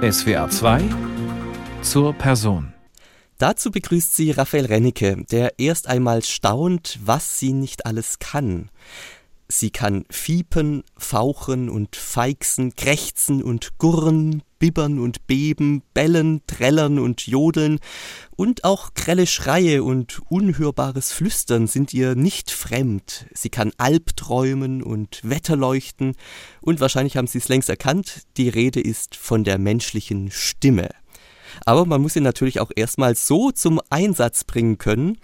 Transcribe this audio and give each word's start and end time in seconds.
SWR 0.00 0.48
2 0.48 0.80
zur 1.82 2.12
Person. 2.12 2.72
Dazu 3.38 3.72
begrüßt 3.72 4.14
sie 4.14 4.30
Raphael 4.30 4.66
Rennecke, 4.66 5.24
der 5.28 5.58
erst 5.58 5.88
einmal 5.88 6.22
staunt, 6.22 7.00
was 7.04 7.40
sie 7.40 7.52
nicht 7.52 7.84
alles 7.84 8.20
kann. 8.20 8.70
Sie 9.48 9.70
kann 9.70 10.04
fiepen, 10.08 10.84
fauchen 10.96 11.68
und 11.68 11.96
feixen, 11.96 12.76
krächzen 12.76 13.42
und 13.42 13.78
gurren, 13.78 14.44
bibbern 14.58 14.98
und 14.98 15.26
beben, 15.26 15.82
bellen, 15.94 16.42
trällern 16.46 16.98
und 16.98 17.26
jodeln, 17.26 17.78
und 18.36 18.64
auch 18.64 18.94
grelle 18.94 19.26
Schreie 19.26 19.82
und 19.82 20.20
unhörbares 20.28 21.12
Flüstern 21.12 21.66
sind 21.66 21.92
ihr 21.92 22.14
nicht 22.14 22.50
fremd. 22.50 23.26
Sie 23.32 23.50
kann 23.50 23.72
Albträumen 23.78 24.82
und 24.82 25.20
Wetterleuchten, 25.22 26.14
und 26.60 26.80
wahrscheinlich 26.80 27.16
haben 27.16 27.26
Sie 27.26 27.38
es 27.38 27.48
längst 27.48 27.68
erkannt, 27.68 28.22
die 28.36 28.48
Rede 28.48 28.80
ist 28.80 29.16
von 29.16 29.44
der 29.44 29.58
menschlichen 29.58 30.30
Stimme. 30.30 30.88
Aber 31.64 31.86
man 31.86 32.00
muss 32.00 32.12
sie 32.12 32.20
natürlich 32.20 32.60
auch 32.60 32.70
erstmal 32.74 33.14
so 33.14 33.50
zum 33.50 33.80
Einsatz 33.90 34.44
bringen 34.44 34.78
können, 34.78 35.18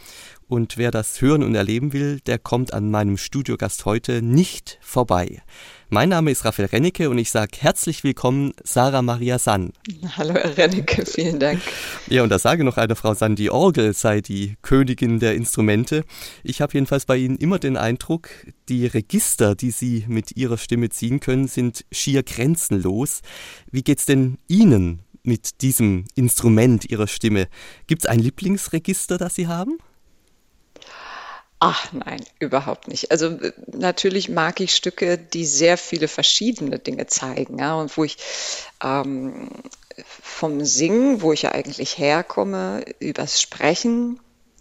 und 0.46 0.77
wer 0.77 0.91
das 0.91 1.20
hören 1.20 1.42
und 1.42 1.55
erleben 1.55 1.92
will, 1.92 2.20
der 2.20 2.38
kommt 2.38 2.74
an 2.74 2.91
meinem 2.91 3.16
Studiogast 3.16 3.86
heute 3.86 4.20
nicht 4.22 4.78
vorbei. 4.82 5.42
Mein 5.94 6.08
Name 6.08 6.32
ist 6.32 6.44
Raphael 6.44 6.66
Rennecke 6.70 7.08
und 7.08 7.18
ich 7.18 7.30
sage 7.30 7.52
herzlich 7.60 8.02
willkommen, 8.02 8.52
Sarah 8.64 9.00
Maria 9.00 9.38
Sann. 9.38 9.72
Hallo, 10.16 10.34
Herr 10.34 10.58
Rennecke, 10.58 11.06
vielen 11.06 11.38
Dank. 11.38 11.60
Ja, 12.08 12.24
und 12.24 12.30
da 12.30 12.40
sage 12.40 12.64
noch 12.64 12.78
eine 12.78 12.96
Frau 12.96 13.14
Sann, 13.14 13.36
die 13.36 13.48
Orgel 13.48 13.94
sei 13.94 14.20
die 14.20 14.56
Königin 14.60 15.20
der 15.20 15.36
Instrumente. 15.36 16.04
Ich 16.42 16.60
habe 16.60 16.72
jedenfalls 16.72 17.06
bei 17.06 17.16
Ihnen 17.18 17.36
immer 17.36 17.60
den 17.60 17.76
Eindruck, 17.76 18.28
die 18.68 18.86
Register, 18.86 19.54
die 19.54 19.70
Sie 19.70 20.04
mit 20.08 20.36
Ihrer 20.36 20.58
Stimme 20.58 20.88
ziehen 20.88 21.20
können, 21.20 21.46
sind 21.46 21.84
schier 21.92 22.24
grenzenlos. 22.24 23.20
Wie 23.70 23.84
geht's 23.84 24.04
denn 24.04 24.38
Ihnen 24.48 24.98
mit 25.22 25.62
diesem 25.62 26.06
Instrument 26.16 26.90
Ihrer 26.90 27.06
Stimme? 27.06 27.47
Gibt 27.86 28.02
es 28.02 28.10
ein 28.10 28.19
Lieblingsregister, 28.19 29.16
das 29.16 29.36
Sie 29.36 29.47
haben? 29.47 29.78
Ach 31.60 31.92
nein, 31.92 32.22
überhaupt 32.41 32.88
nicht. 32.88 33.10
Also 33.10 33.28
äh, 33.28 33.52
natürlich 33.72 34.28
mag 34.28 34.60
ich 34.60 34.74
Stücke, 34.74 35.16
die 35.19 35.47
sehr 35.47 35.78
viele 35.78 36.08
verschiedene 36.08 36.78
Dinge 36.78 37.06
zeigen, 37.06 37.58
ja, 37.58 37.74
und 37.74 37.97
wo 37.97 38.05
ich 38.05 38.19
ähm, 38.83 39.50
vom 40.05 40.64
Singen, 40.64 41.22
wo 41.22 41.32
ich 41.32 41.42
ja 41.42 41.52
eigentlich 41.52 41.98
herkomme, 41.98 42.84
übers 42.98 43.41
Sprechen, 43.41 44.20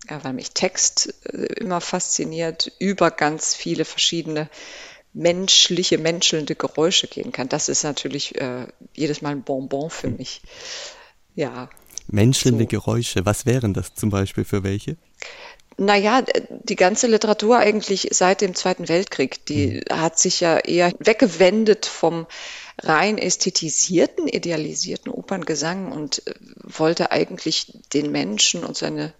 ja, 0.10 0.24
weil 0.24 0.34
mich 0.34 0.52
Text 0.52 1.14
äh, 1.26 1.46
immer 1.60 1.82
fasziniert, 1.82 2.72
über 2.80 3.12
ganz 3.12 3.56
viele 3.56 3.86
verschiedene 3.86 4.50
menschliche, 5.14 5.98
menschelnde 5.98 6.56
Geräusche 6.56 7.08
gehen 7.08 7.32
kann. 7.32 7.50
Das 7.50 7.70
ist 7.70 7.84
natürlich 7.84 8.40
äh, 8.40 8.68
jedes 8.94 9.22
Mal 9.22 9.32
ein 9.32 9.44
Bonbon 9.44 9.90
für 9.90 10.08
hm. 10.08 10.18
mich. 10.18 10.42
Ja. 11.36 11.70
Menschelnde 12.08 12.64
so. 12.64 12.68
Geräusche, 12.68 13.26
was 13.26 13.46
wären 13.46 13.74
das 13.74 13.94
zum 13.96 14.10
Beispiel 14.10 14.44
für 14.44 14.64
welche? 14.64 14.98
Naja, 15.78 16.24
die 16.50 16.76
ganze 16.76 17.08
Literatur 17.08 17.58
eigentlich 17.58 18.10
seit 18.12 18.42
dem 18.42 18.54
Zweiten 18.54 18.90
Weltkrieg, 18.90 19.46
die 19.46 19.82
mhm. 19.90 20.02
hat 20.02 20.20
sich 20.20 20.40
ja 20.40 20.58
eher 20.60 20.94
weggewendet 21.00 21.86
vom 21.86 22.28
rein 22.82 23.18
ästhetisierten, 23.18 24.28
idealisierten 24.28 25.12
Operngesang 25.12 25.92
und 25.92 26.26
äh, 26.28 26.34
wollte 26.64 27.12
eigentlich 27.12 27.80
den 27.94 28.12
Menschen 28.12 28.64
und 28.64 28.78
seine, 28.78 29.14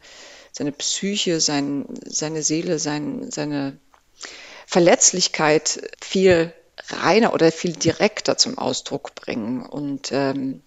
seine 0.52 0.72
Psyche, 0.72 1.40
sein, 1.40 1.86
seine 2.06 2.44
Seele, 2.44 2.80
sein, 2.80 3.32
seine 3.32 3.78
Verletzlichkeit 4.68 5.90
viel 6.02 6.54
reiner 6.90 7.34
oder 7.34 7.52
viel 7.52 7.74
direkter 7.74 8.38
zum 8.38 8.58
Ausdruck 8.58 9.16
bringen. 9.16 9.66
Und 9.66 10.12
ähm, 10.12 10.62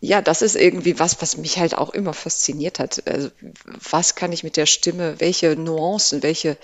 ja, 0.00 0.22
das 0.22 0.40
ist 0.40 0.56
irgendwie 0.56 0.98
was, 0.98 1.20
was 1.20 1.36
mich 1.36 1.58
halt 1.58 1.76
auch 1.76 1.90
immer 1.90 2.14
fasziniert 2.14 2.78
hat. 2.78 3.06
Also, 3.06 3.28
was 3.90 4.14
kann 4.14 4.32
ich 4.32 4.42
mit 4.42 4.56
der 4.56 4.66
Stimme, 4.66 5.16
welche 5.18 5.56
Nuancen, 5.56 6.22
welche 6.22 6.56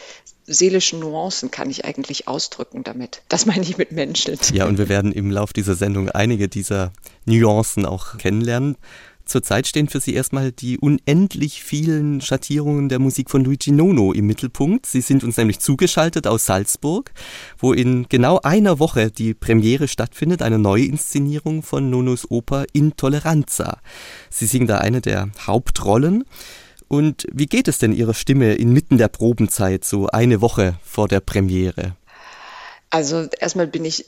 seelischen 0.47 1.00
Nuancen 1.00 1.50
kann 1.50 1.69
ich 1.69 1.84
eigentlich 1.84 2.28
ausdrücken 2.28 2.83
damit? 2.83 3.22
Das 3.28 3.44
meine 3.44 3.62
ich 3.62 3.77
mit 3.77 3.93
Menschen. 3.93 4.38
Ja, 4.53 4.66
und 4.66 4.78
wir 4.78 4.88
werden 4.88 5.12
im 5.12 5.31
Lauf 5.31 5.53
dieser 5.53 5.75
Sendung 5.75 6.09
einige 6.09 6.49
dieser 6.49 6.93
Nuancen 7.27 7.84
auch 7.84 8.16
kennenlernen. 8.16 8.77
Zurzeit 9.26 9.66
stehen 9.66 9.88
für 9.88 9.98
Sie 9.98 10.14
erstmal 10.14 10.53
die 10.53 10.78
unendlich 10.78 11.64
vielen 11.64 12.20
Schattierungen 12.20 12.88
der 12.88 13.00
Musik 13.00 13.28
von 13.28 13.44
Luigi 13.44 13.72
Nono 13.72 14.12
im 14.12 14.26
Mittelpunkt. 14.26 14.87
Sie 14.87 15.00
sind 15.00 15.25
uns 15.25 15.37
nämlich 15.37 15.59
zugeschaltet 15.59 16.28
aus 16.28 16.47
Salzburg, 16.47 17.12
wo 17.59 17.72
in 17.72 18.06
genau 18.09 18.38
einer 18.42 18.78
Woche 18.78 19.10
die 19.10 19.34
Premiere 19.34 19.88
stattfindet, 19.88 20.42
eine 20.42 20.60
Neuinszenierung 20.60 21.65
von 21.65 21.91
Nonos 21.91 22.31
Oper 22.31 22.66
Intoleranza. 22.72 23.81
Sie 24.31 24.47
singen 24.47 24.69
da 24.69 24.78
eine 24.78 25.00
der 25.00 25.31
Hauptrollen. 25.44 26.25
Und 26.86 27.26
wie 27.32 27.47
geht 27.47 27.66
es 27.66 27.78
denn 27.78 27.92
Ihrer 27.92 28.15
Stimme 28.15 28.54
inmitten 28.54 28.97
der 28.97 29.09
Probenzeit, 29.09 29.84
so 29.84 30.06
eine 30.06 30.41
Woche 30.41 30.76
vor 30.84 31.09
der 31.09 31.19
Premiere? 31.19 31.97
Also 32.91 33.26
erstmal 33.41 33.66
bin 33.66 33.84
ich 33.84 34.04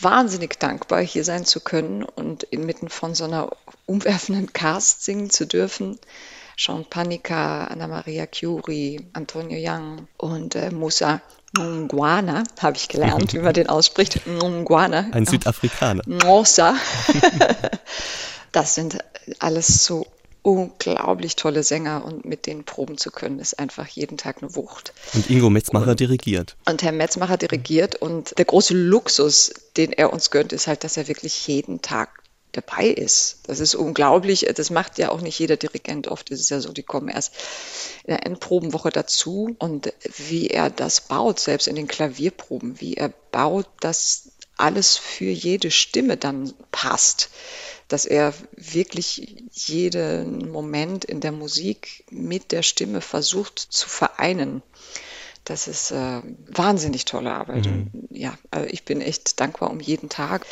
wahnsinnig 0.00 0.58
dankbar, 0.58 1.00
hier 1.00 1.24
sein 1.24 1.44
zu 1.44 1.60
können 1.60 2.02
und 2.02 2.42
inmitten 2.44 2.88
von 2.88 3.14
so 3.14 3.24
einer 3.24 3.50
umwerfenden 3.86 4.52
Cast 4.52 5.04
singen 5.04 5.30
zu 5.30 5.46
dürfen. 5.46 5.98
Sean 6.56 6.84
Panica, 6.84 7.64
Anna 7.64 7.88
Maria 7.88 8.26
Curie, 8.26 9.06
Antonio 9.12 9.58
Young 9.58 10.06
und 10.16 10.54
äh, 10.54 10.70
Musa 10.70 11.20
Ngwana, 11.58 12.44
habe 12.60 12.76
ich 12.76 12.88
gelernt, 12.88 13.34
wie 13.34 13.38
man 13.38 13.52
den 13.52 13.68
ausspricht. 13.68 14.26
Ngwana. 14.26 15.06
Ein 15.12 15.26
Südafrikaner. 15.26 16.02
Mosa. 16.06 16.74
das 18.52 18.74
sind 18.74 18.98
alles 19.38 19.84
so 19.84 20.06
unglaublich 20.42 21.36
tolle 21.36 21.62
Sänger 21.62 22.04
und 22.04 22.24
mit 22.24 22.46
denen 22.46 22.64
proben 22.64 22.98
zu 22.98 23.10
können, 23.10 23.38
ist 23.38 23.58
einfach 23.58 23.86
jeden 23.86 24.16
Tag 24.16 24.42
eine 24.42 24.54
Wucht. 24.56 24.92
Und 25.14 25.30
Ingo 25.30 25.50
Metzmacher 25.50 25.92
und, 25.92 26.00
dirigiert. 26.00 26.56
Und 26.66 26.82
Herr 26.82 26.92
Metzmacher 26.92 27.36
dirigiert 27.36 27.96
und 27.96 28.36
der 28.36 28.44
große 28.44 28.74
Luxus, 28.74 29.54
den 29.76 29.92
er 29.92 30.12
uns 30.12 30.30
gönnt, 30.30 30.52
ist 30.52 30.66
halt, 30.66 30.84
dass 30.84 30.96
er 30.96 31.08
wirklich 31.08 31.46
jeden 31.46 31.80
Tag 31.80 32.22
dabei 32.50 32.86
ist. 32.86 33.38
Das 33.46 33.60
ist 33.60 33.74
unglaublich. 33.74 34.46
Das 34.54 34.70
macht 34.70 34.98
ja 34.98 35.10
auch 35.10 35.20
nicht 35.20 35.38
jeder 35.38 35.56
Dirigent. 35.56 36.08
Oft 36.08 36.30
ist 36.30 36.40
es 36.40 36.50
ja 36.50 36.60
so, 36.60 36.72
die 36.72 36.82
kommen 36.82 37.08
erst 37.08 37.34
in 38.04 38.14
der 38.14 38.26
Endprobenwoche 38.26 38.90
dazu 38.90 39.54
und 39.58 39.92
wie 40.18 40.48
er 40.48 40.70
das 40.70 41.02
baut, 41.02 41.40
selbst 41.40 41.66
in 41.66 41.76
den 41.76 41.88
Klavierproben, 41.88 42.80
wie 42.80 42.94
er 42.94 43.12
baut, 43.30 43.66
dass 43.80 44.32
alles 44.56 44.96
für 44.96 45.30
jede 45.30 45.70
Stimme 45.70 46.16
dann 46.16 46.52
passt 46.70 47.30
dass 47.92 48.06
er 48.06 48.32
wirklich 48.56 49.44
jeden 49.52 50.50
Moment 50.50 51.04
in 51.04 51.20
der 51.20 51.32
Musik 51.32 52.04
mit 52.10 52.50
der 52.50 52.62
Stimme 52.62 53.02
versucht 53.02 53.58
zu 53.58 53.86
vereinen. 53.86 54.62
Das 55.44 55.68
ist 55.68 55.90
äh, 55.90 56.22
wahnsinnig 56.46 57.04
tolle 57.04 57.32
Arbeit. 57.32 57.66
Mhm. 57.66 57.90
ja, 58.10 58.38
also 58.50 58.66
ich 58.70 58.84
bin 58.84 59.02
echt 59.02 59.40
dankbar 59.40 59.70
um 59.70 59.80
jeden 59.80 60.08
Tag. 60.08 60.46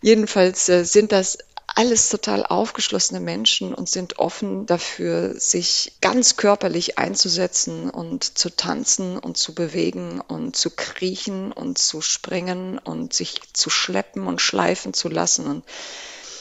Jedenfalls 0.00 0.68
äh, 0.68 0.84
sind 0.84 1.12
das 1.12 1.38
alles 1.68 2.08
total 2.08 2.44
aufgeschlossene 2.44 3.20
Menschen 3.20 3.72
und 3.72 3.88
sind 3.88 4.18
offen 4.18 4.66
dafür, 4.66 5.38
sich 5.38 5.92
ganz 6.00 6.36
körperlich 6.36 6.98
einzusetzen 6.98 7.90
und 7.90 8.24
zu 8.36 8.50
tanzen 8.50 9.18
und 9.18 9.38
zu 9.38 9.54
bewegen 9.54 10.20
und 10.20 10.56
zu 10.56 10.70
kriechen 10.70 11.52
und 11.52 11.78
zu 11.78 12.00
springen 12.00 12.78
und 12.78 13.14
sich 13.14 13.40
zu 13.52 13.70
schleppen 13.70 14.26
und 14.26 14.40
schleifen 14.40 14.92
zu 14.92 15.08
lassen. 15.08 15.46
Und 15.46 15.64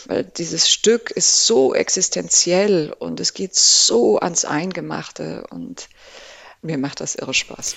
weil 0.07 0.23
dieses 0.23 0.69
Stück 0.69 1.11
ist 1.11 1.45
so 1.45 1.73
existenziell 1.73 2.93
und 2.97 3.19
es 3.19 3.33
geht 3.33 3.55
so 3.55 4.19
ans 4.19 4.45
Eingemachte 4.45 5.45
und 5.49 5.89
mir 6.61 6.77
macht 6.77 6.99
das 6.99 7.15
irre 7.15 7.33
Spaß. 7.33 7.75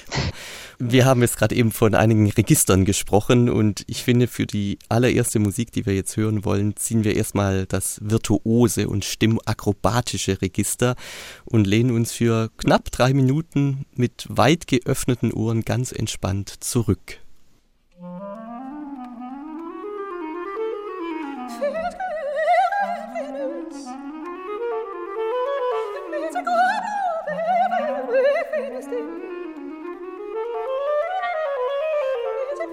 Wir 0.78 1.06
haben 1.06 1.22
jetzt 1.22 1.38
gerade 1.38 1.54
eben 1.54 1.72
von 1.72 1.94
einigen 1.94 2.28
Registern 2.30 2.84
gesprochen 2.84 3.48
und 3.48 3.84
ich 3.86 4.02
finde, 4.02 4.26
für 4.26 4.46
die 4.46 4.78
allererste 4.88 5.38
Musik, 5.38 5.72
die 5.72 5.86
wir 5.86 5.94
jetzt 5.94 6.16
hören 6.16 6.44
wollen, 6.44 6.76
ziehen 6.76 7.04
wir 7.04 7.16
erstmal 7.16 7.64
das 7.64 7.98
virtuose 8.02 8.88
und 8.88 9.04
stimmakrobatische 9.04 10.42
Register 10.42 10.96
und 11.44 11.66
lehnen 11.66 11.92
uns 11.92 12.12
für 12.12 12.50
knapp 12.58 12.90
drei 12.90 13.14
Minuten 13.14 13.86
mit 13.94 14.26
weit 14.28 14.66
geöffneten 14.66 15.32
Ohren 15.32 15.62
ganz 15.62 15.92
entspannt 15.92 16.52
zurück. 16.60 17.20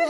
So 0.01 0.07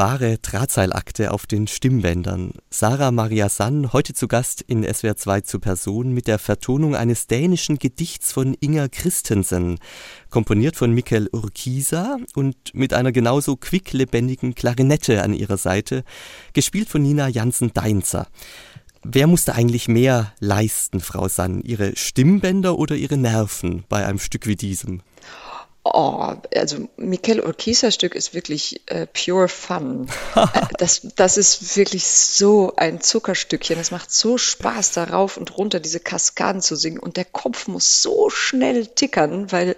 wahre 0.01 0.39
Drahtseilakte 0.39 1.31
auf 1.31 1.45
den 1.45 1.67
Stimmbändern. 1.67 2.53
Sarah 2.71 3.11
Maria 3.11 3.49
Sann, 3.49 3.93
heute 3.93 4.15
zu 4.15 4.27
Gast 4.27 4.61
in 4.61 4.83
SWR 4.83 5.15
2 5.15 5.41
zu 5.41 5.59
Person 5.59 6.11
mit 6.11 6.25
der 6.25 6.39
Vertonung 6.39 6.95
eines 6.95 7.27
dänischen 7.27 7.77
Gedichts 7.77 8.31
von 8.31 8.55
Inger 8.55 8.89
Christensen, 8.89 9.77
komponiert 10.31 10.75
von 10.75 10.91
Mikkel 10.91 11.29
Urquiza 11.31 12.17
und 12.33 12.55
mit 12.73 12.95
einer 12.95 13.11
genauso 13.11 13.57
quicklebendigen 13.57 14.55
Klarinette 14.55 15.21
an 15.21 15.35
ihrer 15.35 15.57
Seite, 15.57 16.03
gespielt 16.53 16.89
von 16.89 17.03
Nina 17.03 17.27
Jansen-Deinzer. 17.27 18.25
Wer 19.03 19.27
musste 19.27 19.53
eigentlich 19.53 19.87
mehr 19.87 20.33
leisten, 20.39 20.99
Frau 20.99 21.27
Sann? 21.27 21.61
Ihre 21.61 21.95
Stimmbänder 21.95 22.79
oder 22.79 22.95
Ihre 22.95 23.17
Nerven 23.17 23.83
bei 23.87 24.03
einem 24.07 24.17
Stück 24.17 24.47
wie 24.47 24.55
diesem? 24.55 25.03
Oh, 25.83 26.35
also 26.55 26.89
Mikel 26.95 27.39
Urquiza 27.39 27.89
Stück 27.89 28.13
ist 28.13 28.35
wirklich 28.35 28.81
äh, 28.85 29.07
pure 29.07 29.47
fun. 29.47 30.07
Äh, 30.35 30.67
das, 30.77 31.07
das 31.15 31.37
ist 31.37 31.75
wirklich 31.75 32.05
so 32.05 32.73
ein 32.75 33.01
Zuckerstückchen. 33.01 33.79
Es 33.79 33.91
macht 33.91 34.11
so 34.11 34.37
Spaß, 34.37 34.91
da 34.93 35.05
rauf 35.05 35.37
und 35.37 35.57
runter 35.57 35.79
diese 35.79 35.99
Kaskaden 35.99 36.61
zu 36.61 36.75
singen. 36.75 36.99
Und 36.99 37.17
der 37.17 37.25
Kopf 37.25 37.67
muss 37.67 38.01
so 38.01 38.29
schnell 38.29 38.87
tickern, 38.87 39.51
weil 39.51 39.75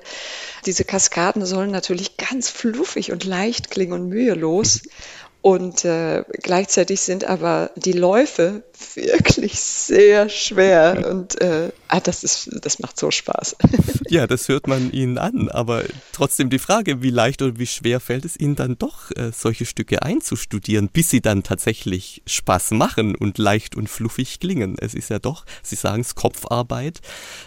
diese 0.65 0.85
Kaskaden 0.85 1.45
sollen 1.45 1.71
natürlich 1.71 2.17
ganz 2.17 2.49
fluffig 2.49 3.11
und 3.11 3.23
leicht 3.23 3.71
klingen 3.71 3.93
und 3.93 4.09
mühelos. 4.09 4.81
Und 5.43 5.83
äh, 5.83 6.23
gleichzeitig 6.41 7.01
sind 7.01 7.25
aber 7.25 7.69
die 7.75 7.91
Läufe 7.91 8.63
wirklich 8.95 9.59
sehr 9.59 10.29
schwer. 10.29 11.05
Und 11.11 11.41
äh, 11.41 11.73
ah, 11.89 11.99
das, 11.99 12.23
ist, 12.23 12.49
das 12.61 12.79
macht 12.79 12.97
so 12.97 13.11
Spaß. 13.11 13.57
Ja, 14.09 14.27
das 14.27 14.47
hört 14.47 14.67
man 14.67 14.91
Ihnen 14.91 15.17
an. 15.17 15.49
Aber 15.49 15.83
trotzdem 16.11 16.49
die 16.49 16.59
Frage, 16.59 17.01
wie 17.01 17.09
leicht 17.09 17.41
oder 17.41 17.57
wie 17.57 17.65
schwer 17.65 17.99
fällt 17.99 18.23
es 18.25 18.39
Ihnen 18.39 18.55
dann 18.55 18.77
doch, 18.77 19.11
äh, 19.11 19.31
solche 19.33 19.65
Stücke 19.65 20.03
einzustudieren, 20.03 20.87
bis 20.87 21.09
sie 21.09 21.19
dann 21.19 21.43
tatsächlich 21.43 22.21
Spaß 22.25 22.71
machen 22.71 23.15
und 23.15 23.37
leicht 23.37 23.75
und 23.75 23.89
fluffig 23.89 24.39
klingen. 24.39 24.77
Es 24.79 24.93
ist 24.93 25.09
ja 25.09 25.19
doch, 25.19 25.45
Sie 25.61 25.75
sagen 25.75 26.01
es, 26.01 26.15
Kopfarbeit. 26.15 27.01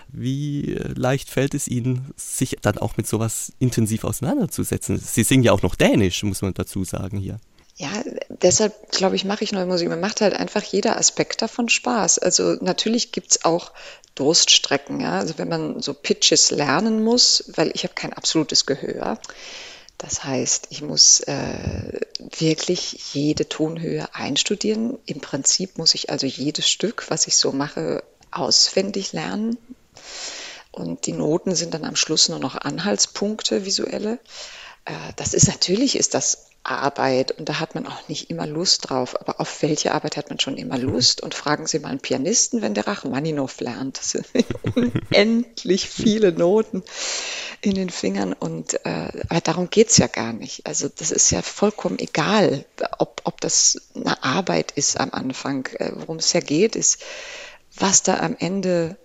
Wie 0.08 0.74
äh, 0.74 0.92
leicht 0.94 1.30
fällt 1.30 1.54
es 1.54 1.66
Ihnen, 1.66 2.12
sich 2.16 2.56
dann 2.60 2.76
auch 2.76 2.98
mit 2.98 3.06
sowas 3.06 3.52
intensiv 3.58 4.04
auseinanderzusetzen? 4.04 4.98
Sie 4.98 5.22
singen 5.22 5.44
ja 5.44 5.52
auch 5.52 5.62
noch 5.62 5.76
Dänisch, 5.76 6.22
muss 6.24 6.42
man 6.42 6.52
dazu 6.52 6.84
sagen 6.84 7.16
hier. 7.16 7.38
Ja, 7.78 7.90
deshalb 8.28 8.90
glaube 8.90 9.16
ich, 9.16 9.26
mache 9.26 9.44
ich 9.44 9.52
neue 9.52 9.66
Musik. 9.66 9.88
Mir 9.88 9.96
macht 9.96 10.22
halt 10.22 10.34
einfach 10.34 10.62
jeder 10.62 10.96
Aspekt 10.96 11.42
davon 11.42 11.68
Spaß. 11.68 12.18
Also 12.18 12.56
natürlich 12.60 13.12
gibt's 13.12 13.44
auch 13.44 13.72
Durststrecken, 14.14 15.00
ja. 15.00 15.18
Also 15.18 15.36
wenn 15.36 15.48
man 15.48 15.82
so 15.82 15.92
Pitches 15.92 16.50
lernen 16.50 17.04
muss, 17.04 17.44
weil 17.54 17.70
ich 17.74 17.84
habe 17.84 17.92
kein 17.94 18.14
absolutes 18.14 18.64
Gehör. 18.64 19.20
Das 19.98 20.24
heißt, 20.24 20.68
ich 20.70 20.80
muss 20.80 21.20
äh, 21.20 22.00
wirklich 22.38 23.14
jede 23.14 23.48
Tonhöhe 23.48 24.08
einstudieren. 24.14 24.98
Im 25.04 25.20
Prinzip 25.20 25.76
muss 25.76 25.94
ich 25.94 26.08
also 26.08 26.26
jedes 26.26 26.68
Stück, 26.68 27.06
was 27.08 27.26
ich 27.26 27.36
so 27.36 27.52
mache, 27.52 28.02
auswendig 28.30 29.12
lernen. 29.12 29.58
Und 30.70 31.06
die 31.06 31.12
Noten 31.12 31.54
sind 31.54 31.72
dann 31.72 31.84
am 31.84 31.96
Schluss 31.96 32.28
nur 32.28 32.38
noch 32.38 32.56
Anhaltspunkte, 32.56 33.64
visuelle. 33.64 34.18
Äh, 34.86 35.12
das 35.16 35.34
ist 35.34 35.48
natürlich, 35.48 35.98
ist 35.98 36.14
das 36.14 36.46
Arbeit 36.64 37.32
und 37.32 37.48
da 37.48 37.60
hat 37.60 37.74
man 37.74 37.86
auch 37.86 38.08
nicht 38.08 38.28
immer 38.30 38.46
Lust 38.46 38.88
drauf. 38.88 39.20
Aber 39.20 39.40
auf 39.40 39.62
welche 39.62 39.92
Arbeit 39.92 40.16
hat 40.16 40.30
man 40.30 40.40
schon 40.40 40.56
immer 40.56 40.78
Lust? 40.78 41.22
Und 41.22 41.34
fragen 41.34 41.66
Sie 41.66 41.78
mal 41.78 41.90
einen 41.90 42.00
Pianisten, 42.00 42.62
wenn 42.62 42.74
der 42.74 42.86
Rachmaninow 42.86 43.60
lernt. 43.60 43.98
Das 43.98 44.10
sind 44.10 44.26
unendlich 44.74 45.88
viele 45.88 46.32
Noten 46.32 46.82
in 47.60 47.74
den 47.74 47.90
Fingern 47.90 48.32
und 48.32 48.74
äh, 48.84 49.08
aber 49.28 49.40
darum 49.40 49.70
geht's 49.70 49.96
ja 49.96 50.08
gar 50.08 50.32
nicht. 50.32 50.66
Also 50.66 50.88
das 50.88 51.10
ist 51.10 51.30
ja 51.30 51.42
vollkommen 51.42 51.98
egal, 51.98 52.64
ob, 52.98 53.22
ob 53.24 53.40
das 53.40 53.80
eine 53.94 54.22
Arbeit 54.22 54.72
ist 54.72 54.98
am 54.98 55.10
Anfang. 55.12 55.66
Äh, 55.78 55.92
worum 55.94 56.16
es 56.16 56.32
ja 56.32 56.40
geht, 56.40 56.76
ist, 56.76 56.98
was 57.76 58.02
da 58.02 58.18
am 58.18 58.36
Ende 58.38 58.96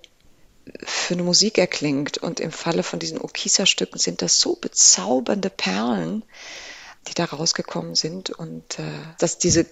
für 0.84 1.14
eine 1.14 1.24
Musik 1.24 1.58
erklingt. 1.58 2.18
Und 2.18 2.40
im 2.40 2.52
Falle 2.52 2.84
von 2.84 3.00
diesen 3.00 3.20
Okisa-Stücken 3.20 4.00
sind 4.00 4.22
das 4.22 4.40
so 4.40 4.56
bezaubernde 4.56 5.50
Perlen, 5.50 6.24
die 7.08 7.14
da 7.14 7.26
rausgekommen 7.26 7.96
sind 7.96 8.30
und 8.30 8.80
äh, 8.80 8.84
dass 9.18 9.38
diese 9.38 9.66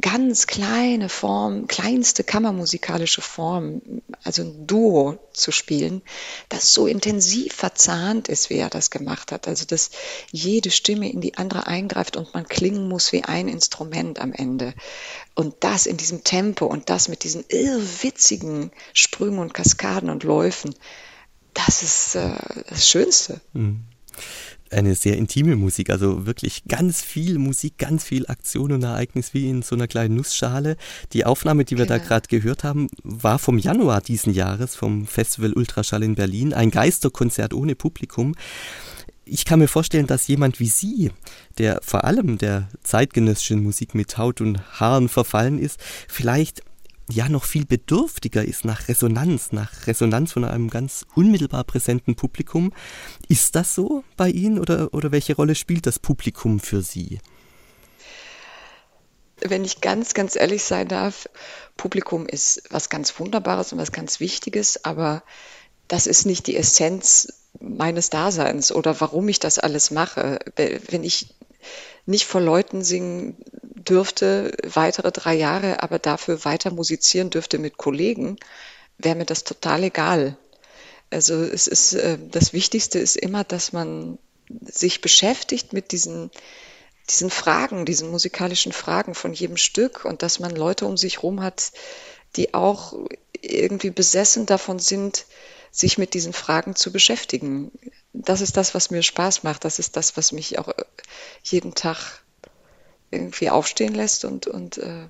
ganz 0.00 0.46
kleine 0.46 1.08
Form, 1.08 1.66
kleinste 1.66 2.22
kammermusikalische 2.22 3.20
Form, 3.20 3.82
also 4.22 4.42
ein 4.42 4.66
Duo 4.66 5.18
zu 5.32 5.50
spielen, 5.50 6.02
das 6.48 6.72
so 6.72 6.86
intensiv 6.86 7.52
verzahnt 7.52 8.28
ist, 8.28 8.48
wie 8.48 8.58
er 8.58 8.70
das 8.70 8.90
gemacht 8.90 9.32
hat. 9.32 9.48
Also 9.48 9.64
dass 9.66 9.90
jede 10.30 10.70
Stimme 10.70 11.10
in 11.10 11.20
die 11.20 11.36
andere 11.36 11.66
eingreift 11.66 12.16
und 12.16 12.32
man 12.32 12.46
klingen 12.46 12.88
muss 12.88 13.12
wie 13.12 13.24
ein 13.24 13.48
Instrument 13.48 14.20
am 14.20 14.32
Ende. 14.32 14.72
Und 15.34 15.56
das 15.60 15.86
in 15.86 15.96
diesem 15.96 16.22
Tempo 16.22 16.66
und 16.66 16.90
das 16.90 17.08
mit 17.08 17.24
diesen 17.24 17.44
irrwitzigen 17.48 18.70
Sprüngen 18.92 19.40
und 19.40 19.54
Kaskaden 19.54 20.10
und 20.10 20.22
Läufen, 20.22 20.74
das 21.54 21.82
ist 21.82 22.14
äh, 22.14 22.36
das 22.68 22.88
Schönste. 22.88 23.40
Mhm 23.52 23.84
eine 24.72 24.94
sehr 24.94 25.16
intime 25.16 25.56
Musik, 25.56 25.90
also 25.90 26.26
wirklich 26.26 26.64
ganz 26.64 27.02
viel 27.02 27.38
Musik, 27.38 27.78
ganz 27.78 28.04
viel 28.04 28.26
Aktion 28.26 28.72
und 28.72 28.82
Ereignis 28.82 29.34
wie 29.34 29.48
in 29.48 29.62
so 29.62 29.74
einer 29.74 29.88
kleinen 29.88 30.16
Nussschale. 30.16 30.76
Die 31.12 31.24
Aufnahme, 31.24 31.64
die 31.64 31.76
wir 31.78 31.86
genau. 31.86 31.98
da 31.98 32.04
gerade 32.04 32.28
gehört 32.28 32.64
haben, 32.64 32.88
war 33.02 33.38
vom 33.38 33.58
Januar 33.58 34.00
diesen 34.00 34.32
Jahres 34.32 34.74
vom 34.74 35.06
Festival 35.06 35.52
Ultraschall 35.52 36.02
in 36.02 36.14
Berlin, 36.14 36.52
ein 36.52 36.70
Geisterkonzert 36.70 37.54
ohne 37.54 37.74
Publikum. 37.74 38.34
Ich 39.24 39.44
kann 39.44 39.58
mir 39.58 39.68
vorstellen, 39.68 40.06
dass 40.06 40.26
jemand 40.26 40.58
wie 40.58 40.68
Sie, 40.68 41.10
der 41.58 41.80
vor 41.82 42.04
allem 42.04 42.38
der 42.38 42.68
zeitgenössischen 42.82 43.62
Musik 43.62 43.94
mit 43.94 44.16
Haut 44.16 44.40
und 44.40 44.80
Haaren 44.80 45.08
verfallen 45.08 45.58
ist, 45.58 45.78
vielleicht 46.08 46.62
ja 47.10 47.28
noch 47.28 47.44
viel 47.44 47.64
bedürftiger 47.64 48.44
ist 48.44 48.64
nach 48.64 48.88
Resonanz, 48.88 49.52
nach 49.52 49.86
Resonanz 49.86 50.32
von 50.32 50.44
einem 50.44 50.70
ganz 50.70 51.06
unmittelbar 51.14 51.64
präsenten 51.64 52.16
Publikum. 52.16 52.72
Ist 53.28 53.54
das 53.54 53.74
so 53.74 54.04
bei 54.16 54.28
Ihnen 54.30 54.58
oder, 54.58 54.92
oder 54.92 55.10
welche 55.12 55.34
Rolle 55.34 55.54
spielt 55.54 55.86
das 55.86 55.98
Publikum 55.98 56.60
für 56.60 56.82
Sie? 56.82 57.18
Wenn 59.40 59.64
ich 59.64 59.80
ganz, 59.80 60.14
ganz 60.14 60.36
ehrlich 60.36 60.64
sein 60.64 60.88
darf, 60.88 61.28
Publikum 61.76 62.26
ist 62.26 62.62
was 62.70 62.88
ganz 62.88 63.18
Wunderbares 63.18 63.72
und 63.72 63.78
was 63.78 63.92
ganz 63.92 64.20
Wichtiges, 64.20 64.84
aber 64.84 65.22
das 65.86 66.06
ist 66.06 66.26
nicht 66.26 66.46
die 66.46 66.56
Essenz 66.56 67.32
meines 67.60 68.10
Daseins 68.10 68.72
oder 68.72 69.00
warum 69.00 69.28
ich 69.28 69.38
das 69.38 69.58
alles 69.58 69.90
mache. 69.90 70.40
Wenn 70.56 71.04
ich 71.04 71.34
nicht 72.08 72.24
vor 72.24 72.40
Leuten 72.40 72.82
singen 72.82 73.36
dürfte, 73.62 74.52
weitere 74.64 75.12
drei 75.12 75.34
Jahre, 75.34 75.82
aber 75.82 75.98
dafür 75.98 76.44
weiter 76.44 76.70
musizieren 76.70 77.28
dürfte 77.28 77.58
mit 77.58 77.76
Kollegen, 77.76 78.38
wäre 78.96 79.14
mir 79.14 79.26
das 79.26 79.44
total 79.44 79.84
egal. 79.84 80.36
Also 81.10 81.34
es 81.34 81.66
ist, 81.66 81.92
äh, 81.92 82.18
das 82.30 82.54
Wichtigste 82.54 82.98
ist 82.98 83.16
immer, 83.16 83.44
dass 83.44 83.74
man 83.74 84.18
sich 84.64 85.02
beschäftigt 85.02 85.74
mit 85.74 85.92
diesen, 85.92 86.30
diesen 87.10 87.28
Fragen, 87.28 87.84
diesen 87.84 88.10
musikalischen 88.10 88.72
Fragen 88.72 89.14
von 89.14 89.34
jedem 89.34 89.58
Stück 89.58 90.06
und 90.06 90.22
dass 90.22 90.40
man 90.40 90.56
Leute 90.56 90.86
um 90.86 90.96
sich 90.96 91.16
herum 91.16 91.42
hat, 91.42 91.72
die 92.36 92.54
auch 92.54 92.94
irgendwie 93.42 93.90
besessen 93.90 94.46
davon 94.46 94.78
sind, 94.78 95.26
sich 95.70 95.98
mit 95.98 96.14
diesen 96.14 96.32
Fragen 96.32 96.74
zu 96.74 96.90
beschäftigen. 96.90 97.70
Das 98.12 98.40
ist 98.40 98.56
das, 98.56 98.74
was 98.74 98.90
mir 98.90 99.02
Spaß 99.02 99.42
macht. 99.42 99.64
Das 99.64 99.78
ist 99.78 99.96
das, 99.96 100.16
was 100.16 100.32
mich 100.32 100.58
auch 100.58 100.68
äh, 100.68 100.84
jeden 101.42 101.74
Tag 101.74 102.22
irgendwie 103.10 103.50
aufstehen 103.50 103.94
lässt 103.94 104.24
und, 104.24 104.46
und 104.46 104.78
äh, 104.78 105.06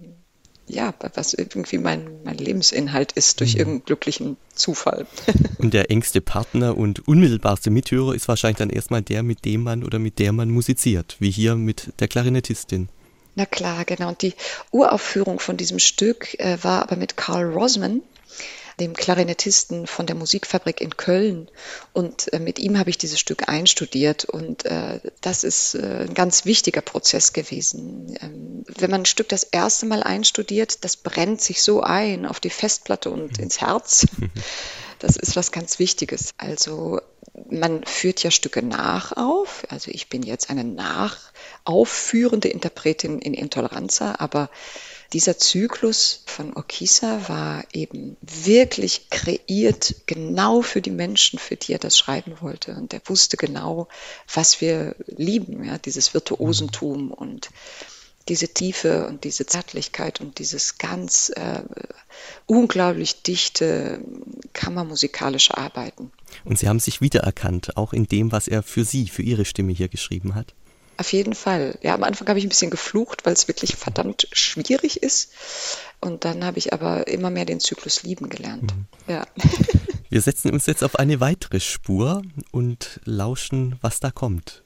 ja, 0.69 0.95
was 1.15 1.35
irgendwie 1.35 1.79
mein, 1.79 2.23
mein 2.25 2.37
Lebensinhalt 2.37 3.13
ist 3.13 3.41
durch 3.41 3.55
mhm. 3.55 3.61
irgendeinen 3.61 3.85
glücklichen 3.87 4.37
Zufall. 4.55 5.07
und 5.59 5.73
der 5.73 5.91
engste 5.91 6.21
Partner 6.21 6.77
und 6.77 7.09
unmittelbarste 7.09 7.71
Mithörer 7.71 8.15
ist 8.15 8.29
wahrscheinlich 8.29 8.59
dann 8.59 8.71
erstmal 8.71 9.03
der, 9.03 9.23
mit 9.23 9.45
dem 9.45 9.63
man 9.63 9.83
oder 9.83 9.99
mit 9.99 10.19
der 10.19 10.33
man 10.33 10.51
musiziert, 10.51 11.17
wie 11.19 11.31
hier 11.31 11.57
mit 11.57 11.93
der 12.01 12.09
Klarinettistin. 12.09 12.89
Na 13.35 13.47
klar, 13.47 13.85
genau. 13.85 14.09
Und 14.09 14.23
die 14.23 14.35
Uraufführung 14.71 15.41
von 15.41 15.57
diesem 15.57 15.79
Stück 15.79 16.39
äh, 16.39 16.59
war 16.63 16.83
aber 16.83 16.97
mit 16.97 17.17
Carl 17.17 17.45
Rosman, 17.45 18.03
dem 18.79 18.95
Klarinettisten 18.95 19.87
von 19.87 20.07
der 20.07 20.17
Musikfabrik 20.17 20.81
in 20.81 20.97
Köln. 20.97 21.51
Und 21.93 22.33
äh, 22.33 22.39
mit 22.39 22.59
ihm 22.59 22.79
habe 22.79 22.91
ich 22.91 22.99
dieses 22.99 23.21
Stück 23.21 23.49
einstudiert. 23.49 24.25
Und 24.25 24.65
äh, 24.65 25.01
das 25.21 25.45
ist 25.45 25.75
äh, 25.75 26.07
ein 26.09 26.15
ganz 26.15 26.45
wichtiger 26.45 26.81
Prozess 26.81 27.33
gewesen. 27.33 28.17
Ähm, 28.21 28.65
wenn 28.67 28.91
man 28.91 29.03
ein 29.03 29.07
Stück 29.07 29.29
das 29.29 29.45
erste 29.45 29.87
Mal 29.87 30.03
einstudiert, 30.03 30.85
das 30.85 30.97
brennt 30.97 31.41
sich 31.41 31.63
so 31.63 31.83
ein 31.83 32.27
auf 32.27 32.41
die 32.41 32.51
Festplatte 32.51 33.11
und 33.11 33.39
mhm. 33.39 33.45
ins 33.45 33.61
Herz. 33.61 34.07
Das 35.01 35.17
ist 35.17 35.37
was 35.37 35.53
ganz 35.53 35.79
Wichtiges. 35.79 36.35
Also 36.39 37.01
man 37.51 37.85
führt 37.85 38.23
ja 38.23 38.31
Stücke 38.31 38.63
nach 38.63 39.13
auf. 39.17 39.65
Also 39.69 39.91
ich 39.91 40.09
bin 40.09 40.23
jetzt 40.23 40.51
eine 40.51 40.65
nachaufführende 40.65 42.49
Interpretin 42.49 43.21
in 43.21 43.35
Intoleranza, 43.35 44.17
aber 44.19 44.51
dieser 45.13 45.39
Zyklus 45.39 46.23
von 46.27 46.55
Okisa 46.55 47.29
war 47.29 47.65
eben 47.73 48.17
wirklich 48.21 49.09
kreiert 49.11 49.95
genau 50.07 50.61
für 50.61 50.83
die 50.83 50.91
Menschen, 50.91 51.39
für 51.39 51.57
die 51.57 51.73
er 51.73 51.79
das 51.79 51.97
schreiben 51.97 52.37
wollte. 52.41 52.75
Und 52.75 52.93
er 52.93 53.01
wusste 53.07 53.37
genau, 53.37 53.89
was 54.33 54.61
wir 54.61 54.97
lieben, 55.07 55.65
ja, 55.65 55.79
dieses 55.79 56.13
Virtuosentum 56.13 57.11
und 57.11 57.49
diese 58.29 58.49
Tiefe 58.49 59.07
und 59.07 59.25
diese 59.25 59.47
Zärtlichkeit 59.47 60.21
und 60.21 60.39
dieses 60.39 60.77
ganz 60.77 61.31
äh, 61.35 61.63
unglaublich 62.47 63.23
dichte 63.23 64.01
kammermusikalische 64.53 65.57
Arbeiten. 65.57 66.13
Und 66.45 66.59
Sie 66.59 66.69
haben 66.69 66.81
sich 66.81 67.01
wiedererkannt, 67.01 67.79
auch 67.79 67.95
in 67.95 68.07
dem, 68.07 68.31
was 68.31 68.47
er 68.49 68.63
für 68.63 68.85
Sie, 68.85 69.09
für 69.09 69.23
Ihre 69.23 69.47
Stimme 69.47 69.73
hier 69.73 69.89
geschrieben 69.89 70.35
hat? 70.35 70.55
Auf 70.99 71.13
jeden 71.13 71.35
Fall. 71.35 71.79
Ja, 71.83 71.95
am 71.95 72.03
Anfang 72.03 72.29
habe 72.29 72.41
ich 72.41 72.45
ein 72.45 72.49
bisschen 72.49 72.73
geflucht, 72.73 73.25
weil 73.25 73.33
es 73.33 73.47
wirklich 73.47 73.77
verdammt 73.77 74.27
schwierig 74.33 75.01
ist. 75.03 75.31
Und 76.01 76.25
dann 76.25 76.45
habe 76.45 76.59
ich 76.59 76.73
aber 76.73 77.07
immer 77.07 77.31
mehr 77.31 77.45
den 77.45 77.61
Zyklus 77.61 78.03
lieben 78.03 78.29
gelernt. 78.29 78.75
Mhm. 78.75 78.87
Ja. 79.07 79.27
Wir 80.11 80.21
setzen 80.21 80.51
uns 80.51 80.67
jetzt 80.67 80.83
auf 80.83 80.97
eine 80.97 81.21
weitere 81.21 81.61
Spur 81.61 82.23
und 82.51 83.01
lauschen, 83.05 83.77
was 83.81 84.01
da 84.01 84.11
kommt. 84.11 84.65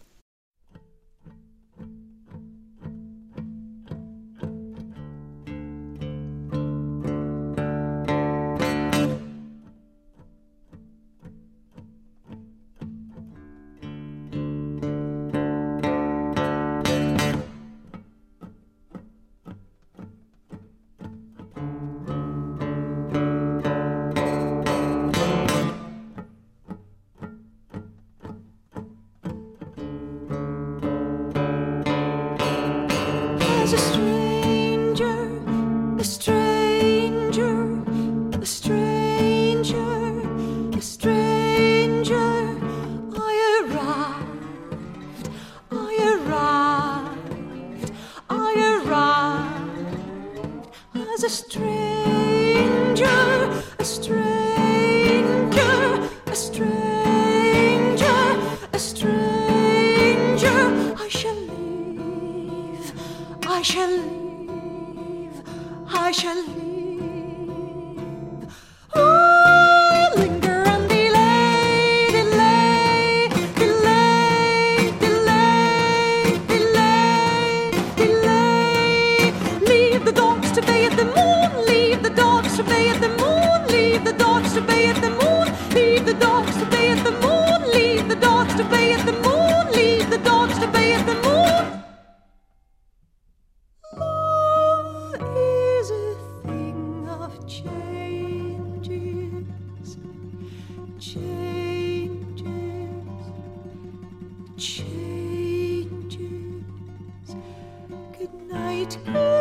night. 109.07 109.32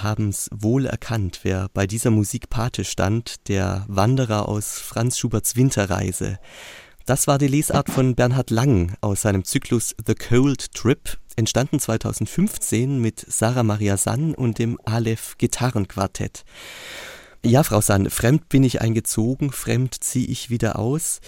Wir 0.00 0.04
haben's 0.04 0.48
wohl 0.50 0.86
erkannt, 0.86 1.40
wer 1.42 1.68
bei 1.74 1.86
dieser 1.86 2.10
Musik 2.10 2.48
Pate 2.48 2.84
stand, 2.84 3.48
der 3.48 3.84
Wanderer 3.86 4.48
aus 4.48 4.78
Franz 4.78 5.18
Schuberts 5.18 5.56
Winterreise. 5.56 6.38
Das 7.04 7.26
war 7.26 7.36
die 7.36 7.48
Lesart 7.48 7.90
von 7.90 8.14
Bernhard 8.14 8.48
Lang 8.48 8.94
aus 9.02 9.22
seinem 9.22 9.44
Zyklus 9.44 9.94
The 10.06 10.14
Cold 10.14 10.72
Trip, 10.72 11.18
entstanden 11.36 11.80
2015 11.80 12.98
mit 12.98 13.26
Sarah 13.28 13.62
Maria 13.62 13.98
Sann 13.98 14.34
und 14.34 14.58
dem 14.58 14.78
Aleph 14.86 15.36
Gitarrenquartett. 15.36 16.44
Ja, 17.44 17.62
Frau 17.62 17.82
Sann, 17.82 18.08
fremd 18.08 18.48
bin 18.48 18.64
ich 18.64 18.80
eingezogen, 18.80 19.52
fremd 19.52 20.02
ziehe 20.02 20.26
ich 20.26 20.48
wieder 20.48 20.78
aus. 20.78 21.20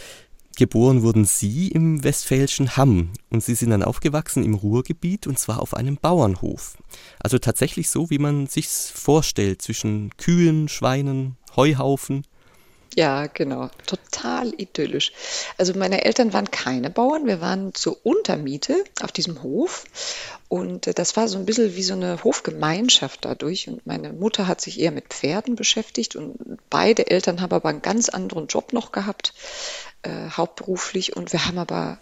Geboren 0.57 1.03
wurden 1.03 1.25
Sie 1.25 1.69
im 1.69 2.05
westfälischen 2.05 2.77
Hamm 2.77 3.11
und 3.31 3.43
Sie 3.43 3.55
sind 3.55 3.71
dann 3.71 3.83
aufgewachsen 3.83 4.45
im 4.45 4.55
Ruhrgebiet 4.55 5.27
und 5.27 5.39
zwar 5.39 5.61
auf 5.61 5.75
einem 5.75 5.97
Bauernhof. 5.97 6.77
Also 7.21 7.39
tatsächlich 7.39 7.89
so, 7.89 8.11
wie 8.11 8.19
man 8.19 8.47
sich's 8.47 8.91
vorstellt, 8.91 9.63
zwischen 9.63 10.11
Kühen, 10.19 10.69
Schweinen, 10.69 11.37
Heuhaufen. 11.57 12.25
Ja, 12.95 13.27
genau. 13.27 13.71
Total 13.87 14.53
idyllisch. 14.55 15.13
Also 15.57 15.73
meine 15.75 16.05
Eltern 16.05 16.33
waren 16.33 16.51
keine 16.51 16.91
Bauern, 16.91 17.27
wir 17.27 17.41
waren 17.41 17.75
zur 17.75 18.05
Untermiete 18.05 18.85
auf 19.01 19.13
diesem 19.13 19.43
Hof. 19.43 19.85
Und 20.49 20.87
äh, 20.87 20.95
das 20.95 21.17
war 21.17 21.29
so 21.29 21.39
ein 21.39 21.47
bisschen 21.47 21.75
wie 21.77 21.83
so 21.83 21.95
eine 21.95 22.23
Hofgemeinschaft 22.23 23.25
dadurch. 23.25 23.69
Und 23.69 23.87
meine 23.87 24.13
Mutter 24.13 24.47
hat 24.47 24.61
sich 24.61 24.79
eher 24.79 24.91
mit 24.91 25.09
Pferden 25.09 25.57
beschäftigt. 25.57 26.17
Und 26.17 26.37
beide 26.69 27.11
Eltern 27.11 27.41
haben 27.41 27.53
aber 27.53 27.71
einen 27.71 27.83
ganz 27.83 28.11
anderen 28.11 28.49
Job 28.49 28.75
noch 28.75 28.93
gehabt, 28.93 29.33
äh, 30.03 30.29
hauptberuflich. 30.31 31.17
Und 31.17 31.33
wir 31.33 31.47
haben 31.47 31.59
aber 31.59 31.99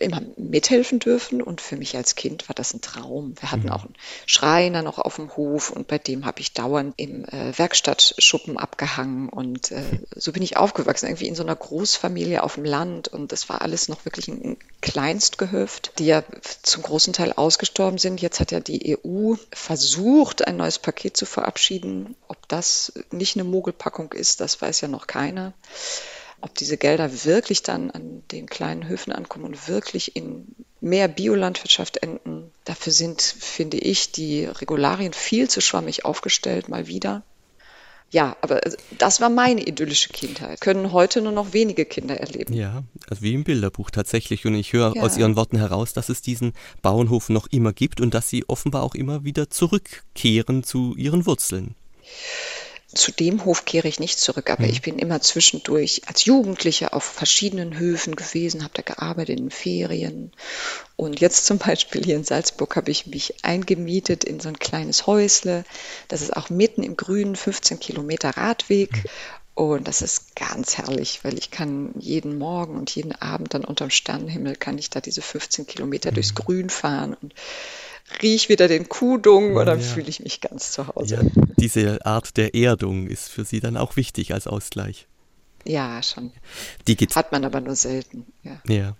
immer 0.00 0.22
mithelfen 0.36 0.98
dürfen 0.98 1.42
und 1.42 1.60
für 1.60 1.76
mich 1.76 1.96
als 1.96 2.14
Kind 2.14 2.48
war 2.48 2.54
das 2.54 2.74
ein 2.74 2.80
Traum. 2.80 3.34
Wir 3.40 3.50
hatten 3.50 3.66
mhm. 3.66 3.72
auch 3.72 3.84
einen 3.84 3.94
Schreiner 4.26 4.82
noch 4.82 4.98
auf 4.98 5.16
dem 5.16 5.36
Hof 5.36 5.70
und 5.70 5.86
bei 5.88 5.98
dem 5.98 6.24
habe 6.24 6.40
ich 6.40 6.52
dauernd 6.52 6.94
im 6.96 7.24
äh, 7.24 7.56
Werkstattschuppen 7.56 8.56
abgehangen 8.56 9.28
und 9.28 9.72
äh, 9.72 9.82
so 10.16 10.32
bin 10.32 10.42
ich 10.42 10.56
aufgewachsen, 10.56 11.06
irgendwie 11.06 11.28
in 11.28 11.34
so 11.34 11.42
einer 11.42 11.56
Großfamilie 11.56 12.42
auf 12.42 12.54
dem 12.54 12.64
Land 12.64 13.08
und 13.08 13.32
das 13.32 13.48
war 13.48 13.62
alles 13.62 13.88
noch 13.88 14.04
wirklich 14.04 14.28
ein 14.28 14.56
Kleinstgehöft, 14.80 15.92
die 15.98 16.06
ja 16.06 16.22
zum 16.62 16.82
großen 16.82 17.12
Teil 17.12 17.32
ausgestorben 17.32 17.98
sind. 17.98 18.20
Jetzt 18.20 18.40
hat 18.40 18.52
ja 18.52 18.60
die 18.60 18.98
EU 19.04 19.34
versucht, 19.52 20.46
ein 20.46 20.56
neues 20.56 20.78
Paket 20.78 21.16
zu 21.16 21.26
verabschieden. 21.26 22.14
Ob 22.28 22.48
das 22.48 22.92
nicht 23.10 23.36
eine 23.36 23.44
Mogelpackung 23.44 24.12
ist, 24.12 24.40
das 24.40 24.60
weiß 24.62 24.80
ja 24.80 24.88
noch 24.88 25.06
keiner. 25.06 25.52
Ob 26.40 26.54
diese 26.54 26.76
Gelder 26.76 27.24
wirklich 27.24 27.62
dann 27.62 27.90
an 27.90 28.22
den 28.30 28.46
kleinen 28.46 28.86
Höfen 28.88 29.12
ankommen 29.12 29.44
und 29.44 29.68
wirklich 29.68 30.14
in 30.14 30.46
mehr 30.80 31.08
Biolandwirtschaft 31.08 31.96
enden, 32.02 32.52
dafür 32.64 32.92
sind, 32.92 33.20
finde 33.20 33.78
ich, 33.78 34.12
die 34.12 34.44
Regularien 34.44 35.12
viel 35.12 35.50
zu 35.50 35.60
schwammig 35.60 36.04
aufgestellt, 36.04 36.68
mal 36.68 36.86
wieder. 36.86 37.22
Ja, 38.10 38.36
aber 38.40 38.60
das 38.96 39.20
war 39.20 39.28
meine 39.28 39.60
idyllische 39.60 40.08
Kindheit. 40.08 40.62
Können 40.62 40.92
heute 40.92 41.20
nur 41.20 41.32
noch 41.32 41.52
wenige 41.52 41.84
Kinder 41.84 42.18
erleben. 42.18 42.54
Ja, 42.54 42.82
also 43.10 43.20
wie 43.22 43.34
im 43.34 43.44
Bilderbuch 43.44 43.90
tatsächlich. 43.90 44.46
Und 44.46 44.54
ich 44.54 44.72
höre 44.72 44.96
ja. 44.96 45.02
aus 45.02 45.18
Ihren 45.18 45.36
Worten 45.36 45.58
heraus, 45.58 45.92
dass 45.92 46.08
es 46.08 46.22
diesen 46.22 46.54
Bauernhof 46.80 47.28
noch 47.28 47.48
immer 47.48 47.74
gibt 47.74 48.00
und 48.00 48.14
dass 48.14 48.30
Sie 48.30 48.48
offenbar 48.48 48.82
auch 48.82 48.94
immer 48.94 49.24
wieder 49.24 49.50
zurückkehren 49.50 50.64
zu 50.64 50.94
Ihren 50.96 51.26
Wurzeln. 51.26 51.74
Zu 52.98 53.12
dem 53.12 53.44
Hof 53.44 53.64
kehre 53.64 53.86
ich 53.86 54.00
nicht 54.00 54.18
zurück, 54.18 54.50
aber 54.50 54.64
mhm. 54.64 54.70
ich 54.70 54.82
bin 54.82 54.98
immer 54.98 55.20
zwischendurch 55.20 56.02
als 56.06 56.24
Jugendliche 56.24 56.92
auf 56.92 57.04
verschiedenen 57.04 57.78
Höfen 57.78 58.16
gewesen, 58.16 58.64
habe 58.64 58.74
da 58.74 58.82
gearbeitet 58.82 59.38
in 59.38 59.50
Ferien. 59.50 60.32
Und 60.96 61.20
jetzt 61.20 61.46
zum 61.46 61.58
Beispiel 61.58 62.04
hier 62.04 62.16
in 62.16 62.24
Salzburg 62.24 62.74
habe 62.74 62.90
ich 62.90 63.06
mich 63.06 63.44
eingemietet 63.44 64.24
in 64.24 64.40
so 64.40 64.48
ein 64.48 64.58
kleines 64.58 65.06
Häusle. 65.06 65.64
Das 66.08 66.22
ist 66.22 66.36
auch 66.36 66.50
mitten 66.50 66.82
im 66.82 66.96
Grünen, 66.96 67.36
15 67.36 67.78
Kilometer 67.78 68.30
Radweg. 68.30 68.92
Mhm. 68.96 69.10
Und 69.54 69.86
das 69.86 70.02
ist 70.02 70.34
ganz 70.34 70.76
herrlich, 70.76 71.20
weil 71.22 71.38
ich 71.38 71.52
kann 71.52 71.92
jeden 71.98 72.36
Morgen 72.36 72.76
und 72.76 72.90
jeden 72.90 73.12
Abend 73.12 73.54
dann 73.54 73.64
unterm 73.64 73.90
Sternenhimmel 73.90 74.56
kann 74.56 74.76
ich 74.76 74.90
da 74.90 75.00
diese 75.00 75.22
15 75.22 75.68
Kilometer 75.68 76.10
mhm. 76.10 76.14
durchs 76.14 76.34
Grün 76.34 76.68
fahren 76.68 77.16
und 77.20 77.32
riech 78.22 78.48
wieder 78.48 78.68
den 78.68 78.88
Kuhdung 78.88 79.54
dann 79.54 79.80
ja. 79.80 79.84
fühle 79.84 80.08
ich 80.08 80.20
mich 80.20 80.40
ganz 80.40 80.72
zu 80.72 80.88
Hause. 80.88 81.16
Ja, 81.16 81.42
diese 81.58 82.04
Art 82.04 82.36
der 82.36 82.54
Erdung 82.54 83.06
ist 83.06 83.28
für 83.28 83.44
Sie 83.44 83.60
dann 83.60 83.76
auch 83.76 83.96
wichtig 83.96 84.32
als 84.32 84.46
Ausgleich. 84.46 85.06
Ja, 85.64 86.02
schon. 86.02 86.32
Hat 87.14 87.32
man 87.32 87.44
aber 87.44 87.60
nur 87.60 87.74
selten. 87.74 88.26
Ja. 88.42 88.60
ja. 88.68 88.96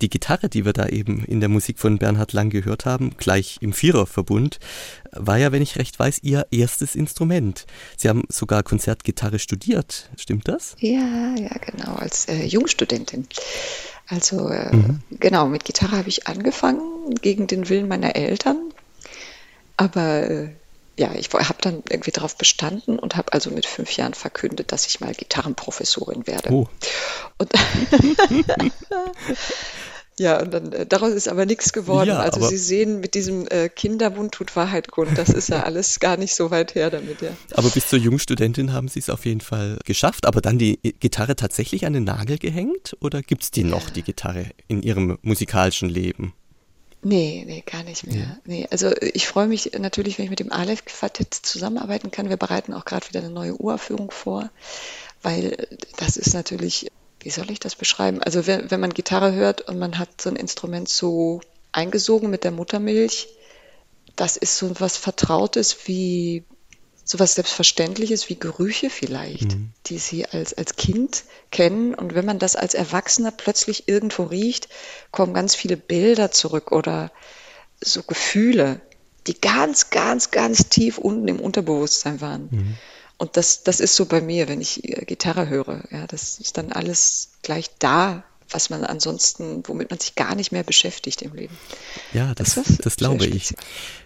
Die 0.00 0.08
Gitarre, 0.08 0.48
die 0.48 0.64
wir 0.64 0.72
da 0.72 0.86
eben 0.86 1.24
in 1.24 1.40
der 1.40 1.48
Musik 1.48 1.78
von 1.78 1.98
Bernhard 1.98 2.32
Lang 2.32 2.50
gehört 2.50 2.86
haben, 2.86 3.14
gleich 3.18 3.58
im 3.60 3.74
Viererverbund, 3.74 4.58
war 5.12 5.36
ja, 5.36 5.52
wenn 5.52 5.62
ich 5.62 5.76
recht 5.76 5.98
weiß, 5.98 6.20
Ihr 6.22 6.46
erstes 6.50 6.94
Instrument. 6.94 7.66
Sie 7.96 8.08
haben 8.08 8.22
sogar 8.28 8.62
Konzertgitarre 8.62 9.38
studiert, 9.38 10.10
stimmt 10.16 10.48
das? 10.48 10.76
Ja, 10.78 11.34
ja, 11.38 11.54
genau, 11.58 11.94
als 11.94 12.26
äh, 12.26 12.44
Jungstudentin. 12.44 13.26
Also 14.08 14.48
äh, 14.48 14.74
mhm. 14.74 15.00
genau, 15.10 15.46
mit 15.46 15.64
Gitarre 15.64 15.98
habe 15.98 16.08
ich 16.08 16.26
angefangen, 16.26 17.14
gegen 17.14 17.46
den 17.46 17.68
Willen 17.68 17.88
meiner 17.88 18.16
Eltern. 18.16 18.72
Aber 19.76 20.30
äh, 20.30 20.48
ja, 20.98 21.12
ich 21.14 21.32
habe 21.32 21.58
dann 21.60 21.82
irgendwie 21.88 22.10
darauf 22.10 22.36
bestanden 22.36 22.98
und 22.98 23.16
habe 23.16 23.32
also 23.32 23.50
mit 23.50 23.66
fünf 23.66 23.90
Jahren 23.96 24.14
verkündet, 24.14 24.72
dass 24.72 24.86
ich 24.86 25.00
mal 25.00 25.12
Gitarrenprofessorin 25.12 26.26
werde. 26.26 26.50
Oh. 26.50 26.68
Und 27.38 27.50
Ja, 30.18 30.40
und 30.40 30.52
dann 30.52 30.72
äh, 30.72 30.86
daraus 30.86 31.12
ist 31.12 31.28
aber 31.28 31.44
nichts 31.44 31.72
geworden. 31.72 32.08
Ja, 32.08 32.20
also 32.20 32.46
Sie 32.48 32.56
sehen, 32.56 33.00
mit 33.00 33.14
diesem 33.14 33.46
äh, 33.48 33.68
Kindermund 33.68 34.32
tut 34.32 34.56
Wahrheit 34.56 34.90
kund. 34.90 35.16
Das 35.16 35.28
ist 35.28 35.50
ja 35.50 35.62
alles 35.64 36.00
gar 36.00 36.16
nicht 36.16 36.34
so 36.34 36.50
weit 36.50 36.74
her 36.74 36.90
damit, 36.90 37.20
ja. 37.20 37.30
Aber 37.52 37.68
bis 37.68 37.88
zur 37.88 37.98
Jungstudentin 37.98 38.72
haben 38.72 38.88
Sie 38.88 38.98
es 38.98 39.10
auf 39.10 39.26
jeden 39.26 39.42
Fall 39.42 39.78
geschafft. 39.84 40.26
Aber 40.26 40.40
dann 40.40 40.58
die 40.58 40.78
Gitarre 41.00 41.36
tatsächlich 41.36 41.84
an 41.84 41.92
den 41.92 42.04
Nagel 42.04 42.38
gehängt? 42.38 42.96
Oder 43.00 43.20
gibt 43.20 43.42
es 43.42 43.50
die 43.50 43.64
noch, 43.64 43.90
die 43.90 44.02
Gitarre, 44.02 44.46
in 44.68 44.82
Ihrem 44.82 45.18
musikalischen 45.22 45.90
Leben? 45.90 46.32
Nee, 47.02 47.44
nee, 47.46 47.62
gar 47.64 47.84
nicht 47.84 48.06
mehr. 48.06 48.16
Ja. 48.16 48.36
Nee, 48.46 48.66
also 48.70 48.90
ich 49.00 49.28
freue 49.28 49.46
mich 49.46 49.72
natürlich, 49.78 50.18
wenn 50.18 50.24
ich 50.24 50.30
mit 50.30 50.40
dem 50.40 50.50
Aleph-Quartett 50.50 51.34
zusammenarbeiten 51.34 52.10
kann. 52.10 52.30
Wir 52.30 52.38
bereiten 52.38 52.72
auch 52.72 52.84
gerade 52.84 53.06
wieder 53.08 53.20
eine 53.20 53.30
neue 53.30 53.54
Uraufführung 53.60 54.10
vor, 54.10 54.50
weil 55.22 55.68
das 55.98 56.16
ist 56.16 56.32
natürlich 56.32 56.90
wie 57.26 57.30
soll 57.30 57.50
ich 57.50 57.58
das 57.58 57.74
beschreiben? 57.74 58.22
Also 58.22 58.46
wenn, 58.46 58.70
wenn 58.70 58.78
man 58.78 58.94
Gitarre 58.94 59.32
hört 59.32 59.62
und 59.62 59.80
man 59.80 59.98
hat 59.98 60.20
so 60.20 60.30
ein 60.30 60.36
Instrument 60.36 60.88
so 60.88 61.40
eingesogen 61.72 62.30
mit 62.30 62.44
der 62.44 62.52
Muttermilch, 62.52 63.26
das 64.14 64.36
ist 64.36 64.56
so 64.56 64.78
was 64.78 64.96
Vertrautes 64.96 65.76
wie 65.88 66.44
so 67.02 67.18
was 67.18 67.34
Selbstverständliches 67.34 68.28
wie 68.28 68.36
Gerüche 68.36 68.90
vielleicht, 68.90 69.56
mhm. 69.56 69.70
die 69.86 69.98
sie 69.98 70.24
als, 70.24 70.54
als 70.54 70.76
Kind 70.76 71.24
kennen. 71.50 71.96
Und 71.96 72.14
wenn 72.14 72.24
man 72.24 72.38
das 72.38 72.54
als 72.54 72.74
Erwachsener 72.74 73.32
plötzlich 73.32 73.88
irgendwo 73.88 74.22
riecht, 74.22 74.68
kommen 75.10 75.34
ganz 75.34 75.56
viele 75.56 75.76
Bilder 75.76 76.30
zurück 76.30 76.70
oder 76.70 77.10
so 77.80 78.04
Gefühle, 78.04 78.80
die 79.26 79.40
ganz, 79.40 79.90
ganz, 79.90 80.30
ganz 80.30 80.68
tief 80.68 80.96
unten 80.96 81.26
im 81.26 81.40
Unterbewusstsein 81.40 82.20
waren. 82.20 82.48
Mhm. 82.52 82.76
Und 83.18 83.36
das, 83.36 83.62
das 83.62 83.80
ist 83.80 83.96
so 83.96 84.06
bei 84.06 84.20
mir, 84.20 84.48
wenn 84.48 84.60
ich 84.60 84.84
äh, 84.84 85.04
Gitarre 85.04 85.48
höre. 85.48 85.84
Ja, 85.90 86.06
das 86.06 86.38
ist 86.38 86.58
dann 86.58 86.72
alles 86.72 87.30
gleich 87.42 87.70
da, 87.78 88.24
was 88.50 88.70
man 88.70 88.84
ansonsten, 88.84 89.62
womit 89.66 89.90
man 89.90 89.98
sich 89.98 90.14
gar 90.14 90.34
nicht 90.34 90.52
mehr 90.52 90.62
beschäftigt 90.62 91.22
im 91.22 91.34
Leben. 91.34 91.56
Ja, 92.12 92.34
das, 92.34 92.54
das, 92.54 92.76
das 92.78 92.96
glaube 92.96 93.26
ich. 93.26 93.54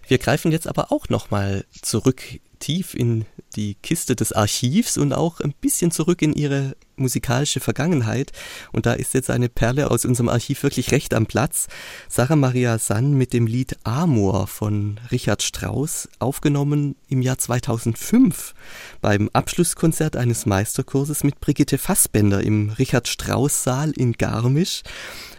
Wir 0.06 0.18
greifen 0.18 0.52
jetzt 0.52 0.66
aber 0.66 0.92
auch 0.92 1.08
nochmal 1.08 1.64
zurück 1.82 2.22
tief 2.58 2.94
in 2.94 3.26
die 3.56 3.74
Kiste 3.76 4.16
des 4.16 4.32
Archivs 4.32 4.96
und 4.96 5.12
auch 5.12 5.40
ein 5.40 5.54
bisschen 5.60 5.90
zurück 5.90 6.22
in 6.22 6.32
ihre 6.32 6.76
musikalische 6.96 7.60
Vergangenheit. 7.60 8.30
Und 8.72 8.86
da 8.86 8.92
ist 8.92 9.14
jetzt 9.14 9.30
eine 9.30 9.48
Perle 9.48 9.90
aus 9.90 10.04
unserem 10.04 10.28
Archiv 10.28 10.62
wirklich 10.62 10.92
recht 10.92 11.14
am 11.14 11.26
Platz. 11.26 11.68
Sarah 12.08 12.36
Maria 12.36 12.78
Sann 12.78 13.14
mit 13.14 13.32
dem 13.32 13.46
Lied 13.46 13.76
Amor 13.84 14.46
von 14.46 15.00
Richard 15.10 15.42
Strauss, 15.42 16.08
aufgenommen 16.18 16.96
im 17.08 17.22
Jahr 17.22 17.38
2005 17.38 18.54
beim 19.00 19.30
Abschlusskonzert 19.32 20.16
eines 20.16 20.46
Meisterkurses 20.46 21.24
mit 21.24 21.40
Brigitte 21.40 21.78
Fassbender 21.78 22.42
im 22.42 22.70
Richard 22.70 23.08
Strauss 23.08 23.64
Saal 23.64 23.90
in 23.90 24.12
Garmisch. 24.12 24.82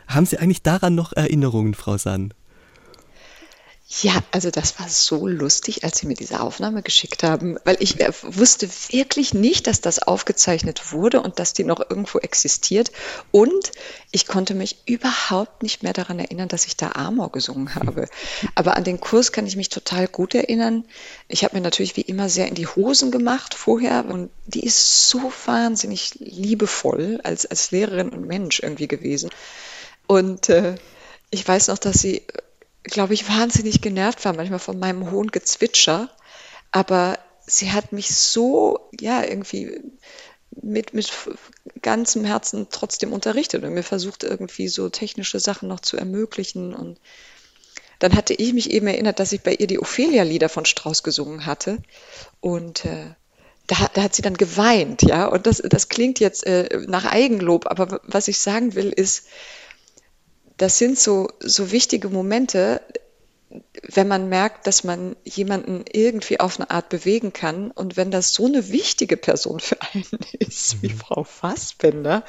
Haben 0.07 0.25
Sie 0.25 0.37
eigentlich 0.39 0.63
daran 0.63 0.95
noch 0.95 1.13
Erinnerungen, 1.13 1.73
Frau 1.73 1.97
Sann? 1.97 2.33
Ja, 3.99 4.13
also 4.31 4.51
das 4.51 4.79
war 4.79 4.87
so 4.87 5.27
lustig, 5.27 5.83
als 5.83 5.97
Sie 5.97 6.07
mir 6.07 6.13
diese 6.13 6.39
Aufnahme 6.39 6.81
geschickt 6.81 7.23
haben, 7.23 7.57
weil 7.65 7.75
ich 7.81 7.97
wusste 8.21 8.69
wirklich 8.89 9.33
nicht, 9.33 9.67
dass 9.67 9.81
das 9.81 9.99
aufgezeichnet 9.99 10.93
wurde 10.93 11.21
und 11.21 11.39
dass 11.39 11.51
die 11.51 11.65
noch 11.65 11.81
irgendwo 11.81 12.19
existiert. 12.19 12.93
Und 13.31 13.71
ich 14.11 14.27
konnte 14.27 14.53
mich 14.53 14.77
überhaupt 14.85 15.61
nicht 15.61 15.83
mehr 15.83 15.91
daran 15.91 16.19
erinnern, 16.19 16.47
dass 16.47 16.65
ich 16.65 16.77
da 16.77 16.93
Amor 16.93 17.33
gesungen 17.33 17.75
habe. 17.75 18.07
Aber 18.55 18.77
an 18.77 18.85
den 18.85 19.01
Kurs 19.01 19.33
kann 19.33 19.45
ich 19.45 19.57
mich 19.57 19.67
total 19.67 20.07
gut 20.07 20.35
erinnern. 20.35 20.85
Ich 21.27 21.43
habe 21.43 21.57
mir 21.57 21.61
natürlich 21.61 21.97
wie 21.97 22.01
immer 22.01 22.29
sehr 22.29 22.47
in 22.47 22.55
die 22.55 22.67
Hosen 22.67 23.11
gemacht 23.11 23.53
vorher 23.53 24.05
und 24.05 24.29
die 24.45 24.65
ist 24.65 25.09
so 25.09 25.33
wahnsinnig 25.45 26.13
liebevoll 26.19 27.19
als, 27.25 27.45
als 27.45 27.71
Lehrerin 27.71 28.09
und 28.09 28.25
Mensch 28.25 28.61
irgendwie 28.61 28.87
gewesen. 28.87 29.31
Und 30.07 30.47
äh, 30.47 30.75
ich 31.29 31.45
weiß 31.45 31.67
noch, 31.67 31.77
dass 31.77 31.99
sie 31.99 32.25
glaube 32.83 33.13
ich, 33.13 33.27
wahnsinnig 33.27 33.81
genervt 33.81 34.23
war 34.25 34.33
manchmal 34.33 34.59
von 34.59 34.79
meinem 34.79 35.11
hohen 35.11 35.31
Gezwitscher. 35.31 36.09
Aber 36.71 37.19
sie 37.45 37.71
hat 37.71 37.91
mich 37.91 38.15
so, 38.15 38.89
ja, 38.99 39.23
irgendwie 39.23 39.81
mit, 40.61 40.93
mit 40.93 41.11
ganzem 41.81 42.25
Herzen 42.25 42.67
trotzdem 42.71 43.13
unterrichtet 43.13 43.63
und 43.63 43.73
mir 43.73 43.83
versucht, 43.83 44.23
irgendwie 44.23 44.67
so 44.67 44.89
technische 44.89 45.39
Sachen 45.39 45.69
noch 45.69 45.79
zu 45.79 45.97
ermöglichen. 45.97 46.73
Und 46.73 46.99
dann 47.99 48.15
hatte 48.15 48.33
ich 48.33 48.53
mich 48.53 48.71
eben 48.71 48.87
erinnert, 48.87 49.19
dass 49.19 49.31
ich 49.31 49.41
bei 49.41 49.53
ihr 49.53 49.67
die 49.67 49.79
Ophelia-Lieder 49.79 50.49
von 50.49 50.65
Strauss 50.65 51.03
gesungen 51.03 51.45
hatte. 51.45 51.77
Und 52.39 52.85
äh, 52.85 53.13
da, 53.67 53.75
da, 53.93 54.03
hat 54.03 54.15
sie 54.15 54.21
dann 54.21 54.37
geweint, 54.37 55.03
ja. 55.03 55.27
Und 55.27 55.47
das, 55.47 55.57
das 55.57 55.87
klingt 55.87 56.19
jetzt 56.19 56.45
äh, 56.45 56.79
nach 56.87 57.05
Eigenlob, 57.05 57.67
aber 57.67 58.01
was 58.03 58.27
ich 58.27 58.39
sagen 58.39 58.75
will, 58.75 58.89
ist, 58.89 59.27
das 60.61 60.77
sind 60.77 60.99
so, 60.99 61.27
so 61.39 61.71
wichtige 61.71 62.09
Momente, 62.09 62.81
wenn 63.81 64.07
man 64.07 64.29
merkt, 64.29 64.67
dass 64.67 64.83
man 64.83 65.15
jemanden 65.23 65.85
irgendwie 65.91 66.39
auf 66.39 66.59
eine 66.59 66.69
Art 66.69 66.89
bewegen 66.89 67.33
kann 67.33 67.71
und 67.71 67.97
wenn 67.97 68.11
das 68.11 68.33
so 68.33 68.45
eine 68.45 68.69
wichtige 68.69 69.17
Person 69.17 69.59
für 69.59 69.81
einen 69.81 70.05
ist, 70.39 70.83
wie 70.83 70.89
mhm. 70.89 70.99
Frau 70.99 71.23
Fassbender, 71.23 72.23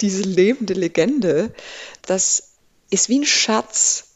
diese 0.00 0.22
lebende 0.22 0.74
Legende, 0.74 1.54
das 2.02 2.54
ist 2.90 3.08
wie 3.08 3.20
ein 3.20 3.24
Schatz 3.24 4.08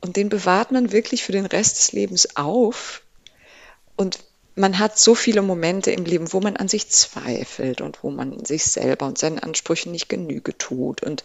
und 0.00 0.14
den 0.14 0.28
bewahrt 0.28 0.70
man 0.70 0.92
wirklich 0.92 1.24
für 1.24 1.32
den 1.32 1.46
Rest 1.46 1.78
des 1.78 1.90
Lebens 1.90 2.36
auf 2.36 3.02
und 3.96 4.20
man 4.56 4.78
hat 4.78 4.98
so 4.98 5.14
viele 5.14 5.42
Momente 5.42 5.90
im 5.90 6.04
Leben, 6.04 6.32
wo 6.32 6.40
man 6.40 6.56
an 6.56 6.68
sich 6.68 6.88
zweifelt 6.88 7.80
und 7.80 8.02
wo 8.02 8.10
man 8.10 8.44
sich 8.44 8.64
selber 8.64 9.06
und 9.06 9.18
seinen 9.18 9.38
Ansprüchen 9.38 9.92
nicht 9.92 10.08
Genüge 10.08 10.56
tut 10.56 11.02
und 11.02 11.22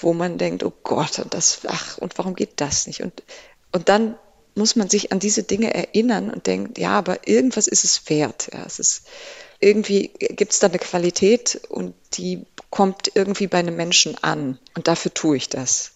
wo 0.00 0.14
man 0.14 0.38
denkt, 0.38 0.62
oh 0.62 0.72
Gott, 0.82 1.18
und 1.18 1.34
das, 1.34 1.60
ach, 1.66 1.98
und 1.98 2.16
warum 2.16 2.34
geht 2.34 2.60
das 2.60 2.86
nicht? 2.86 3.02
Und 3.02 3.22
und 3.72 3.88
dann 3.88 4.16
muss 4.54 4.76
man 4.76 4.90
sich 4.90 5.12
an 5.12 5.20
diese 5.20 5.42
Dinge 5.42 5.72
erinnern 5.72 6.30
und 6.30 6.46
denkt, 6.46 6.78
ja, 6.78 6.90
aber 6.90 7.28
irgendwas 7.28 7.66
ist 7.66 7.84
es 7.84 8.08
wert. 8.10 8.50
Ja, 8.52 8.64
es 8.66 8.78
ist, 8.78 9.06
irgendwie 9.60 10.08
gibt 10.08 10.52
es 10.52 10.58
da 10.58 10.66
eine 10.66 10.78
Qualität 10.78 11.60
und 11.68 11.94
die 12.14 12.46
kommt 12.70 13.12
irgendwie 13.14 13.46
bei 13.46 13.58
einem 13.58 13.76
Menschen 13.76 14.22
an. 14.22 14.58
Und 14.74 14.88
dafür 14.88 15.14
tue 15.14 15.36
ich 15.36 15.48
das. 15.48 15.92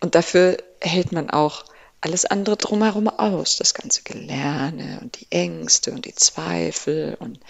Und 0.00 0.14
dafür 0.14 0.56
hält 0.80 1.12
man 1.12 1.30
auch 1.30 1.64
alles 2.00 2.24
andere 2.24 2.56
drumherum 2.56 3.08
aus. 3.08 3.56
Das 3.56 3.74
ganze 3.74 4.02
Gelerne 4.02 5.00
und 5.02 5.20
die 5.20 5.26
Ängste 5.30 5.92
und 5.92 6.04
die 6.04 6.14
Zweifel 6.14 7.16
und 7.20 7.40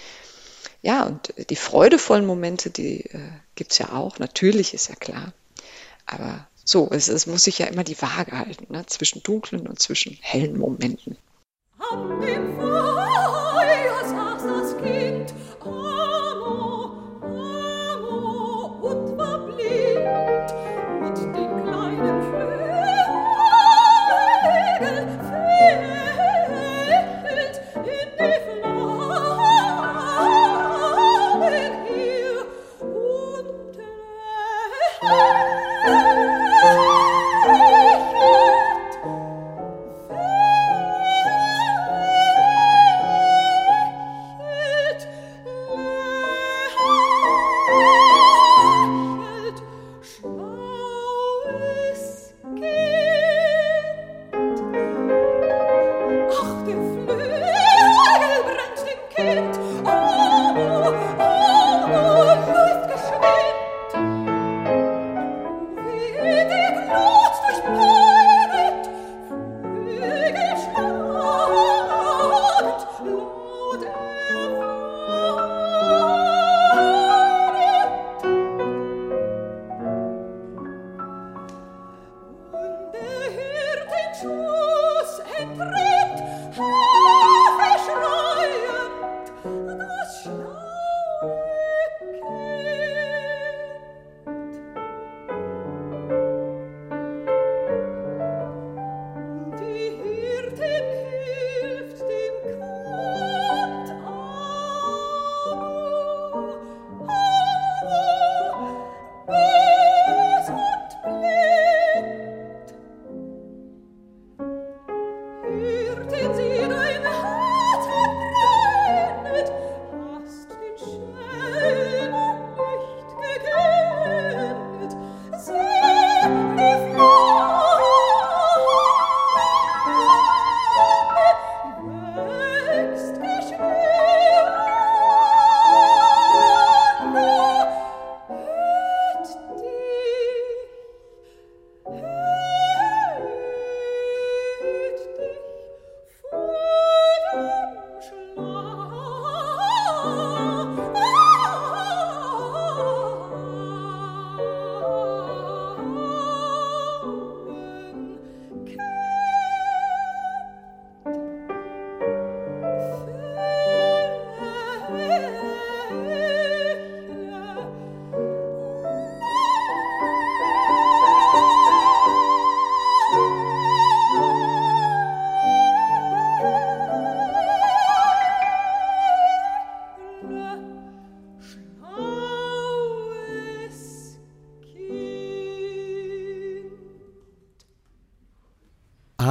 ja, 0.83 1.05
und 1.05 1.35
die 1.51 1.57
freudevollen 1.57 2.25
Momente, 2.25 2.71
die 2.71 3.05
äh, 3.05 3.31
gibt 3.55 3.73
es 3.73 3.79
ja 3.79 3.93
auch. 3.93 4.19
Natürlich 4.19 4.73
ist 4.73 4.89
ja 4.89 4.95
klar. 4.95 5.35
Aber 6.07 6.47
so, 6.65 6.89
es, 6.91 7.09
es 7.09 7.27
muss 7.27 7.45
sich 7.45 7.59
ja 7.59 7.67
immer 7.67 7.85
die 7.85 8.01
Waage 8.01 8.39
halten 8.39 8.73
ne? 8.73 8.87
zwischen 8.87 9.23
dunklen 9.23 9.67
und 9.67 9.79
zwischen 9.79 10.17
hellen 10.21 10.59
Momenten. 10.59 11.19
An 11.91 12.21
dem 12.21 12.57
Feuer 12.57 13.20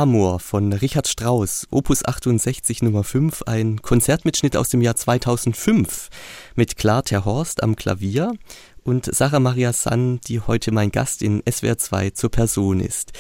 Amor 0.10 0.40
von 0.40 0.74
Richard 0.74 1.08
Strauss, 1.08 1.68
Opus 1.70 2.04
68 2.04 2.82
Nummer 2.82 3.04
5, 3.04 3.44
ein 3.44 3.80
Konzertmitschnitt 3.84 4.58
aus 4.58 4.70
dem 4.70 4.82
Jahr 4.82 4.96
2005 4.96 6.10
mit 6.56 6.78
Klar 6.78 7.04
Terhorst 7.04 7.62
am 7.62 7.76
Klavier 7.76 8.34
und 8.84 9.06
Sarah 9.06 9.40
Maria 9.40 9.72
Sann, 9.72 10.20
die 10.22 10.40
heute 10.40 10.72
mein 10.72 10.90
Gast 10.90 11.22
in 11.22 11.44
SWR 11.48 11.78
2 11.78 12.10
zur 12.10 12.32
Person 12.32 12.80
ist. 12.80 13.12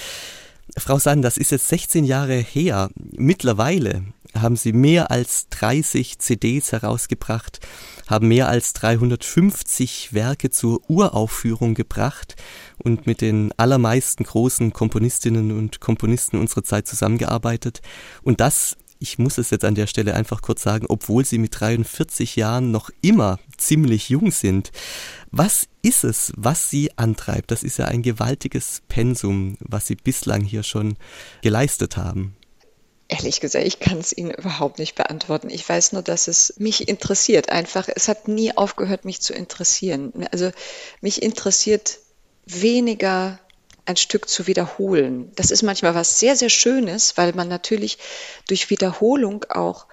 Frau 0.77 0.97
Sann, 0.97 1.21
das 1.21 1.37
ist 1.37 1.51
jetzt 1.51 1.67
16 1.67 2.05
Jahre 2.05 2.37
her. 2.37 2.89
Mittlerweile 2.95 4.05
haben 4.33 4.55
Sie 4.55 4.73
mehr 4.73 5.11
als 5.11 5.47
30 5.49 6.17
CDs 6.17 6.71
herausgebracht, 6.71 7.59
haben 8.07 8.29
mehr 8.29 8.47
als 8.47 8.73
350 8.73 10.11
Werke 10.13 10.49
zur 10.49 10.81
Uraufführung 10.89 11.75
gebracht 11.75 12.35
und 12.89 13.07
mit 13.07 13.21
den 13.21 13.53
allermeisten 13.57 14.23
großen 14.23 14.73
Komponistinnen 14.73 15.57
und 15.57 15.79
Komponisten 15.79 16.37
unserer 16.37 16.63
Zeit 16.63 16.87
zusammengearbeitet. 16.87 17.81
Und 18.23 18.39
das 18.41 18.77
ich 19.01 19.17
muss 19.17 19.37
es 19.37 19.49
jetzt 19.49 19.63
an 19.63 19.75
der 19.75 19.87
Stelle 19.87 20.13
einfach 20.13 20.41
kurz 20.41 20.61
sagen, 20.61 20.85
obwohl 20.89 21.23
Sie 21.23 21.37
mit 21.37 21.57
43 21.57 22.35
Jahren 22.35 22.71
noch 22.71 22.89
immer 23.01 23.39
ziemlich 23.57 24.09
jung 24.09 24.31
sind. 24.31 24.71
Was 25.31 25.67
ist 25.81 26.03
es, 26.03 26.33
was 26.35 26.69
Sie 26.69 26.91
antreibt? 26.97 27.51
Das 27.51 27.63
ist 27.63 27.77
ja 27.77 27.85
ein 27.85 28.01
gewaltiges 28.01 28.81
Pensum, 28.89 29.57
was 29.61 29.87
Sie 29.87 29.95
bislang 29.95 30.41
hier 30.41 30.63
schon 30.63 30.97
geleistet 31.41 31.95
haben. 31.95 32.35
Ehrlich 33.07 33.39
gesagt, 33.39 33.65
ich 33.65 33.79
kann 33.79 33.97
es 33.97 34.15
Ihnen 34.15 34.31
überhaupt 34.31 34.77
nicht 34.77 34.95
beantworten. 34.95 35.49
Ich 35.49 35.67
weiß 35.67 35.93
nur, 35.93 36.03
dass 36.03 36.27
es 36.27 36.53
mich 36.57 36.87
interessiert. 36.87 37.49
Einfach, 37.49 37.87
es 37.87 38.07
hat 38.07 38.27
nie 38.27 38.55
aufgehört, 38.55 39.05
mich 39.05 39.21
zu 39.21 39.33
interessieren. 39.33 40.27
Also 40.31 40.51
mich 41.01 41.23
interessiert 41.23 41.99
weniger 42.49 43.39
ein 43.85 43.97
Stück 43.97 44.29
zu 44.29 44.47
wiederholen. 44.47 45.31
Das 45.35 45.51
ist 45.51 45.63
manchmal 45.63 45.95
was 45.95 46.19
sehr, 46.19 46.35
sehr 46.35 46.49
Schönes, 46.49 47.17
weil 47.17 47.33
man 47.33 47.47
natürlich 47.47 47.97
durch 48.47 48.69
Wiederholung 48.69 49.45
auch 49.49 49.87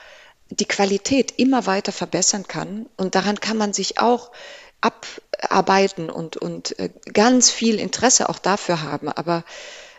die 0.50 0.66
Qualität 0.66 1.34
immer 1.38 1.66
weiter 1.66 1.92
verbessern 1.92 2.46
kann. 2.46 2.86
Und 2.96 3.14
daran 3.14 3.40
kann 3.40 3.56
man 3.56 3.72
sich 3.72 3.98
auch 3.98 4.32
abarbeiten 4.80 6.10
und, 6.10 6.36
und 6.36 6.78
äh, 6.78 6.90
ganz 7.12 7.50
viel 7.50 7.80
Interesse 7.80 8.28
auch 8.28 8.38
dafür 8.38 8.82
haben. 8.82 9.08
Aber 9.08 9.44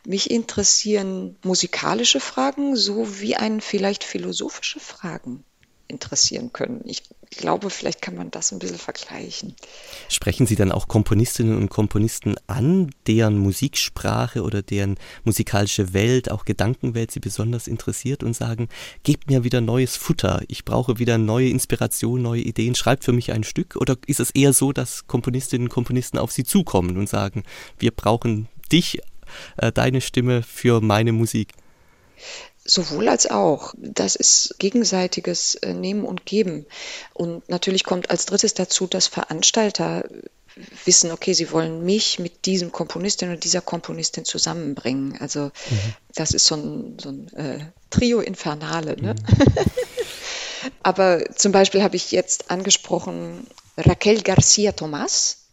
mich 0.06 0.32
interessieren 0.32 1.36
musikalische 1.44 2.20
Fragen 2.20 2.76
sowie 2.76 3.36
einen 3.36 3.62
vielleicht 3.62 4.04
philosophische 4.04 4.80
Fragen 4.80 5.44
interessieren 5.88 6.54
können. 6.54 6.82
Ich 6.86 7.04
glaube, 7.30 7.70
vielleicht 7.70 8.02
kann 8.02 8.16
man 8.16 8.32
das 8.32 8.52
ein 8.52 8.60
bisschen 8.60 8.78
vergleichen. 8.78 9.56
Sprechen 10.10 10.48
Sie 10.48 10.56
dann 10.56 10.72
auch 10.72 10.88
Komponistinnen 10.88 11.58
und 11.58 11.70
Komponisten 11.70 12.36
an, 12.48 12.92
deren 13.08 13.38
Musiksprache 13.38 14.44
oder 14.44 14.62
deren 14.62 14.98
musikalische 15.24 15.94
Welt, 15.94 16.32
auch 16.32 16.46
Gedankenwelt 16.46 17.12
Sie 17.12 17.20
besonders 17.20 17.68
interessiert 17.68 18.24
und 18.24 18.36
sagen, 18.36 18.70
gebt 19.04 19.30
mir 19.30 19.44
wieder 19.44 19.62
neues 19.62 19.96
Futter, 19.98 20.42
ich 20.48 20.66
brauche 20.66 21.00
wieder 21.00 21.18
neue 21.18 21.50
Inspiration, 21.50 22.22
neue 22.22 22.42
Ideen, 22.42 22.76
schreibt 22.76 23.04
für 23.04 23.14
mich 23.14 23.32
ein 23.32 23.44
Stück? 23.44 23.76
Oder 23.76 23.98
ist 24.06 24.20
es 24.20 24.32
eher 24.32 24.54
so, 24.54 24.72
dass 24.72 25.08
Komponistinnen 25.08 25.68
und 25.68 25.74
Komponisten 25.74 26.18
auf 26.18 26.32
Sie 26.32 26.44
zukommen 26.44 26.98
und 26.98 27.10
sagen, 27.10 27.44
wir 27.80 27.92
brauchen 27.92 28.48
dich 28.72 29.00
äh, 29.58 29.72
deine 29.72 30.02
Stimme 30.02 30.44
für 30.44 30.82
meine 30.82 31.12
Musik? 31.12 31.54
Sowohl 32.70 33.08
als 33.08 33.30
auch. 33.30 33.74
Das 33.78 34.16
ist 34.16 34.56
gegenseitiges 34.60 35.56
äh, 35.56 35.74
Nehmen 35.74 36.04
und 36.04 36.26
Geben. 36.26 36.66
Und 37.14 37.48
natürlich 37.50 37.86
kommt 37.86 38.10
als 38.10 38.26
drittes 38.26 38.54
dazu, 38.54 38.88
dass 38.88 39.08
Veranstalter 39.08 40.04
wissen, 40.86 41.12
okay, 41.12 41.34
sie 41.34 41.52
wollen 41.52 41.86
mich 41.86 42.20
mit 42.20 42.46
diesem 42.46 42.72
Komponistin 42.72 43.30
oder 43.30 43.38
dieser 43.38 43.62
Komponistin 43.62 44.26
zusammenbringen. 44.26 45.18
Also 45.20 45.46
mhm. 45.46 45.94
das 46.14 46.32
ist 46.32 46.46
so 46.46 46.56
ein, 46.56 46.98
so 47.00 47.10
ein 47.10 47.34
äh, 47.36 47.60
Trio 47.90 48.20
Infernale. 48.20 49.02
Ne? 49.02 49.14
Mhm. 49.16 49.56
Aber 50.84 51.24
zum 51.36 51.52
Beispiel 51.52 51.84
habe 51.84 51.96
ich 51.96 52.12
jetzt 52.12 52.52
angesprochen 52.52 53.48
Raquel 53.78 54.22
Garcia 54.22 54.72
Tomas, 54.72 55.46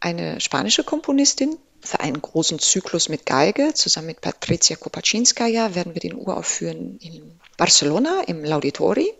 eine 0.00 0.40
spanische 0.40 0.84
Komponistin, 0.84 1.56
für 1.82 2.00
einen 2.00 2.20
großen 2.20 2.58
Zyklus 2.58 3.08
mit 3.08 3.26
Geige. 3.26 3.74
Zusammen 3.74 4.08
mit 4.08 4.20
Patricia 4.20 4.76
Kopaczynskaja 4.76 5.74
werden 5.74 5.94
wir 5.94 6.00
den 6.00 6.14
uraufführen 6.14 6.98
in 6.98 7.40
Barcelona 7.56 8.22
im 8.26 8.44
Lauditori. 8.44 9.12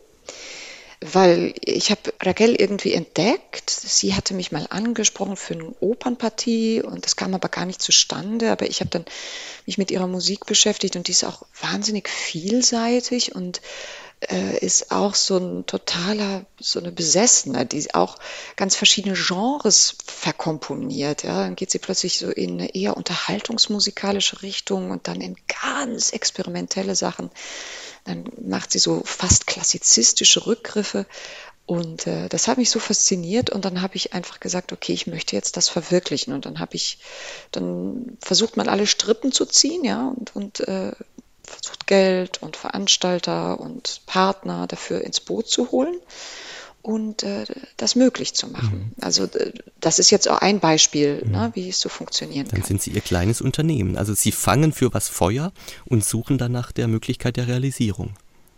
Weil 1.01 1.53
ich 1.61 1.91
habe 1.91 2.15
Raquel 2.21 2.55
irgendwie 2.55 2.93
entdeckt. 2.93 3.69
Sie 3.71 4.15
hatte 4.15 4.35
mich 4.35 4.53
mal 4.53 4.69
angesprochen 4.71 5.37
für 5.37 5.55
eine 5.55 5.75
Opernpartie 5.81 6.81
und 6.81 7.05
das 7.05 7.17
kam 7.17 7.35
aber 7.35 7.49
gar 7.49 7.67
nicht 7.67 7.83
zustande. 7.83 8.53
Aber 8.53 8.69
ich 8.69 8.79
habe 8.79 8.91
dann 8.91 9.05
mich 9.67 9.79
mit 9.79 9.91
ihrer 9.91 10.07
Musik 10.07 10.47
beschäftigt 10.47 10.95
und 10.95 11.09
die 11.09 11.13
ist 11.13 11.25
auch 11.25 11.43
wahnsinnig 11.61 12.09
vielseitig 12.09 13.35
und 13.35 13.61
ist 14.61 14.93
auch 14.93 15.17
so 15.17 15.37
ein 15.37 15.67
totaler, 15.67 16.47
so 16.61 16.79
eine 16.79 16.93
Besessene, 16.93 17.67
die 17.67 17.93
auch 17.95 18.19
ganz 18.57 18.77
verschiedene 18.77 19.17
Genres 19.17 19.97
verkomponiert. 20.07 21.25
Ja. 21.25 21.41
Dann 21.41 21.57
geht 21.57 21.73
sie 21.73 21.81
plötzlich 21.81 22.19
so 22.19 22.31
in 22.31 22.53
eine 22.53 22.75
eher 22.75 22.97
unterhaltungsmusikalische 22.97 24.43
Richtung 24.43 24.91
und 24.91 25.09
dann 25.09 25.21
in 25.21 25.37
ganz 25.49 26.11
experimentelle 26.11 26.95
Sachen. 26.95 27.31
Dann 28.05 28.25
macht 28.41 28.73
sie 28.73 28.79
so 28.79 29.03
fast 29.05 29.47
klassizistische 29.47 30.47
Rückgriffe. 30.47 31.07
Und 31.65 32.07
äh, 32.07 32.29
das 32.29 32.49
hat 32.49 32.59
mich 32.59 32.71
so 32.71 32.81
fasziniert 32.81 33.51
und 33.51 33.65
dann 33.65 33.83
habe 33.83 33.95
ich 33.97 34.13
einfach 34.13 34.41
gesagt, 34.41 34.73
okay, 34.73 34.93
ich 34.93 35.07
möchte 35.07 35.37
jetzt 35.37 35.57
das 35.57 35.69
verwirklichen. 35.69 36.33
Und 36.33 36.45
dann 36.45 36.59
habe 36.59 36.75
ich, 36.75 36.99
dann 37.53 38.19
versucht 38.21 38.57
man 38.57 38.69
alle 38.69 38.87
Strippen 38.87 39.33
zu 39.33 39.47
ziehen, 39.47 39.85
ja, 39.85 40.09
und, 40.09 40.35
und 40.35 40.61
äh, 40.61 40.93
versucht 41.45 41.87
Geld 41.87 42.43
und 42.43 42.57
Veranstalter 42.57 43.61
und 43.61 44.03
Partner 44.07 44.67
dafür 44.67 45.03
ins 45.03 45.21
Boot 45.21 45.49
zu 45.49 45.71
holen 45.71 45.97
und 46.83 47.23
äh, 47.23 47.45
das 47.77 47.95
möglich 47.95 48.35
zu 48.35 48.49
machen. 48.49 48.93
Mhm. 48.97 49.03
Also 49.05 49.25
äh, 49.25 49.53
das 49.81 49.99
ist 49.99 50.11
jetzt 50.11 50.29
auch 50.29 50.39
ein 50.39 50.61
Beispiel, 50.61 51.23
mhm. 51.25 51.31
ne, 51.31 51.51
wie 51.55 51.69
es 51.69 51.81
so 51.81 51.89
funktionieren 51.89 52.49
Dann 52.49 52.61
kann. 52.61 52.69
sind 52.69 52.83
Sie 52.83 52.91
Ihr 52.91 53.01
kleines 53.01 53.41
Unternehmen. 53.41 53.97
Also 53.97 54.15
Sie 54.15 54.33
fangen 54.33 54.73
für 54.73 54.93
was 54.93 55.09
Feuer 55.09 55.53
und 55.85 56.05
suchen 56.05 56.39
dann 56.39 56.53
nach 56.53 56.73
der 56.73 56.89
Möglichkeit 56.89 57.37
der 57.37 57.47
Realisierung. 57.47 58.15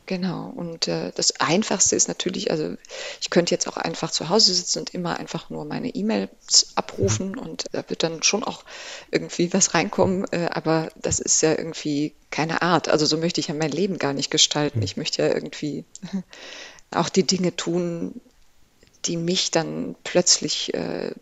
Genau. 0.07 0.53
Und 0.55 0.87
äh, 0.87 1.13
das 1.15 1.41
Einfachste 1.41 1.97
ist 1.97 2.09
natürlich, 2.09 2.51
also 2.51 2.77
ich 3.23 3.31
könnte 3.31 3.55
jetzt 3.55 3.67
auch 3.67 3.79
einfach 3.79 4.11
zu 4.11 4.29
Hause 4.29 4.53
sitzen 4.53 4.81
und 4.81 4.93
immer 4.93 5.19
einfach 5.19 5.49
nur 5.49 5.65
meine 5.65 5.95
E-Mails 5.95 6.73
abrufen 6.75 7.33
mhm. 7.33 7.39
und 7.39 7.65
da 7.73 7.89
wird 7.89 8.03
dann 8.03 8.23
schon 8.23 8.45
auch 8.45 8.65
irgendwie 9.11 9.53
was 9.55 9.73
reinkommen. 9.73 10.27
Äh, 10.31 10.51
aber 10.53 10.91
das 10.97 11.21
ist 11.21 11.41
ja 11.41 11.53
irgendwie 11.53 12.15
keine 12.31 12.61
Art. 12.61 12.89
Also 12.89 13.07
so 13.07 13.17
möchte 13.17 13.41
ich 13.41 13.49
ja 13.49 13.55
mein 13.55 13.71
Leben 13.71 13.99
gar 13.99 14.13
nicht 14.13 14.31
gestalten. 14.31 14.81
Mhm. 14.81 14.85
Ich 14.85 14.97
möchte 14.99 15.23
ja 15.23 15.29
irgendwie 15.29 15.85
auch 16.91 17.09
die 17.09 17.27
Dinge 17.27 17.57
tun, 17.57 18.21
die 19.07 19.17
mich 19.17 19.51
dann 19.53 19.97
plötzlich 20.05 20.75
äh, 20.75 21.13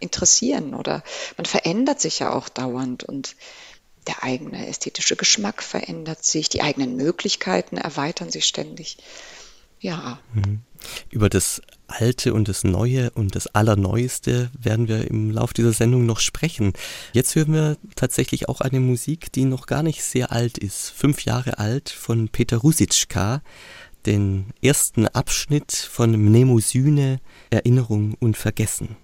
interessieren 0.00 0.74
oder 0.74 1.02
man 1.36 1.46
verändert 1.46 2.00
sich 2.00 2.18
ja 2.18 2.32
auch 2.32 2.48
dauernd 2.48 3.04
und 3.04 3.36
der 4.06 4.22
eigene 4.22 4.66
ästhetische 4.66 5.16
Geschmack 5.16 5.62
verändert 5.62 6.24
sich, 6.24 6.48
die 6.48 6.62
eigenen 6.62 6.96
Möglichkeiten 6.96 7.76
erweitern 7.76 8.30
sich 8.30 8.46
ständig. 8.46 8.98
Ja. 9.80 10.20
Mhm. 10.32 10.60
Über 11.10 11.28
das 11.28 11.60
Alte 11.86 12.34
und 12.34 12.48
das 12.48 12.64
Neue 12.64 13.10
und 13.10 13.34
das 13.34 13.48
Allerneueste 13.48 14.50
werden 14.58 14.88
wir 14.88 15.08
im 15.08 15.30
Laufe 15.30 15.54
dieser 15.54 15.72
Sendung 15.72 16.06
noch 16.06 16.20
sprechen. 16.20 16.72
Jetzt 17.12 17.34
hören 17.34 17.52
wir 17.52 17.76
tatsächlich 17.94 18.48
auch 18.48 18.60
eine 18.60 18.80
Musik, 18.80 19.30
die 19.32 19.44
noch 19.44 19.66
gar 19.66 19.82
nicht 19.82 20.02
sehr 20.02 20.32
alt 20.32 20.58
ist. 20.58 20.90
Fünf 20.90 21.24
Jahre 21.24 21.58
alt 21.58 21.90
von 21.90 22.28
Peter 22.28 22.58
Rusitschka. 22.58 23.42
Den 24.06 24.46
ersten 24.62 25.06
Abschnitt 25.06 25.72
von 25.72 26.10
Mnemosyne, 26.12 27.20
Erinnerung 27.50 28.14
und 28.18 28.36
Vergessen. 28.36 28.96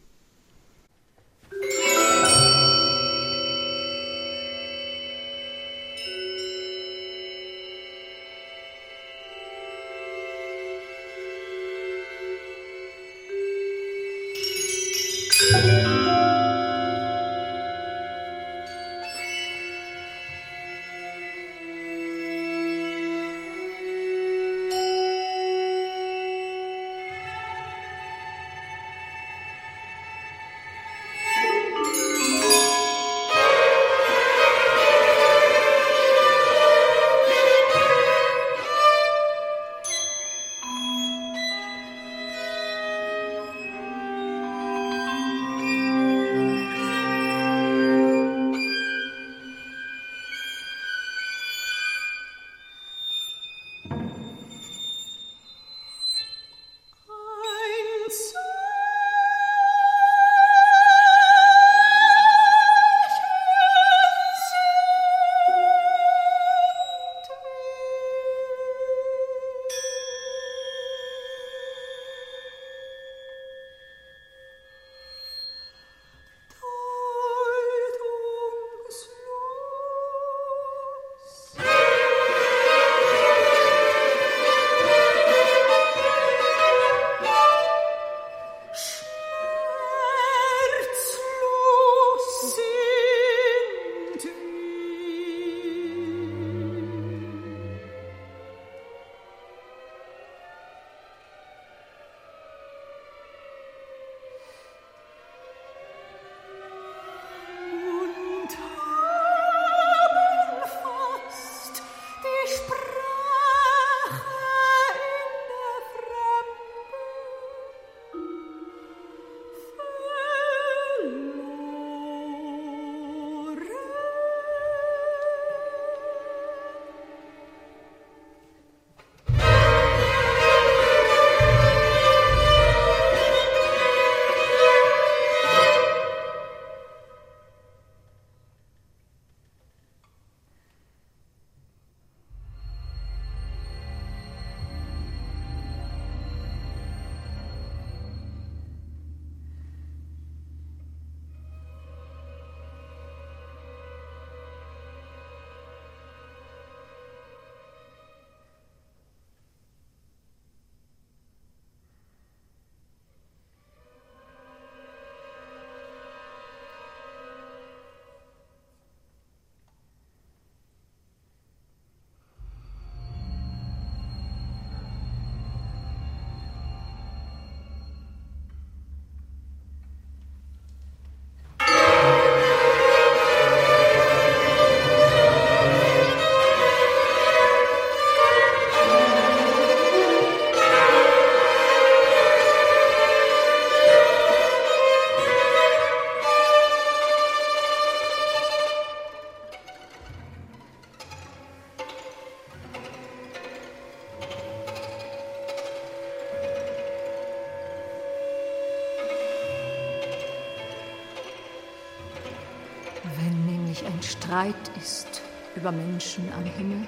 Streit 214.38 214.70
ist 214.76 215.20
über 215.56 215.72
Menschen 215.72 216.32
am 216.32 216.44
Himmel. 216.44 216.86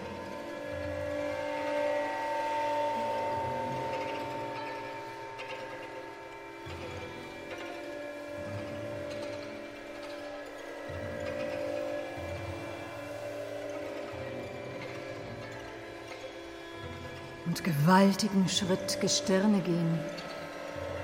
und 17.47 17.65
gewaltigen 17.65 18.49
Schritt 18.49 19.01
Gestirne 19.01 19.59
gehen. 19.63 19.99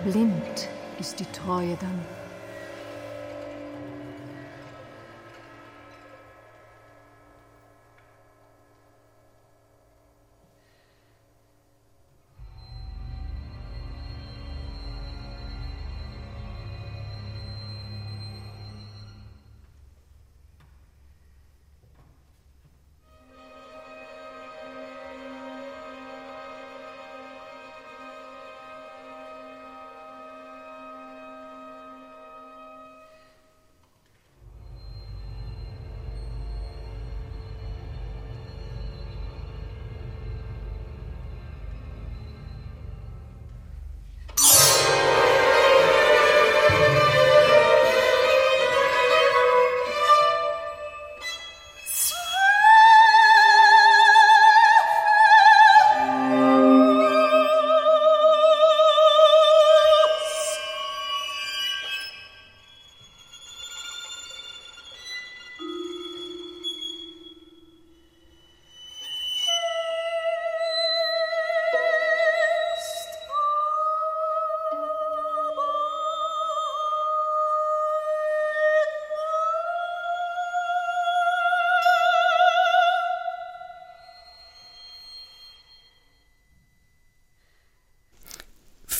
Blind 0.04 0.68
ist 1.00 1.18
die 1.18 1.24
Treue 1.32 1.76
dann. 1.80 2.15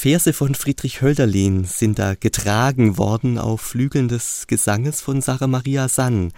Verse 0.09 0.33
von 0.33 0.55
Friedrich 0.55 1.03
Hölderlin 1.03 1.65
sind 1.65 1.99
da 1.99 2.15
getragen 2.15 2.97
worden 2.97 3.39
auf 3.39 3.61
Flügeln 3.61 4.07
des 4.07 4.47
Gesanges 4.47 5.01
von 5.01 5.21
Sarah 5.21 5.49
Maria 5.49 5.89
Sann. 5.89 6.31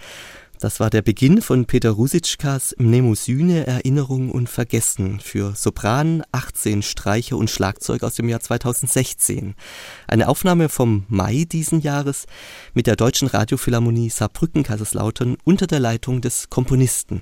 Das 0.59 0.79
war 0.79 0.89
der 0.89 1.03
Beginn 1.03 1.43
von 1.43 1.65
Peter 1.65 1.91
Rusitschkas 1.91 2.73
Mnemosyne 2.79 3.67
Erinnerung 3.67 4.31
und 4.31 4.49
Vergessen 4.49 5.19
für 5.19 5.53
Sopran, 5.55 6.23
18 6.31 6.81
Streicher 6.81 7.37
und 7.37 7.51
Schlagzeug 7.51 8.01
aus 8.01 8.15
dem 8.15 8.27
Jahr 8.27 8.39
2016. 8.39 9.53
Eine 10.07 10.29
Aufnahme 10.29 10.67
vom 10.67 11.05
Mai 11.07 11.45
diesen 11.47 11.79
Jahres 11.79 12.25
mit 12.73 12.87
der 12.87 12.95
Deutschen 12.95 13.27
Radiophilharmonie 13.27 14.09
Saarbrücken-Kaiserslautern 14.09 15.37
unter 15.43 15.67
der 15.67 15.79
Leitung 15.79 16.21
des 16.21 16.49
Komponisten. 16.49 17.21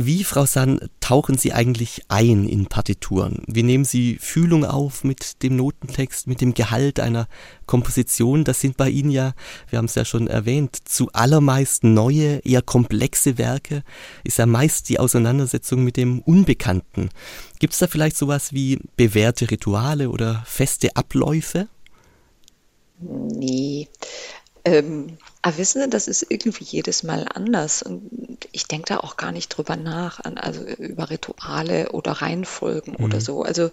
Wie, 0.00 0.22
Frau 0.22 0.46
San, 0.46 0.78
tauchen 1.00 1.36
Sie 1.36 1.52
eigentlich 1.52 2.02
ein 2.06 2.48
in 2.48 2.66
Partituren? 2.66 3.42
Wie 3.48 3.64
nehmen 3.64 3.84
Sie 3.84 4.16
Fühlung 4.20 4.64
auf 4.64 5.02
mit 5.02 5.42
dem 5.42 5.56
Notentext, 5.56 6.28
mit 6.28 6.40
dem 6.40 6.54
Gehalt 6.54 7.00
einer 7.00 7.26
Komposition? 7.66 8.44
Das 8.44 8.60
sind 8.60 8.76
bei 8.76 8.90
Ihnen 8.90 9.10
ja, 9.10 9.32
wir 9.68 9.78
haben 9.78 9.86
es 9.86 9.96
ja 9.96 10.04
schon 10.04 10.28
erwähnt, 10.28 10.76
zu 10.84 11.10
allermeist 11.14 11.82
neue, 11.82 12.36
eher 12.44 12.62
komplexe 12.62 13.38
Werke. 13.38 13.82
Ist 14.22 14.38
ja 14.38 14.46
meist 14.46 14.88
die 14.88 15.00
Auseinandersetzung 15.00 15.82
mit 15.82 15.96
dem 15.96 16.20
Unbekannten. 16.20 17.08
Gibt 17.58 17.72
es 17.72 17.80
da 17.80 17.88
vielleicht 17.88 18.16
sowas 18.16 18.52
wie 18.52 18.78
bewährte 18.96 19.50
Rituale 19.50 20.10
oder 20.10 20.44
feste 20.46 20.94
Abläufe? 20.94 21.66
Nee. 23.00 23.88
Ähm, 24.68 25.18
aber 25.42 25.58
wissen 25.58 25.82
Sie, 25.82 25.90
das 25.90 26.08
ist 26.08 26.26
irgendwie 26.28 26.64
jedes 26.64 27.02
Mal 27.02 27.26
anders. 27.32 27.82
Und 27.82 28.48
ich 28.52 28.66
denke 28.66 28.88
da 28.88 28.98
auch 28.98 29.16
gar 29.16 29.32
nicht 29.32 29.48
drüber 29.48 29.76
nach, 29.76 30.20
an, 30.20 30.36
also 30.38 30.62
über 30.62 31.10
Rituale 31.10 31.92
oder 31.92 32.12
Reihenfolgen 32.12 32.96
mhm. 32.98 33.04
oder 33.04 33.20
so. 33.20 33.42
Also 33.42 33.70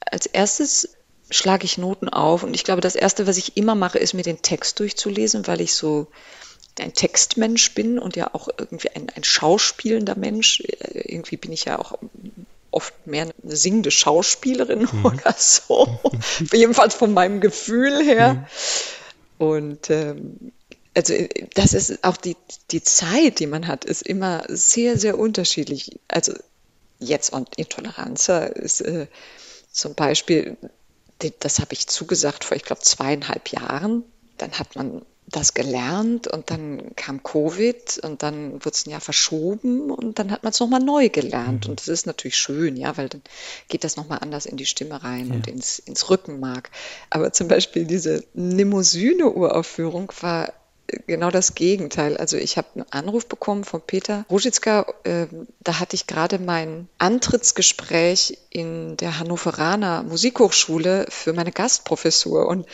als 0.00 0.26
erstes 0.26 0.90
schlage 1.30 1.64
ich 1.64 1.78
Noten 1.78 2.08
auf 2.08 2.42
und 2.42 2.54
ich 2.54 2.64
glaube, 2.64 2.80
das 2.80 2.94
Erste, 2.94 3.26
was 3.26 3.38
ich 3.38 3.56
immer 3.56 3.74
mache, 3.74 3.98
ist 3.98 4.14
mir 4.14 4.22
den 4.22 4.42
Text 4.42 4.78
durchzulesen, 4.78 5.46
weil 5.46 5.60
ich 5.60 5.74
so 5.74 6.06
ein 6.78 6.92
Textmensch 6.92 7.74
bin 7.74 7.98
und 7.98 8.16
ja 8.16 8.34
auch 8.34 8.48
irgendwie 8.56 8.90
ein, 8.90 9.08
ein 9.14 9.24
schauspielender 9.24 10.16
Mensch. 10.16 10.62
Irgendwie 10.92 11.36
bin 11.36 11.52
ich 11.52 11.64
ja 11.64 11.78
auch 11.78 11.98
oft 12.70 13.06
mehr 13.06 13.22
eine 13.22 13.56
singende 13.56 13.90
Schauspielerin 13.90 14.88
mhm. 14.90 15.04
oder 15.04 15.34
so. 15.38 16.00
Jedenfalls 16.52 16.94
von 16.94 17.14
meinem 17.14 17.40
Gefühl 17.40 18.02
her. 18.02 18.34
Mhm. 18.34 18.46
Und 19.50 19.90
ähm, 19.90 20.52
also 20.94 21.12
äh, 21.12 21.48
das 21.54 21.74
ist 21.74 22.04
auch 22.04 22.16
die, 22.16 22.36
die 22.70 22.82
Zeit, 22.82 23.40
die 23.40 23.46
man 23.46 23.66
hat, 23.66 23.84
ist 23.84 24.02
immer 24.02 24.44
sehr, 24.48 24.98
sehr 24.98 25.18
unterschiedlich. 25.18 26.00
Also 26.08 26.32
jetzt 26.98 27.32
und 27.32 27.56
Intoleranz 27.56 28.28
ist 28.28 28.80
äh, 28.80 29.06
zum 29.70 29.94
Beispiel, 29.94 30.56
das 31.40 31.58
habe 31.58 31.74
ich 31.74 31.86
zugesagt 31.86 32.44
vor, 32.44 32.56
ich 32.56 32.64
glaube, 32.64 32.82
zweieinhalb 32.82 33.48
Jahren. 33.48 34.04
Dann 34.38 34.52
hat 34.52 34.76
man 34.76 35.04
das 35.26 35.54
gelernt 35.54 36.26
und 36.28 36.50
dann 36.50 36.94
kam 36.96 37.22
Covid 37.22 37.98
und 38.02 38.22
dann 38.22 38.52
wurde 38.52 38.70
es 38.70 38.86
ein 38.86 38.90
Jahr 38.90 39.00
verschoben 39.00 39.90
und 39.90 40.18
dann 40.18 40.30
hat 40.30 40.42
man 40.42 40.52
es 40.52 40.60
nochmal 40.60 40.80
neu 40.80 41.08
gelernt. 41.08 41.64
Mhm. 41.64 41.70
Und 41.70 41.80
das 41.80 41.88
ist 41.88 42.06
natürlich 42.06 42.36
schön, 42.36 42.76
ja, 42.76 42.96
weil 42.96 43.08
dann 43.08 43.22
geht 43.68 43.84
das 43.84 43.96
nochmal 43.96 44.18
anders 44.20 44.46
in 44.46 44.56
die 44.56 44.66
Stimme 44.66 45.02
rein 45.02 45.28
ja. 45.28 45.34
und 45.34 45.46
ins, 45.46 45.78
ins 45.78 46.10
Rückenmark. 46.10 46.70
Aber 47.10 47.32
zum 47.32 47.48
Beispiel 47.48 47.84
diese 47.84 48.24
Limousine-Uraufführung 48.34 50.12
war 50.20 50.52
genau 51.06 51.30
das 51.30 51.54
Gegenteil. 51.54 52.16
Also 52.16 52.36
ich 52.36 52.56
habe 52.56 52.68
einen 52.74 52.86
Anruf 52.90 53.26
bekommen 53.26 53.64
von 53.64 53.80
Peter 53.80 54.26
Ruzitzka. 54.30 54.86
Äh, 55.04 55.26
da 55.60 55.80
hatte 55.80 55.96
ich 55.96 56.06
gerade 56.06 56.38
mein 56.38 56.88
Antrittsgespräch 56.98 58.38
in 58.50 58.96
der 58.96 59.18
Hannoveraner 59.18 60.02
Musikhochschule 60.02 61.06
für 61.08 61.32
meine 61.32 61.52
Gastprofessur 61.52 62.46
und 62.46 62.66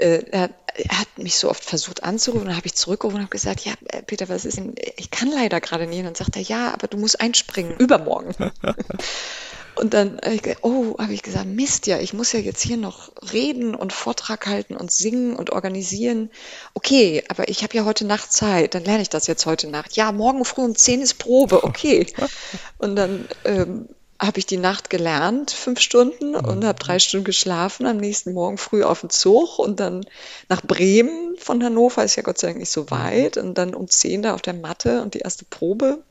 äh, 0.00 0.24
er, 0.30 0.50
er, 0.74 0.98
hat 0.98 1.08
mich 1.18 1.36
so 1.36 1.50
oft 1.50 1.64
versucht 1.64 2.04
anzurufen, 2.04 2.46
dann 2.46 2.56
habe 2.56 2.66
ich 2.66 2.74
zurückgerufen 2.74 3.16
und 3.16 3.22
habe 3.22 3.30
gesagt, 3.30 3.64
ja, 3.64 3.72
äh, 3.88 4.02
Peter, 4.02 4.28
was 4.28 4.44
ist 4.44 4.58
denn, 4.58 4.74
ich 4.96 5.10
kann 5.10 5.30
leider 5.30 5.60
gerade 5.60 5.86
nicht. 5.86 5.98
Und 5.98 6.06
dann 6.06 6.14
sagt 6.14 6.36
er, 6.36 6.42
ja, 6.42 6.72
aber 6.72 6.88
du 6.88 6.96
musst 6.96 7.20
einspringen, 7.20 7.76
übermorgen. 7.78 8.34
und 9.76 9.94
dann 9.94 10.16
gesagt, 10.18 10.58
oh, 10.62 10.96
habe 10.98 11.12
ich 11.12 11.22
gesagt, 11.22 11.46
Mist, 11.46 11.86
ja, 11.86 11.98
ich 11.98 12.12
muss 12.12 12.32
ja 12.32 12.40
jetzt 12.40 12.62
hier 12.62 12.76
noch 12.76 13.12
reden 13.32 13.74
und 13.74 13.92
Vortrag 13.92 14.46
halten 14.46 14.76
und 14.76 14.90
singen 14.90 15.36
und 15.36 15.50
organisieren. 15.50 16.30
Okay, 16.74 17.22
aber 17.28 17.48
ich 17.48 17.62
habe 17.62 17.76
ja 17.76 17.84
heute 17.84 18.06
Nacht 18.06 18.32
Zeit, 18.32 18.74
dann 18.74 18.84
lerne 18.84 19.02
ich 19.02 19.10
das 19.10 19.26
jetzt 19.26 19.46
heute 19.46 19.68
Nacht. 19.68 19.96
Ja, 19.96 20.12
morgen 20.12 20.44
früh 20.44 20.62
um 20.62 20.74
10 20.74 21.02
ist 21.02 21.14
Probe, 21.14 21.64
okay. 21.64 22.06
Und 22.78 22.96
dann 22.96 23.28
ähm, 23.44 23.88
habe 24.20 24.38
ich 24.38 24.46
die 24.46 24.58
Nacht 24.58 24.90
gelernt, 24.90 25.50
fünf 25.50 25.80
Stunden, 25.80 26.36
und 26.36 26.60
mhm. 26.60 26.66
habe 26.66 26.78
drei 26.78 26.98
Stunden 26.98 27.24
geschlafen, 27.24 27.86
am 27.86 27.96
nächsten 27.96 28.34
Morgen 28.34 28.58
früh 28.58 28.84
auf 28.84 29.00
den 29.00 29.10
Zug 29.10 29.58
und 29.58 29.80
dann 29.80 30.04
nach 30.48 30.60
Bremen 30.60 31.36
von 31.38 31.64
Hannover, 31.64 32.04
ist 32.04 32.16
ja 32.16 32.22
Gott 32.22 32.38
sei 32.38 32.48
Dank 32.48 32.58
nicht 32.58 32.70
so 32.70 32.82
mhm. 32.82 32.90
weit, 32.90 33.36
und 33.38 33.56
dann 33.56 33.74
um 33.74 33.88
zehn 33.88 34.22
da 34.22 34.34
auf 34.34 34.42
der 34.42 34.54
Matte 34.54 35.00
und 35.02 35.14
die 35.14 35.20
erste 35.20 35.46
Probe. 35.46 36.02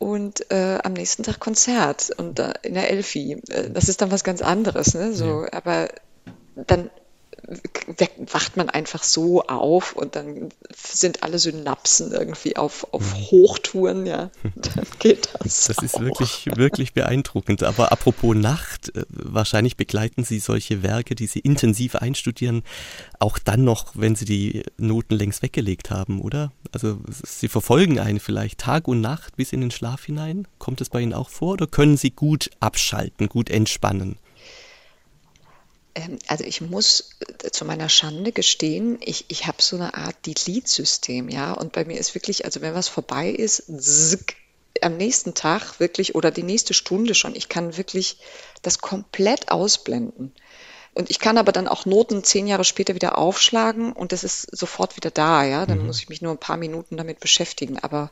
Und 0.00 0.50
äh, 0.50 0.78
am 0.82 0.92
nächsten 0.92 1.22
Tag 1.22 1.38
Konzert 1.38 2.10
und 2.16 2.40
äh, 2.40 2.52
in 2.62 2.74
der 2.74 2.90
Elfi. 2.90 3.40
Äh, 3.48 3.70
das 3.70 3.88
ist 3.88 4.02
dann 4.02 4.10
was 4.10 4.24
ganz 4.24 4.42
anderes, 4.42 4.94
ne? 4.94 5.14
So, 5.14 5.46
aber 5.52 5.88
dann 6.56 6.90
wacht 8.32 8.56
man 8.56 8.70
einfach 8.70 9.02
so 9.02 9.42
auf 9.42 9.94
und 9.94 10.16
dann 10.16 10.48
sind 10.74 11.22
alle 11.22 11.38
Synapsen 11.38 12.12
irgendwie 12.12 12.56
auf, 12.56 12.86
auf 12.92 13.14
mhm. 13.14 13.24
Hochtouren, 13.26 14.06
ja, 14.06 14.30
dann 14.54 14.86
geht 14.98 15.28
das. 15.38 15.66
Das 15.66 15.78
auch. 15.78 15.82
ist 15.82 16.00
wirklich, 16.00 16.46
wirklich 16.56 16.94
beeindruckend. 16.94 17.62
Aber 17.62 17.92
apropos 17.92 18.34
Nacht, 18.34 18.94
äh, 18.96 19.04
wahrscheinlich 19.08 19.76
begleiten 19.76 20.24
Sie 20.24 20.38
solche 20.38 20.82
Werke, 20.82 21.14
die 21.14 21.26
Sie 21.26 21.40
intensiv 21.40 21.96
einstudieren, 21.96 22.62
auch 23.18 23.38
dann 23.38 23.64
noch, 23.64 23.92
wenn 23.94 24.16
Sie 24.16 24.24
die 24.24 24.62
Noten 24.78 25.14
längst 25.14 25.42
weggelegt 25.42 25.90
haben, 25.90 26.20
oder? 26.20 26.52
Also 26.72 26.98
Sie 27.08 27.48
verfolgen 27.48 27.98
einen 27.98 28.20
vielleicht 28.20 28.60
Tag 28.60 28.88
und 28.88 29.00
Nacht 29.00 29.36
bis 29.36 29.52
in 29.52 29.60
den 29.60 29.70
Schlaf 29.70 30.04
hinein. 30.04 30.48
Kommt 30.58 30.80
es 30.80 30.88
bei 30.88 31.00
Ihnen 31.00 31.14
auch 31.14 31.28
vor 31.28 31.52
oder 31.52 31.66
können 31.66 31.96
Sie 31.96 32.10
gut 32.10 32.50
abschalten, 32.60 33.28
gut 33.28 33.50
entspannen? 33.50 34.16
Ähm, 35.94 36.18
also 36.26 36.44
ich 36.44 36.60
muss 36.60 37.10
äh, 37.20 37.50
zu 37.50 37.64
meiner 37.64 37.88
Schande 37.88 38.32
gestehen, 38.32 38.98
ich, 39.00 39.26
ich 39.28 39.46
habe 39.46 39.62
so 39.62 39.76
eine 39.76 39.94
Art 39.94 40.16
Delete-System, 40.26 41.28
ja. 41.28 41.52
Und 41.52 41.72
bei 41.72 41.84
mir 41.84 41.98
ist 41.98 42.14
wirklich, 42.14 42.44
also 42.44 42.60
wenn 42.60 42.74
was 42.74 42.88
vorbei 42.88 43.30
ist, 43.30 43.64
zck, 43.78 44.36
am 44.82 44.96
nächsten 44.96 45.34
Tag 45.34 45.78
wirklich 45.80 46.14
oder 46.14 46.30
die 46.30 46.42
nächste 46.42 46.74
Stunde 46.74 47.14
schon, 47.14 47.36
ich 47.36 47.48
kann 47.48 47.76
wirklich 47.76 48.18
das 48.62 48.78
komplett 48.78 49.50
ausblenden. 49.50 50.32
Und 50.94 51.10
ich 51.10 51.18
kann 51.18 51.38
aber 51.38 51.50
dann 51.50 51.66
auch 51.66 51.86
Noten 51.86 52.22
zehn 52.22 52.46
Jahre 52.46 52.64
später 52.64 52.94
wieder 52.94 53.18
aufschlagen 53.18 53.92
und 53.92 54.12
das 54.12 54.22
ist 54.22 54.56
sofort 54.56 54.96
wieder 54.96 55.10
da, 55.10 55.44
ja. 55.44 55.66
Dann 55.66 55.80
mhm. 55.80 55.86
muss 55.86 55.98
ich 56.00 56.08
mich 56.08 56.22
nur 56.22 56.32
ein 56.32 56.38
paar 56.38 56.56
Minuten 56.56 56.96
damit 56.96 57.20
beschäftigen. 57.20 57.78
Aber 57.78 58.10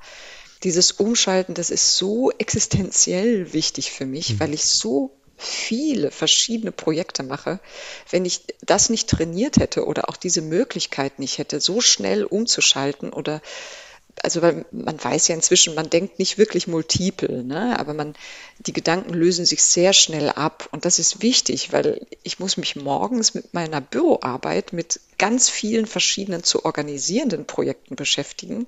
dieses 0.64 0.93
Umschalten, 0.93 1.55
das 1.55 1.70
ist 1.70 1.97
so 1.97 2.30
existenziell 2.33 3.53
wichtig 3.53 3.93
für 3.93 4.07
mich, 4.07 4.35
mhm. 4.35 4.41
weil 4.41 4.55
ich 4.55 4.64
so 4.64 5.11
viele 5.43 6.11
verschiedene 6.11 6.72
Projekte 6.72 7.22
mache, 7.22 7.61
wenn 8.11 8.24
ich 8.24 8.43
das 8.61 8.88
nicht 8.88 9.09
trainiert 9.09 9.57
hätte 9.57 9.84
oder 9.86 10.09
auch 10.09 10.16
diese 10.16 10.43
Möglichkeit 10.43 11.18
nicht 11.18 11.38
hätte, 11.38 11.61
so 11.61 11.80
schnell 11.80 12.24
umzuschalten 12.24 13.12
oder 13.12 13.43
also 14.21 14.43
weil 14.43 14.65
man 14.71 15.03
weiß 15.03 15.29
ja 15.29 15.35
inzwischen, 15.35 15.75
man 15.75 15.91
denkt 15.91 16.19
nicht 16.19 16.39
wirklich 16.39 16.67
multiple, 16.67 17.43
ne? 17.43 17.79
aber 17.79 17.95
man, 17.95 18.15
die 18.59 18.73
Gedanken 18.73 19.15
lösen 19.15 19.45
sich 19.45 19.63
sehr 19.63 19.93
schnell 19.93 20.29
ab 20.29 20.69
und 20.71 20.85
das 20.85 20.99
ist 20.99 21.23
wichtig, 21.23 21.73
weil 21.73 22.07
ich 22.23 22.39
muss 22.39 22.57
mich 22.57 22.77
morgens 22.77 23.35
mit 23.35 23.55
meiner 23.55 23.81
Büroarbeit 23.81 24.73
mit 24.73 25.01
ganz 25.19 25.49
vielen 25.49 25.87
verschiedenen 25.87 26.45
zu 26.45 26.65
organisierenden 26.65 27.47
Projekten 27.47 27.97
beschäftigen. 27.97 28.67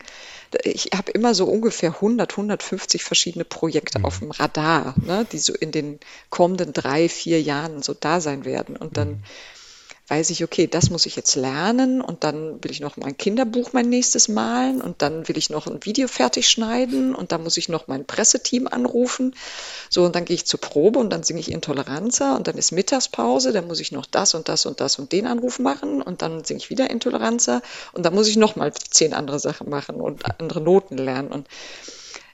Ich 0.62 0.90
habe 0.94 1.12
immer 1.12 1.34
so 1.34 1.46
ungefähr 1.46 1.90
100, 1.90 2.32
150 2.32 3.04
verschiedene 3.04 3.44
Projekte 3.44 3.98
mhm. 4.00 4.04
auf 4.04 4.20
dem 4.20 4.30
Radar, 4.30 4.94
ne? 5.04 5.26
die 5.30 5.38
so 5.38 5.52
in 5.52 5.72
den 5.72 6.00
kommenden 6.30 6.72
drei, 6.72 7.08
vier 7.08 7.40
Jahren 7.42 7.82
so 7.82 7.94
da 7.94 8.20
sein 8.20 8.44
werden 8.44 8.76
und 8.76 8.96
dann 8.96 9.08
mhm 9.08 9.22
weiß 10.06 10.28
ich, 10.30 10.44
okay, 10.44 10.66
das 10.66 10.90
muss 10.90 11.06
ich 11.06 11.16
jetzt 11.16 11.34
lernen 11.34 12.02
und 12.02 12.24
dann 12.24 12.62
will 12.62 12.70
ich 12.70 12.80
noch 12.80 12.98
mein 12.98 13.16
Kinderbuch 13.16 13.72
mein 13.72 13.88
nächstes 13.88 14.28
malen 14.28 14.82
und 14.82 15.00
dann 15.00 15.26
will 15.28 15.38
ich 15.38 15.48
noch 15.48 15.66
ein 15.66 15.82
Video 15.84 16.08
fertig 16.08 16.48
schneiden 16.48 17.14
und 17.14 17.32
dann 17.32 17.42
muss 17.42 17.56
ich 17.56 17.70
noch 17.70 17.86
mein 17.86 18.04
Presseteam 18.04 18.66
anrufen. 18.66 19.34
So, 19.88 20.04
und 20.04 20.14
dann 20.14 20.26
gehe 20.26 20.34
ich 20.34 20.44
zur 20.44 20.60
Probe 20.60 20.98
und 20.98 21.10
dann 21.10 21.22
singe 21.22 21.40
ich 21.40 21.50
Intoleranza 21.50 22.36
und 22.36 22.46
dann 22.46 22.58
ist 22.58 22.70
Mittagspause, 22.72 23.52
dann 23.52 23.66
muss 23.66 23.80
ich 23.80 23.92
noch 23.92 24.04
das 24.04 24.34
und 24.34 24.48
das 24.48 24.66
und 24.66 24.80
das 24.80 24.98
und 24.98 25.10
den 25.12 25.26
Anruf 25.26 25.58
machen 25.58 26.02
und 26.02 26.20
dann 26.20 26.44
singe 26.44 26.58
ich 26.58 26.68
wieder 26.68 26.90
Intoleranza 26.90 27.62
und 27.94 28.04
dann 28.04 28.14
muss 28.14 28.28
ich 28.28 28.36
noch 28.36 28.56
mal 28.56 28.72
zehn 28.74 29.14
andere 29.14 29.38
Sachen 29.38 29.70
machen 29.70 29.96
und 29.96 30.38
andere 30.38 30.60
Noten 30.60 30.98
lernen 30.98 31.32
und 31.32 31.48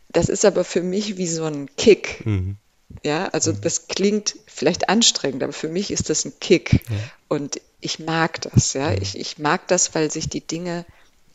das 0.09 0.29
ist 0.29 0.45
aber 0.45 0.65
für 0.65 0.83
mich 0.83 1.19
wie 1.19 1.29
so 1.29 1.45
ein 1.45 1.69
Kick. 1.77 2.27
Mhm. 2.27 2.57
Ja, 3.05 3.29
also 3.29 3.53
das 3.53 3.89
klingt 3.89 4.37
vielleicht 4.47 4.89
anstrengend, 4.89 5.43
aber 5.43 5.53
für 5.53 5.69
mich 5.69 5.91
ist 5.91 6.11
das 6.11 6.25
ein 6.25 6.39
Kick. 6.41 6.73
Ja. 6.73 6.97
Und 7.29 7.61
ich 7.81 7.99
mag 7.99 8.41
das, 8.43 8.75
ja. 8.75 8.93
Ich, 8.93 9.17
ich 9.17 9.39
mag 9.39 9.67
das, 9.69 9.95
weil 9.95 10.11
sich 10.11 10.29
die 10.29 10.47
Dinge 10.47 10.85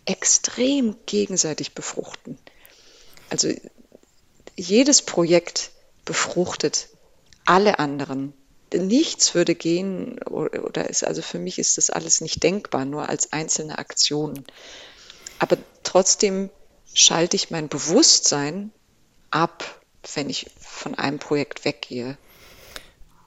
extrem 0.06 0.96
gegenseitig 1.06 1.74
befruchten. 1.74 2.38
Also 3.30 3.50
jedes 4.56 5.02
Projekt 5.02 5.72
befruchtet 6.06 6.90
alle 7.46 7.80
anderen. 7.80 8.34
Nichts 8.74 9.34
würde 9.36 9.56
gehen 9.56 10.20
oder 10.24 10.90
ist, 10.90 11.04
also 11.06 11.22
für 11.22 11.40
mich 11.40 11.60
ist 11.60 11.78
das 11.78 11.90
alles 11.90 12.22
nicht 12.22 12.44
denkbar, 12.44 12.86
nur 12.86 13.10
als 13.10 13.32
einzelne 13.32 13.78
Aktionen. 13.78 14.46
Aber 15.40 15.58
trotzdem 15.84 16.50
schalte 16.94 17.36
ich 17.36 17.52
mein 17.52 17.68
Bewusstsein 17.70 18.72
ab 19.32 19.75
wenn 20.14 20.30
ich 20.30 20.48
von 20.60 20.96
einem 20.96 21.20
Projekt 21.20 21.66
weggehe. 21.66 22.18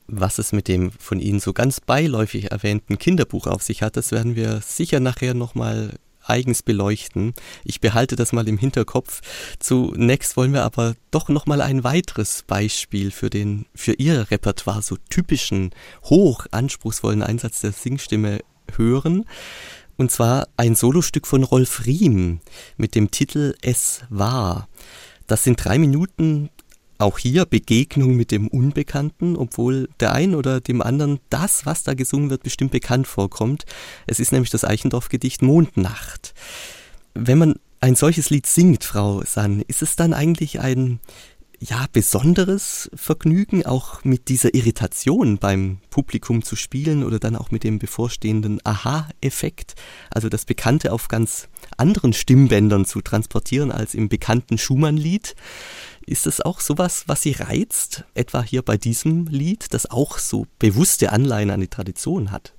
Was 0.07 0.39
es 0.39 0.53
mit 0.53 0.69
dem 0.69 0.91
von 0.93 1.21
Ihnen 1.21 1.41
so 1.41 1.53
ganz 1.53 1.81
beiläufig 1.81 2.51
erwähnten 2.51 2.99
Kinderbuch 2.99 3.47
auf 3.47 3.63
sich 3.63 3.83
hat, 3.83 3.97
das 3.97 4.11
werden 4.11 4.37
wir 4.37 4.61
sicher 4.63 5.01
nachher 5.01 5.35
nochmal 5.35 5.99
eigens 6.29 6.63
beleuchten. 6.63 7.35
Ich 7.65 7.81
behalte 7.81 8.17
das 8.17 8.33
mal 8.33 8.49
im 8.49 8.59
Hinterkopf. 8.59 9.21
Zunächst 9.59 10.37
wollen 10.37 10.53
wir 10.53 10.65
aber 10.65 10.95
doch 11.11 11.29
nochmal 11.29 11.61
ein 11.61 11.85
weiteres 11.85 12.43
Beispiel 12.47 13.11
für 13.11 13.31
den, 13.31 13.67
für 13.75 13.95
Ihr 13.95 14.31
Repertoire 14.31 14.83
so 14.83 14.97
typischen, 15.11 15.71
hoch 16.05 16.47
anspruchsvollen 16.51 17.23
Einsatz 17.23 17.61
der 17.61 17.73
Singstimme 17.73 18.41
hören. 18.77 19.25
Und 19.97 20.13
zwar 20.13 20.49
ein 20.57 20.75
Solostück 20.75 21.27
von 21.27 21.43
Rolf 21.43 21.85
Riem 21.87 22.41
mit 22.77 22.95
dem 22.95 23.11
Titel 23.11 23.57
Es 23.63 24.03
war. 24.11 24.69
Das 25.27 25.45
sind 25.45 25.63
drei 25.63 25.79
Minuten 25.79 26.51
auch 26.99 27.19
hier 27.19 27.47
Begegnung 27.47 28.17
mit 28.17 28.31
dem 28.33 28.49
Unbekannten, 28.49 29.37
obwohl 29.37 29.89
der 30.01 30.13
einen 30.13 30.35
oder 30.35 30.61
dem 30.61 30.83
anderen 30.83 31.21
das, 31.31 31.65
was 31.65 31.85
da 31.85 31.95
gesungen 31.95 32.31
wird, 32.31 32.43
bestimmt 32.43 32.73
bekannt 32.73 33.07
vorkommt. 33.07 33.65
Es 34.07 34.21
ist 34.21 34.33
nämlich 34.33 34.51
das 34.51 34.65
Eichendorff-Gedicht 34.65 35.43
Mondnacht. 35.43 36.35
Wenn 37.15 37.39
man 37.39 37.55
ein 37.81 37.95
solches 37.95 38.31
Lied 38.31 38.47
singt, 38.47 38.85
Frau 38.85 39.23
San, 39.25 39.63
ist 39.63 39.83
es 39.83 39.95
dann 39.95 40.13
eigentlich 40.13 40.61
ein 40.61 40.99
ja, 41.61 41.87
besonderes 41.93 42.89
Vergnügen, 42.95 43.67
auch 43.67 44.05
mit 44.05 44.29
dieser 44.29 44.55
Irritation 44.55 45.39
beim 45.39 45.79
Publikum 45.91 46.43
zu 46.43 46.55
spielen 46.55 47.03
oder 47.03 47.19
dann 47.19 47.35
auch 47.35 47.51
mit 47.51 47.65
dem 47.65 47.79
bevorstehenden 47.79 48.61
Aha-Effekt, 48.65 49.75
also 50.11 50.29
das 50.29 50.45
Bekannte 50.45 50.93
auf 50.93 51.09
ganz 51.09 51.49
anderen 51.77 52.13
Stimmbändern 52.13 52.85
zu 52.85 53.01
transportieren 53.01 53.73
als 53.73 53.95
im 53.95 54.09
bekannten 54.09 54.57
Schumann-Lied. 54.57 55.35
Ist 56.09 56.27
es 56.27 56.41
auch 56.41 56.61
sowas, 56.61 57.05
was 57.07 57.21
Sie 57.21 57.33
reizt, 57.33 58.05
etwa 58.15 58.43
hier 58.43 58.63
bei 58.63 58.79
diesem 58.79 59.27
Lied, 59.27 59.75
das 59.75 59.91
auch 59.91 60.17
so 60.17 60.47
bewusste 60.59 61.13
Anleihen 61.13 61.51
an 61.51 61.61
die 61.61 61.69
Tradition 61.69 62.31
hat? 62.31 62.55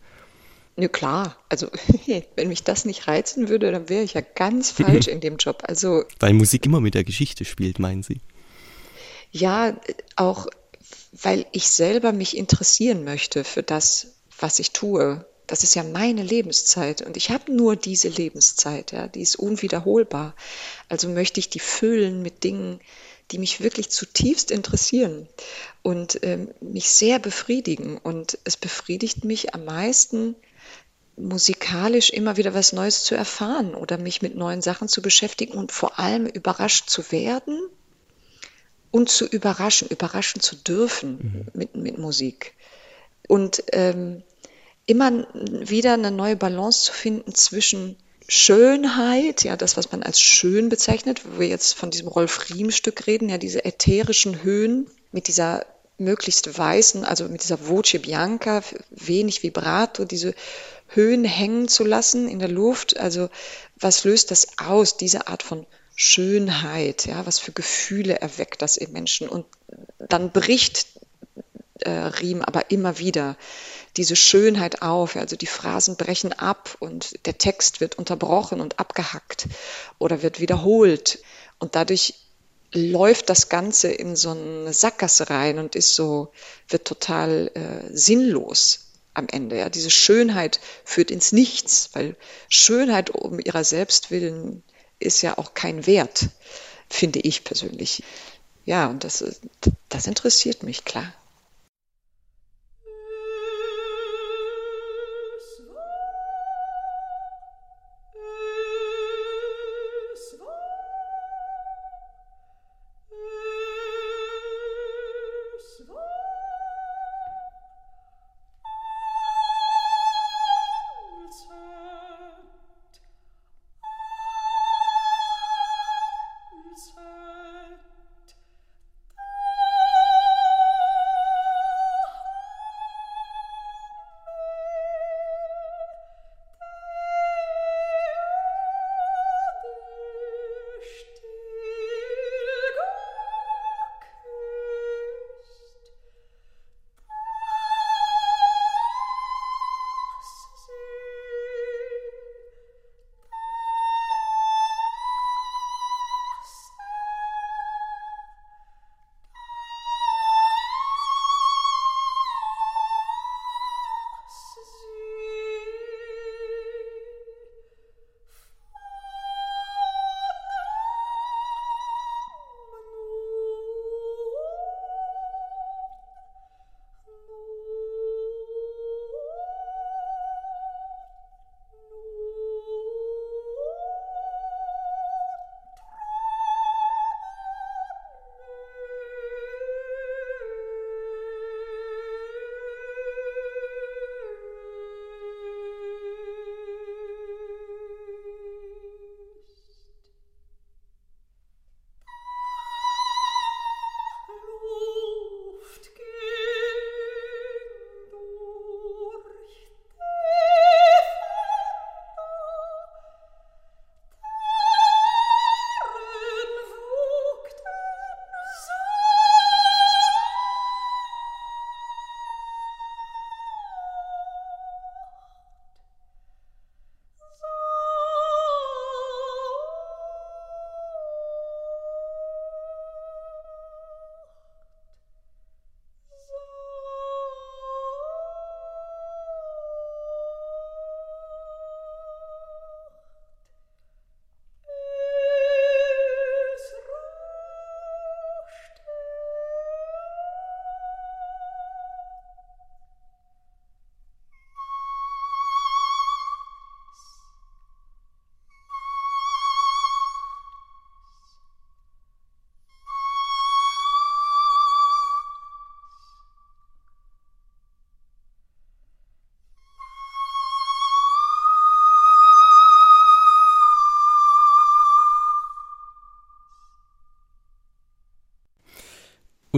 Ja 0.78 0.88
klar, 0.88 1.36
also 1.50 1.68
wenn 2.36 2.48
mich 2.48 2.64
das 2.64 2.86
nicht 2.86 3.08
reizen 3.08 3.50
würde, 3.50 3.72
dann 3.72 3.90
wäre 3.90 4.04
ich 4.04 4.14
ja 4.14 4.22
ganz 4.22 4.70
falsch 4.72 5.08
in 5.08 5.20
dem 5.20 5.38
Job. 5.38 5.64
Also 5.66 6.04
weil 6.20 6.34
Musik 6.34 6.64
immer 6.68 6.80
mit 6.80 6.94
der 6.94 7.04
Geschichte 7.04 7.44
spielt, 7.44 7.80
meinen 7.80 8.04
Sie? 8.04 8.22
Ja, 9.32 9.76
auch 10.16 10.46
weil 11.12 11.48
ich 11.52 11.70
selber 11.70 12.12
mich 12.12 12.38
interessieren 12.38 13.04
möchte 13.04 13.44
für 13.44 13.64
das, 13.64 14.14
was 14.40 14.60
ich 14.60 14.72
tue. 14.74 15.26
Das 15.48 15.64
ist 15.64 15.74
ja 15.74 15.82
meine 15.82 16.22
Lebenszeit 16.22 17.02
und 17.02 17.18
ich 17.18 17.32
habe 17.32 17.52
nur 17.52 17.76
diese 17.76 18.10
Lebenszeit, 18.10 18.92
ja, 18.92 19.08
die 19.08 19.22
ist 19.22 19.38
unwiederholbar. 19.38 20.36
Also 20.88 21.10
möchte 21.10 21.40
ich 21.40 21.50
die 21.50 21.60
füllen 21.60 22.22
mit 22.22 22.44
Dingen, 22.44 22.80
die 23.32 23.38
mich 23.38 23.62
wirklich 23.62 23.90
zutiefst 23.90 24.52
interessieren 24.52 25.28
und 25.82 26.20
ähm, 26.24 26.50
mich 26.62 26.90
sehr 26.90 27.20
befriedigen. 27.20 27.98
Und 27.98 28.38
es 28.44 28.58
befriedigt 28.58 29.24
mich 29.24 29.54
am 29.54 29.66
meisten, 29.66 30.36
musikalisch 31.16 32.10
immer 32.10 32.38
wieder 32.38 32.54
was 32.54 32.74
Neues 32.74 33.04
zu 33.04 33.16
erfahren 33.16 33.76
oder 33.76 33.98
mich 33.98 34.22
mit 34.22 34.36
neuen 34.36 34.62
Sachen 34.62 34.88
zu 34.88 35.02
beschäftigen 35.02 35.54
und 35.54 35.72
vor 35.72 36.00
allem 36.00 36.26
überrascht 36.26 36.90
zu 36.90 37.12
werden 37.12 37.60
und 38.92 39.10
zu 39.10 39.26
überraschen, 39.26 39.90
überraschen 39.90 40.42
zu 40.42 40.56
dürfen 40.56 41.12
mhm. 41.12 41.48
mit, 41.54 41.76
mit 41.76 41.98
Musik. 41.98 42.56
Und 43.28 43.64
ähm, 43.74 44.24
immer 44.86 45.28
wieder 45.34 45.94
eine 45.94 46.10
neue 46.10 46.36
Balance 46.36 46.86
zu 46.86 46.94
finden 46.94 47.36
zwischen 47.36 47.98
Schönheit, 48.30 49.44
ja, 49.44 49.58
das, 49.58 49.76
was 49.76 49.92
man 49.92 50.04
als 50.04 50.22
schön 50.22 50.70
bezeichnet, 50.70 51.22
wo 51.26 51.40
wir 51.40 51.48
jetzt 51.48 51.74
von 51.74 51.90
diesem 51.90 52.08
Rolf 52.08 52.50
Riem-Stück 52.50 53.08
reden, 53.08 53.28
ja, 53.28 53.40
diese 53.40 53.66
ätherischen 53.66 54.44
Höhen 54.44 54.88
mit 55.12 55.28
dieser 55.28 55.66
möglichst 55.98 56.58
weißen, 56.58 57.04
also 57.04 57.28
mit 57.28 57.44
dieser 57.44 57.68
Voce 57.68 57.98
Bianca, 58.02 58.62
wenig 58.92 59.42
Vibrato, 59.42 60.06
diese 60.06 60.36
Höhen 60.88 61.26
hängen 61.26 61.68
zu 61.68 61.84
lassen 61.84 62.28
in 62.30 62.38
der 62.40 62.50
Luft. 62.50 62.98
Also, 62.98 63.30
was 63.80 64.04
löst 64.04 64.32
das 64.32 64.60
aus, 64.60 64.96
diese 64.96 65.28
Art 65.28 65.42
von 65.42 65.66
Schönheit, 65.96 67.08
ja, 67.08 67.26
was 67.26 67.40
für 67.40 67.52
Gefühle 67.52 68.22
erweckt 68.22 68.62
das 68.62 68.78
im 68.78 68.92
Menschen? 68.92 69.28
Und 69.28 69.46
dann 69.98 70.32
bricht 70.32 70.86
äh, 71.82 71.90
Riem 71.90 72.42
aber 72.42 72.72
immer 72.72 73.00
wieder 73.00 73.38
diese 73.98 74.16
Schönheit 74.16 74.82
auf. 74.82 75.16
Also 75.16 75.36
die 75.36 75.48
Phrasen 75.48 75.96
brechen 75.96 76.34
ab 76.34 76.76
und 76.80 77.26
der 77.26 77.38
Text 77.38 77.82
wird 77.82 77.98
unterbrochen 77.98 78.62
und 78.62 78.80
abgehackt 78.80 79.48
oder 79.98 80.22
wird 80.22 80.40
wiederholt. 80.40 81.20
Und 81.60 81.76
dadurch 81.76 82.16
läuft 82.72 83.30
das 83.30 83.50
Ganze 83.50 83.90
in 83.90 84.16
so 84.16 84.32
eine 84.32 84.74
Sackgasse 84.74 85.30
rein 85.30 85.60
und 85.60 85.76
ist 85.76 85.96
so, 85.96 86.32
wird 86.68 86.86
total 86.86 87.52
äh, 87.56 87.90
sinnlos 87.96 88.92
am 89.14 89.28
Ende. 89.28 89.58
Ja. 89.58 89.70
Diese 89.70 89.90
Schönheit 89.90 90.60
führt 90.84 91.12
ins 91.12 91.32
Nichts, 91.32 91.90
weil 91.94 92.16
Schönheit 92.48 93.10
um 93.10 93.40
ihrer 93.40 93.64
selbst 93.64 94.12
willen 94.12 94.64
ist 95.00 95.22
ja 95.22 95.38
auch 95.38 95.54
kein 95.54 95.88
Wert, 95.88 96.28
finde 96.90 97.20
ich 97.20 97.44
persönlich. 97.44 98.04
Ja, 98.66 98.88
und 98.88 99.04
das, 99.04 99.24
das 99.88 100.08
interessiert 100.08 100.64
mich, 100.64 100.86
klar. 100.86 101.14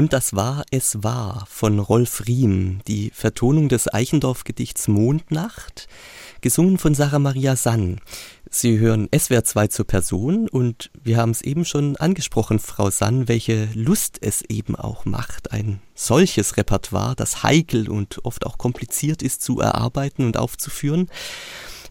Und 0.01 0.13
das 0.13 0.35
war 0.35 0.63
Es 0.71 1.03
war 1.03 1.45
von 1.47 1.77
Rolf 1.77 2.23
Riem, 2.27 2.79
die 2.87 3.11
Vertonung 3.13 3.69
des 3.69 3.87
Eichendorff-Gedichts 3.87 4.87
Mondnacht, 4.87 5.87
gesungen 6.41 6.79
von 6.79 6.95
Sarah 6.95 7.19
Maria 7.19 7.55
Sann. 7.55 7.99
Sie 8.49 8.79
hören 8.79 9.09
SWR 9.15 9.43
2 9.43 9.67
zur 9.67 9.85
Person 9.85 10.49
und 10.49 10.89
wir 11.03 11.17
haben 11.17 11.29
es 11.29 11.43
eben 11.43 11.65
schon 11.65 11.97
angesprochen, 11.97 12.57
Frau 12.57 12.89
Sann, 12.89 13.27
welche 13.27 13.69
Lust 13.75 14.17
es 14.21 14.41
eben 14.49 14.75
auch 14.75 15.05
macht, 15.05 15.51
ein 15.51 15.81
solches 15.93 16.57
Repertoire, 16.57 17.15
das 17.15 17.43
heikel 17.43 17.87
und 17.87 18.25
oft 18.25 18.47
auch 18.47 18.57
kompliziert 18.57 19.21
ist 19.21 19.43
zu 19.43 19.59
erarbeiten 19.59 20.25
und 20.25 20.35
aufzuführen. 20.35 21.11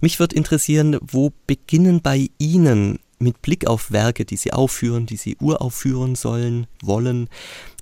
Mich 0.00 0.18
würde 0.18 0.34
interessieren, 0.34 0.98
wo 1.00 1.30
beginnen 1.46 2.02
bei 2.02 2.28
Ihnen 2.38 2.98
mit 3.20 3.42
Blick 3.42 3.66
auf 3.66 3.90
Werke, 3.92 4.24
die 4.24 4.36
Sie 4.36 4.52
aufführen, 4.52 5.06
die 5.06 5.16
Sie 5.16 5.36
uraufführen 5.40 6.14
sollen, 6.14 6.66
wollen, 6.82 7.28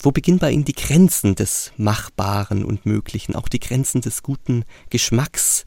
wo 0.02 0.10
beginnen 0.10 0.38
bei 0.38 0.50
Ihnen 0.50 0.64
die 0.64 0.74
Grenzen 0.74 1.34
des 1.34 1.72
Machbaren 1.76 2.64
und 2.64 2.86
Möglichen, 2.86 3.34
auch 3.34 3.48
die 3.48 3.60
Grenzen 3.60 4.00
des 4.00 4.22
guten 4.22 4.64
Geschmacks? 4.90 5.64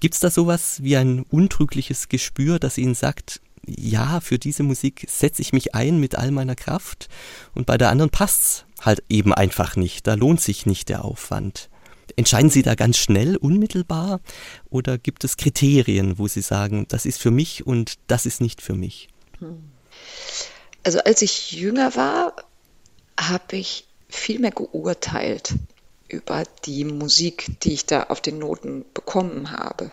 Gibt 0.00 0.14
es 0.14 0.20
da 0.20 0.30
sowas 0.30 0.82
wie 0.82 0.96
ein 0.96 1.22
untrügliches 1.30 2.08
Gespür, 2.08 2.58
das 2.58 2.76
Ihnen 2.76 2.94
sagt, 2.94 3.40
ja, 3.66 4.20
für 4.20 4.38
diese 4.38 4.62
Musik 4.62 5.06
setze 5.08 5.40
ich 5.40 5.52
mich 5.52 5.74
ein 5.74 5.98
mit 5.98 6.16
all 6.16 6.30
meiner 6.30 6.56
Kraft 6.56 7.08
und 7.54 7.66
bei 7.66 7.78
der 7.78 7.90
anderen 7.90 8.10
passt's 8.10 8.66
halt 8.80 9.02
eben 9.08 9.32
einfach 9.32 9.76
nicht, 9.76 10.06
da 10.06 10.14
lohnt 10.14 10.40
sich 10.40 10.66
nicht 10.66 10.88
der 10.88 11.04
Aufwand. 11.04 11.70
Entscheiden 12.16 12.50
Sie 12.50 12.62
da 12.62 12.74
ganz 12.74 12.96
schnell, 12.96 13.36
unmittelbar 13.36 14.20
oder 14.70 14.98
gibt 14.98 15.24
es 15.24 15.36
Kriterien, 15.36 16.18
wo 16.18 16.28
Sie 16.28 16.42
sagen, 16.42 16.86
das 16.88 17.06
ist 17.06 17.20
für 17.20 17.30
mich 17.30 17.66
und 17.66 17.94
das 18.06 18.26
ist 18.26 18.40
nicht 18.40 18.62
für 18.62 18.74
mich? 18.74 19.08
Also 20.84 21.00
als 21.00 21.22
ich 21.22 21.52
jünger 21.52 21.96
war, 21.96 22.36
habe 23.18 23.56
ich 23.56 23.86
viel 24.08 24.38
mehr 24.38 24.52
geurteilt 24.52 25.54
über 26.08 26.44
die 26.64 26.84
Musik, 26.84 27.58
die 27.62 27.72
ich 27.72 27.86
da 27.86 28.04
auf 28.04 28.20
den 28.20 28.38
Noten 28.38 28.84
bekommen 28.94 29.50
habe. 29.50 29.90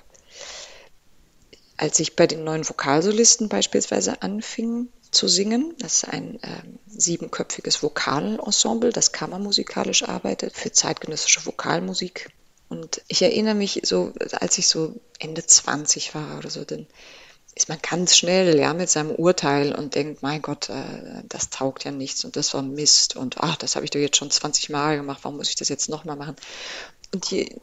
Als 1.77 1.99
ich 1.99 2.15
bei 2.15 2.27
den 2.27 2.43
neuen 2.43 2.67
Vokalsolisten 2.67 3.49
beispielsweise 3.49 4.21
anfing 4.21 4.89
zu 5.11 5.27
singen, 5.27 5.75
das 5.79 6.03
ist 6.03 6.09
ein 6.09 6.41
äh, 6.41 6.63
siebenköpfiges 6.87 7.83
Vokalensemble, 7.83 8.91
das 8.91 9.11
kammermusikalisch 9.11 10.03
arbeitet 10.03 10.55
für 10.55 10.71
zeitgenössische 10.71 11.45
Vokalmusik. 11.45 12.29
Und 12.69 13.01
ich 13.09 13.21
erinnere 13.21 13.55
mich 13.55 13.81
so, 13.83 14.13
als 14.31 14.57
ich 14.57 14.67
so 14.67 14.95
Ende 15.19 15.45
20 15.45 16.15
war 16.15 16.37
oder 16.37 16.49
so, 16.49 16.63
dann 16.63 16.87
ist 17.53 17.67
man 17.67 17.79
ganz 17.81 18.15
schnell 18.15 18.57
ja, 18.57 18.73
mit 18.73 18.89
seinem 18.89 19.11
Urteil 19.11 19.75
und 19.75 19.95
denkt, 19.95 20.23
mein 20.23 20.41
Gott, 20.41 20.69
äh, 20.69 21.23
das 21.27 21.49
taugt 21.49 21.83
ja 21.83 21.91
nichts 21.91 22.23
und 22.23 22.37
das 22.37 22.53
war 22.53 22.61
Mist 22.61 23.17
und 23.17 23.39
ach, 23.39 23.57
das 23.57 23.75
habe 23.75 23.83
ich 23.83 23.91
doch 23.91 23.99
jetzt 23.99 24.17
schon 24.17 24.31
20 24.31 24.69
Mal 24.69 24.95
gemacht, 24.95 25.19
warum 25.23 25.37
muss 25.37 25.49
ich 25.49 25.55
das 25.55 25.67
jetzt 25.67 25.89
nochmal 25.89 26.15
machen? 26.15 26.37
Und 27.13 27.29
je, 27.29 27.53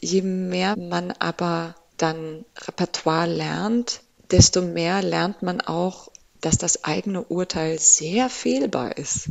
je 0.00 0.22
mehr 0.22 0.76
man 0.76 1.12
aber 1.12 1.76
dann 1.96 2.44
Repertoire 2.66 3.28
lernt, 3.28 4.00
desto 4.30 4.62
mehr 4.62 5.00
lernt 5.02 5.42
man 5.42 5.60
auch, 5.60 6.10
dass 6.44 6.58
das 6.58 6.84
eigene 6.84 7.22
Urteil 7.22 7.78
sehr 7.78 8.28
fehlbar 8.28 8.96
ist. 8.98 9.30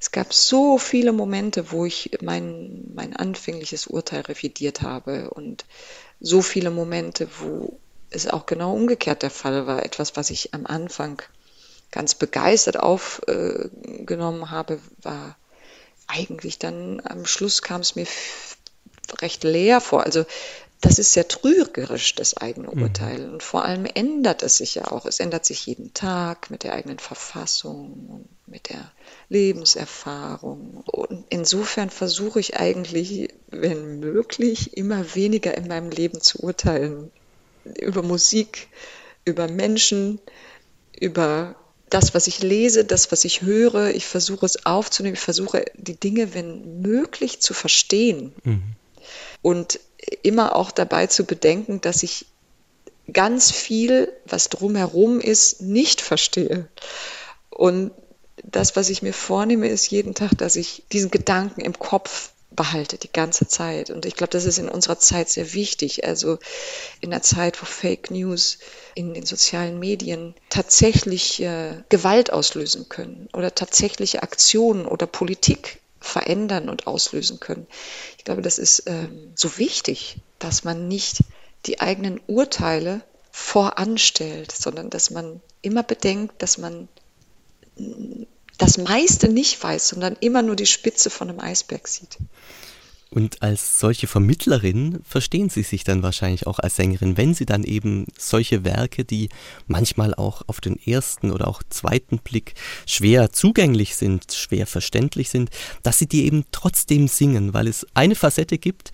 Es 0.00 0.10
gab 0.10 0.32
so 0.32 0.78
viele 0.78 1.12
Momente, 1.12 1.72
wo 1.72 1.84
ich 1.84 2.10
mein, 2.22 2.84
mein 2.94 3.16
anfängliches 3.16 3.86
Urteil 3.86 4.22
revidiert 4.22 4.82
habe 4.82 5.30
und 5.30 5.64
so 6.20 6.42
viele 6.42 6.70
Momente, 6.70 7.28
wo 7.38 7.80
es 8.10 8.28
auch 8.28 8.46
genau 8.46 8.74
umgekehrt 8.74 9.22
der 9.22 9.30
Fall 9.30 9.66
war. 9.66 9.84
Etwas, 9.84 10.16
was 10.16 10.30
ich 10.30 10.54
am 10.54 10.66
Anfang 10.66 11.22
ganz 11.90 12.14
begeistert 12.14 12.78
aufgenommen 12.78 14.50
habe, 14.50 14.80
war 15.02 15.36
eigentlich 16.06 16.58
dann 16.58 17.02
am 17.04 17.26
Schluss 17.26 17.62
kam 17.62 17.80
es 17.80 17.96
mir 17.96 18.06
recht 19.20 19.44
leer 19.44 19.80
vor. 19.80 20.04
Also 20.04 20.24
das 20.80 20.98
ist 20.98 21.12
sehr 21.12 21.26
trügerisch, 21.26 22.14
das 22.14 22.36
eigene 22.36 22.68
mhm. 22.70 22.82
Urteil. 22.82 23.30
Und 23.30 23.42
vor 23.42 23.64
allem 23.64 23.86
ändert 23.86 24.42
es 24.42 24.58
sich 24.58 24.74
ja 24.74 24.90
auch. 24.90 25.06
Es 25.06 25.20
ändert 25.20 25.44
sich 25.44 25.66
jeden 25.66 25.94
Tag 25.94 26.50
mit 26.50 26.64
der 26.64 26.74
eigenen 26.74 26.98
Verfassung 26.98 28.06
und 28.08 28.28
mit 28.46 28.68
der 28.68 28.90
Lebenserfahrung. 29.28 30.82
Und 30.86 31.24
insofern 31.30 31.90
versuche 31.90 32.40
ich 32.40 32.56
eigentlich, 32.56 33.30
wenn 33.48 34.00
möglich, 34.00 34.76
immer 34.76 35.14
weniger 35.14 35.56
in 35.56 35.66
meinem 35.66 35.90
Leben 35.90 36.20
zu 36.20 36.42
urteilen. 36.42 37.10
Über 37.80 38.02
Musik, 38.02 38.68
über 39.24 39.48
Menschen, 39.48 40.20
über 40.98 41.56
das, 41.88 42.14
was 42.14 42.26
ich 42.26 42.42
lese, 42.42 42.84
das, 42.84 43.10
was 43.12 43.24
ich 43.24 43.42
höre. 43.42 43.94
Ich 43.94 44.06
versuche 44.06 44.44
es 44.44 44.66
aufzunehmen. 44.66 45.14
Ich 45.14 45.20
versuche 45.20 45.64
die 45.74 45.98
Dinge, 45.98 46.34
wenn 46.34 46.82
möglich, 46.82 47.40
zu 47.40 47.54
verstehen. 47.54 48.34
Mhm. 48.44 48.62
Und 49.46 49.78
immer 50.24 50.56
auch 50.56 50.72
dabei 50.72 51.06
zu 51.06 51.22
bedenken, 51.22 51.80
dass 51.80 52.02
ich 52.02 52.26
ganz 53.12 53.52
viel, 53.52 54.12
was 54.24 54.48
drumherum 54.48 55.20
ist, 55.20 55.62
nicht 55.62 56.00
verstehe. 56.00 56.66
Und 57.48 57.92
das, 58.42 58.74
was 58.74 58.90
ich 58.90 59.02
mir 59.02 59.12
vornehme, 59.12 59.68
ist 59.68 59.88
jeden 59.88 60.16
Tag, 60.16 60.36
dass 60.36 60.56
ich 60.56 60.82
diesen 60.90 61.12
Gedanken 61.12 61.60
im 61.60 61.78
Kopf 61.78 62.32
behalte, 62.50 62.98
die 62.98 63.12
ganze 63.12 63.46
Zeit. 63.46 63.90
Und 63.90 64.04
ich 64.04 64.16
glaube, 64.16 64.32
das 64.32 64.46
ist 64.46 64.58
in 64.58 64.68
unserer 64.68 64.98
Zeit 64.98 65.28
sehr 65.28 65.54
wichtig. 65.54 66.04
Also 66.04 66.40
in 67.00 67.10
der 67.10 67.22
Zeit, 67.22 67.62
wo 67.62 67.66
Fake 67.66 68.10
News 68.10 68.58
in 68.96 69.14
den 69.14 69.26
sozialen 69.26 69.78
Medien 69.78 70.34
tatsächlich 70.50 71.40
äh, 71.40 71.84
Gewalt 71.88 72.32
auslösen 72.32 72.88
können 72.88 73.28
oder 73.32 73.54
tatsächliche 73.54 74.24
Aktionen 74.24 74.86
oder 74.86 75.06
Politik 75.06 75.78
verändern 76.06 76.68
und 76.68 76.86
auslösen 76.86 77.40
können. 77.40 77.66
Ich 78.18 78.24
glaube, 78.24 78.42
das 78.42 78.58
ist 78.58 78.84
ähm, 78.86 79.32
so 79.34 79.58
wichtig, 79.58 80.16
dass 80.38 80.64
man 80.64 80.88
nicht 80.88 81.24
die 81.66 81.80
eigenen 81.80 82.20
Urteile 82.26 83.02
voranstellt, 83.30 84.52
sondern 84.52 84.90
dass 84.90 85.10
man 85.10 85.40
immer 85.62 85.82
bedenkt, 85.82 86.42
dass 86.42 86.58
man 86.58 86.88
das 88.56 88.78
meiste 88.78 89.28
nicht 89.28 89.62
weiß, 89.62 89.88
sondern 89.88 90.16
immer 90.20 90.42
nur 90.42 90.56
die 90.56 90.66
Spitze 90.66 91.10
von 91.10 91.28
einem 91.28 91.40
Eisberg 91.40 91.86
sieht. 91.88 92.16
Und 93.10 93.40
als 93.40 93.78
solche 93.78 94.08
Vermittlerin 94.08 94.98
verstehen 95.04 95.48
Sie 95.48 95.62
sich 95.62 95.84
dann 95.84 96.02
wahrscheinlich 96.02 96.46
auch 96.46 96.58
als 96.58 96.76
Sängerin, 96.76 97.16
wenn 97.16 97.34
Sie 97.34 97.46
dann 97.46 97.62
eben 97.62 98.06
solche 98.18 98.64
Werke, 98.64 99.04
die 99.04 99.28
manchmal 99.68 100.12
auch 100.14 100.42
auf 100.48 100.60
den 100.60 100.76
ersten 100.76 101.30
oder 101.30 101.46
auch 101.46 101.62
zweiten 101.70 102.18
Blick 102.18 102.54
schwer 102.84 103.30
zugänglich 103.30 103.94
sind, 103.94 104.32
schwer 104.32 104.66
verständlich 104.66 105.30
sind, 105.30 105.50
dass 105.84 105.98
Sie 105.98 106.08
die 106.08 106.24
eben 106.26 106.44
trotzdem 106.50 107.06
singen, 107.06 107.54
weil 107.54 107.68
es 107.68 107.86
eine 107.94 108.16
Facette 108.16 108.58
gibt, 108.58 108.90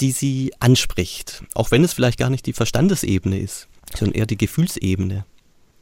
die 0.00 0.12
Sie 0.12 0.52
anspricht, 0.60 1.42
auch 1.54 1.72
wenn 1.72 1.82
es 1.82 1.92
vielleicht 1.92 2.18
gar 2.18 2.30
nicht 2.30 2.46
die 2.46 2.52
Verstandesebene 2.52 3.38
ist, 3.38 3.66
sondern 3.96 4.14
eher 4.14 4.26
die 4.26 4.38
Gefühlsebene. 4.38 5.24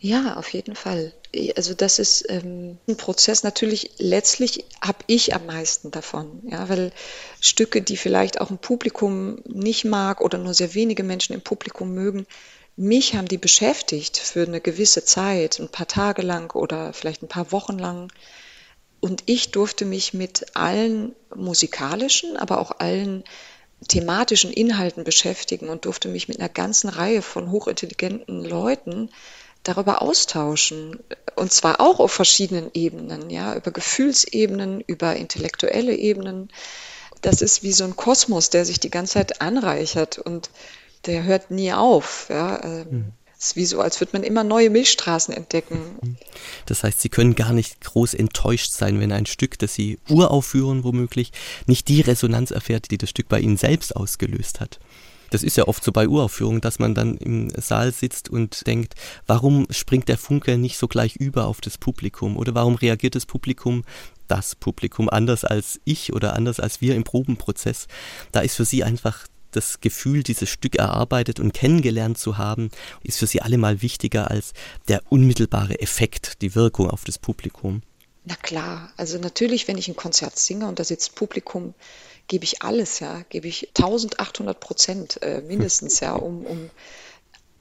Ja, 0.04 0.36
auf 0.36 0.50
jeden 0.50 0.76
Fall. 0.76 1.14
Also 1.56 1.72
das 1.72 1.98
ist 1.98 2.26
ähm, 2.28 2.76
ein 2.86 2.98
Prozess. 2.98 3.42
Natürlich, 3.42 3.92
letztlich 3.96 4.66
habe 4.82 4.98
ich 5.06 5.34
am 5.34 5.46
meisten 5.46 5.90
davon, 5.92 6.42
ja, 6.46 6.68
weil 6.68 6.92
Stücke, 7.40 7.80
die 7.80 7.96
vielleicht 7.96 8.38
auch 8.38 8.50
ein 8.50 8.58
Publikum 8.58 9.38
nicht 9.46 9.86
mag 9.86 10.20
oder 10.20 10.36
nur 10.36 10.52
sehr 10.52 10.74
wenige 10.74 11.04
Menschen 11.04 11.32
im 11.32 11.40
Publikum 11.40 11.94
mögen, 11.94 12.26
mich 12.76 13.14
haben 13.14 13.28
die 13.28 13.38
beschäftigt 13.38 14.18
für 14.18 14.42
eine 14.42 14.60
gewisse 14.60 15.06
Zeit, 15.06 15.58
ein 15.58 15.70
paar 15.70 15.88
Tage 15.88 16.20
lang 16.20 16.54
oder 16.54 16.92
vielleicht 16.92 17.22
ein 17.22 17.28
paar 17.28 17.50
Wochen 17.50 17.78
lang. 17.78 18.12
Und 19.00 19.22
ich 19.24 19.52
durfte 19.52 19.86
mich 19.86 20.12
mit 20.12 20.54
allen 20.54 21.16
musikalischen, 21.34 22.36
aber 22.36 22.58
auch 22.58 22.72
allen 22.78 23.24
thematischen 23.88 24.52
Inhalten 24.52 25.02
beschäftigen 25.02 25.70
und 25.70 25.86
durfte 25.86 26.08
mich 26.08 26.28
mit 26.28 26.40
einer 26.40 26.50
ganzen 26.50 26.90
Reihe 26.90 27.22
von 27.22 27.50
hochintelligenten 27.50 28.44
Leuten 28.44 29.08
darüber 29.64 30.02
austauschen. 30.02 31.00
Und 31.34 31.52
zwar 31.52 31.80
auch 31.80 31.98
auf 31.98 32.12
verschiedenen 32.12 32.70
Ebenen, 32.74 33.30
ja, 33.30 33.56
über 33.56 33.70
Gefühlsebenen, 33.70 34.80
über 34.86 35.16
intellektuelle 35.16 35.94
Ebenen. 35.96 36.50
Das 37.22 37.42
ist 37.42 37.62
wie 37.62 37.72
so 37.72 37.84
ein 37.84 37.96
Kosmos, 37.96 38.50
der 38.50 38.64
sich 38.64 38.78
die 38.78 38.90
ganze 38.90 39.14
Zeit 39.14 39.40
anreichert 39.40 40.18
und 40.18 40.50
der 41.06 41.24
hört 41.24 41.50
nie 41.50 41.72
auf. 41.72 42.26
Ja. 42.30 42.84
Mhm. 42.88 43.12
Es 43.44 43.48
ist 43.48 43.56
wie 43.56 43.66
so, 43.66 43.80
als 43.82 44.00
würde 44.00 44.12
man 44.14 44.22
immer 44.22 44.42
neue 44.42 44.70
Milchstraßen 44.70 45.34
entdecken. 45.34 45.98
Hm. 46.00 46.16
Das 46.64 46.82
heißt, 46.82 47.00
Sie 47.02 47.10
können 47.10 47.34
gar 47.34 47.52
nicht 47.52 47.78
groß 47.82 48.14
enttäuscht 48.14 48.72
sein, 48.72 49.00
wenn 49.00 49.12
ein 49.12 49.26
Stück, 49.26 49.58
das 49.58 49.74
Sie 49.74 49.98
uraufführen, 50.08 50.82
womöglich, 50.82 51.30
nicht 51.66 51.88
die 51.88 52.00
Resonanz 52.00 52.52
erfährt, 52.52 52.90
die 52.90 52.96
das 52.96 53.10
Stück 53.10 53.28
bei 53.28 53.40
Ihnen 53.40 53.58
selbst 53.58 53.96
ausgelöst 53.96 54.60
hat. 54.60 54.78
Das 55.34 55.42
ist 55.42 55.56
ja 55.56 55.66
oft 55.66 55.82
so 55.82 55.90
bei 55.90 56.06
Uraufführungen, 56.06 56.60
dass 56.60 56.78
man 56.78 56.94
dann 56.94 57.16
im 57.16 57.50
Saal 57.50 57.90
sitzt 57.90 58.28
und 58.28 58.68
denkt, 58.68 58.94
warum 59.26 59.66
springt 59.70 60.08
der 60.08 60.16
Funke 60.16 60.56
nicht 60.58 60.78
so 60.78 60.86
gleich 60.86 61.16
über 61.16 61.46
auf 61.48 61.60
das 61.60 61.76
Publikum 61.76 62.36
oder 62.36 62.54
warum 62.54 62.76
reagiert 62.76 63.16
das 63.16 63.26
Publikum 63.26 63.82
das 64.28 64.54
Publikum 64.54 65.10
anders 65.10 65.44
als 65.44 65.80
ich 65.84 66.12
oder 66.12 66.34
anders 66.34 66.60
als 66.60 66.80
wir 66.80 66.94
im 66.94 67.02
Probenprozess. 67.02 67.88
Da 68.30 68.42
ist 68.42 68.54
für 68.54 68.64
sie 68.64 68.84
einfach 68.84 69.26
das 69.50 69.80
Gefühl, 69.80 70.22
dieses 70.22 70.48
Stück 70.50 70.76
erarbeitet 70.76 71.40
und 71.40 71.52
kennengelernt 71.52 72.16
zu 72.16 72.38
haben, 72.38 72.70
ist 73.02 73.18
für 73.18 73.26
sie 73.26 73.42
allemal 73.42 73.82
wichtiger 73.82 74.30
als 74.30 74.52
der 74.86 75.02
unmittelbare 75.10 75.80
Effekt, 75.80 76.42
die 76.42 76.54
Wirkung 76.54 76.88
auf 76.88 77.02
das 77.02 77.18
Publikum. 77.18 77.82
Na 78.24 78.36
klar, 78.36 78.92
also 78.96 79.18
natürlich, 79.18 79.66
wenn 79.66 79.78
ich 79.78 79.88
ein 79.88 79.96
Konzert 79.96 80.38
singe 80.38 80.68
und 80.68 80.78
da 80.78 80.84
sitzt 80.84 81.16
Publikum, 81.16 81.74
gebe 82.28 82.44
ich 82.44 82.62
alles, 82.62 83.00
ja, 83.00 83.22
gebe 83.28 83.48
ich 83.48 83.68
1800 83.76 84.58
Prozent 84.58 85.22
äh, 85.22 85.40
mindestens, 85.40 86.00
ja, 86.00 86.14
um, 86.14 86.46
um 86.46 86.70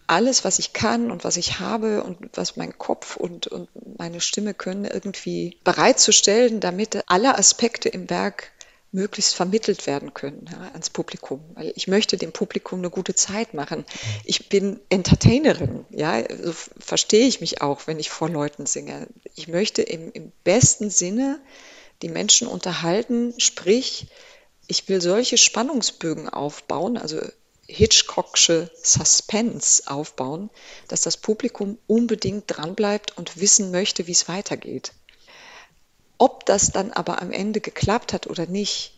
alles, 0.07 0.43
was 0.43 0.59
ich 0.59 0.74
kann 0.74 1.11
und 1.11 1.24
was 1.24 1.38
ich 1.38 1.59
habe 1.59 2.03
und 2.03 2.18
was 2.34 2.55
mein 2.55 2.78
Kopf 2.78 3.16
und, 3.16 3.47
und 3.47 3.70
meine 3.97 4.22
Stimme 4.22 4.53
können, 4.53 4.86
irgendwie 4.86 5.57
bereitzustellen, 5.64 6.59
damit 6.59 7.03
alle 7.07 7.38
Aspekte 7.38 7.89
im 7.89 8.09
Werk 8.09 8.51
möglichst 8.91 9.34
vermittelt 9.34 9.88
werden 9.88 10.14
können 10.14 10.47
ja, 10.51 10.68
ans 10.70 10.91
Publikum. 10.91 11.41
Weil 11.55 11.74
ich 11.76 11.88
möchte 11.88 12.18
dem 12.18 12.32
Publikum 12.32 12.80
eine 12.80 12.91
gute 12.91 13.16
Zeit 13.16 13.55
machen. 13.55 13.86
Ich 14.24 14.49
bin 14.49 14.80
Entertainerin, 14.89 15.86
ja, 15.89 16.22
so 16.41 16.53
verstehe 16.78 17.28
ich 17.28 17.41
mich 17.41 17.61
auch, 17.61 17.88
wenn 17.88 17.99
ich 17.99 18.11
vor 18.11 18.30
Leuten 18.30 18.68
singe. 18.68 19.07
Ich 19.36 19.47
möchte 19.47 19.82
im, 19.82 20.11
im 20.11 20.32
besten 20.43 20.91
Sinne 20.91 21.41
die 22.03 22.09
Menschen 22.09 22.47
unterhalten, 22.47 23.34
sprich, 23.39 24.07
ich 24.68 24.88
will 24.89 25.01
solche 25.01 25.38
Spannungsbögen 25.38 26.30
aufbauen, 26.30 26.97
also 26.97 27.20
Hitchcocksche 27.68 28.70
Suspense 28.82 29.89
aufbauen, 29.89 30.49
dass 30.88 31.01
das 31.01 31.18
Publikum 31.18 31.78
unbedingt 31.88 32.45
dranbleibt 32.47 33.18
und 33.18 33.39
wissen 33.39 33.72
möchte, 33.72 34.07
wie 34.07 34.11
es 34.11 34.28
weitergeht. 34.28 34.93
Ob 36.18 36.45
das 36.45 36.72
dann 36.72 36.91
aber 36.91 37.22
am 37.22 37.32
Ende 37.32 37.61
geklappt 37.61 38.14
hat 38.14 38.28
oder 38.28 38.45
nicht, 38.45 38.93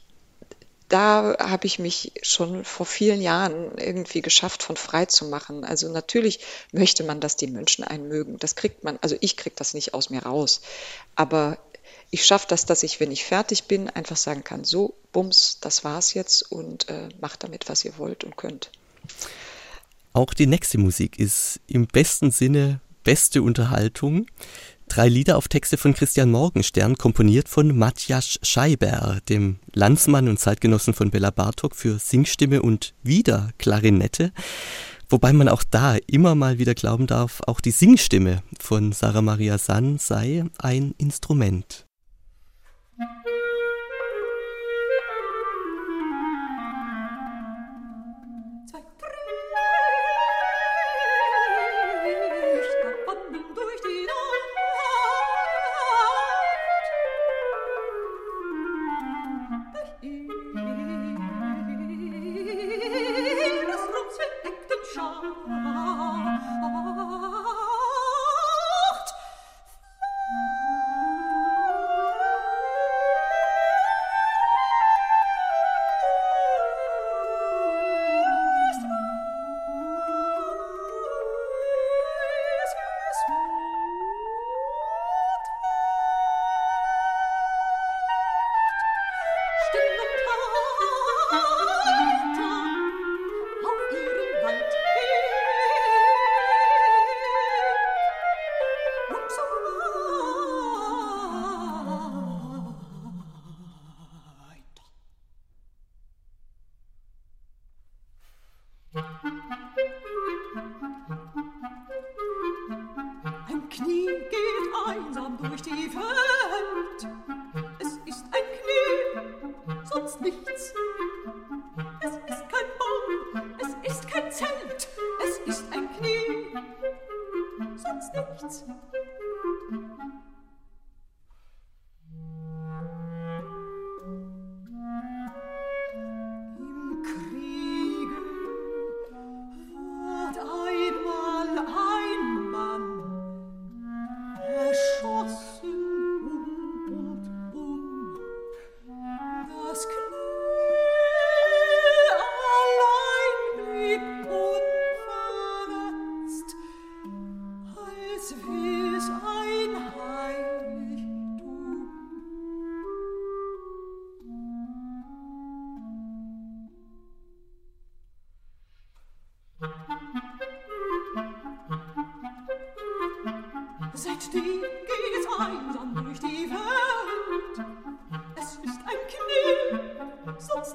da 0.89 1.35
habe 1.39 1.65
ich 1.65 1.79
mich 1.79 2.11
schon 2.21 2.63
vor 2.63 2.85
vielen 2.85 3.21
Jahren 3.21 3.77
irgendwie 3.77 4.21
geschafft, 4.21 4.61
von 4.61 4.77
frei 4.77 5.05
zu 5.05 5.25
machen. 5.25 5.63
Also 5.63 5.89
natürlich 5.89 6.39
möchte 6.71 7.03
man, 7.03 7.19
dass 7.19 7.37
die 7.37 7.47
Menschen 7.47 7.83
einen 7.83 8.07
mögen. 8.07 8.37
Das 8.37 8.55
kriegt 8.55 8.83
man, 8.83 8.99
also 9.01 9.15
ich 9.21 9.37
kriege 9.37 9.55
das 9.55 9.73
nicht 9.73 9.93
aus 9.95 10.11
mir 10.11 10.23
raus. 10.23 10.61
Aber 11.15 11.57
ich 12.11 12.25
schaffe 12.25 12.47
das, 12.49 12.65
dass 12.65 12.83
ich, 12.83 12.99
wenn 12.99 13.11
ich 13.11 13.25
fertig 13.25 13.65
bin, 13.65 13.89
einfach 13.89 14.17
sagen 14.17 14.43
kann, 14.43 14.63
so, 14.63 14.95
bums, 15.11 15.59
das 15.59 15.83
war's 15.83 16.13
jetzt 16.13 16.51
und 16.51 16.87
äh, 16.89 17.09
macht 17.19 17.43
damit, 17.43 17.67
was 17.67 17.85
ihr 17.85 17.97
wollt 17.97 18.23
und 18.23 18.37
könnt. 18.37 18.71
Auch 20.13 20.33
die 20.33 20.47
nächste 20.47 20.77
Musik 20.77 21.19
ist 21.19 21.59
im 21.67 21.87
besten 21.87 22.31
Sinne 22.31 22.79
beste 23.03 23.41
Unterhaltung. 23.41 24.27
Drei 24.87 25.09
Lieder 25.09 25.37
auf 25.37 25.47
Texte 25.47 25.77
von 25.77 25.93
Christian 25.93 26.31
Morgenstern, 26.31 26.95
komponiert 26.95 27.49
von 27.49 27.75
Matthias 27.77 28.39
Scheiber, 28.43 29.19
dem 29.27 29.59
Landsmann 29.73 30.29
und 30.29 30.39
Zeitgenossen 30.39 30.93
von 30.93 31.09
Bella 31.09 31.31
Bartok 31.31 31.75
für 31.75 31.99
Singstimme 31.99 32.61
und 32.61 32.93
wieder 33.03 33.49
Klarinette. 33.57 34.31
Wobei 35.09 35.33
man 35.33 35.49
auch 35.49 35.63
da 35.63 35.97
immer 36.07 36.35
mal 36.35 36.59
wieder 36.59 36.75
glauben 36.75 37.07
darf, 37.07 37.41
auch 37.45 37.61
die 37.61 37.71
Singstimme 37.71 38.41
von 38.59 38.91
Sarah 38.91 39.21
Maria 39.21 39.57
Sann 39.57 39.97
sei 39.97 40.45
ein 40.57 40.93
Instrument. 40.97 41.84
Durch 42.97 43.34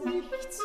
nichts. 0.05 0.61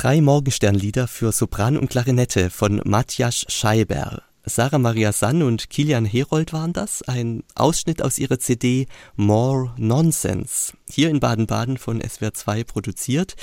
Drei 0.00 0.22
Morgensternlieder 0.22 1.06
für 1.06 1.30
Sopran 1.30 1.76
und 1.76 1.90
Klarinette 1.90 2.48
von 2.48 2.80
Matthias 2.86 3.44
Scheiber. 3.48 4.22
Sarah 4.46 4.78
Maria 4.78 5.12
Sann 5.12 5.42
und 5.42 5.68
Kilian 5.68 6.06
Herold 6.06 6.54
waren 6.54 6.72
das, 6.72 7.02
ein 7.02 7.44
Ausschnitt 7.54 8.00
aus 8.00 8.18
ihrer 8.18 8.38
CD 8.38 8.86
More 9.16 9.74
Nonsense, 9.76 10.72
hier 10.90 11.10
in 11.10 11.20
Baden-Baden 11.20 11.76
von 11.76 12.00
SWR 12.00 12.32
2 12.32 12.64
produziert. 12.64 13.36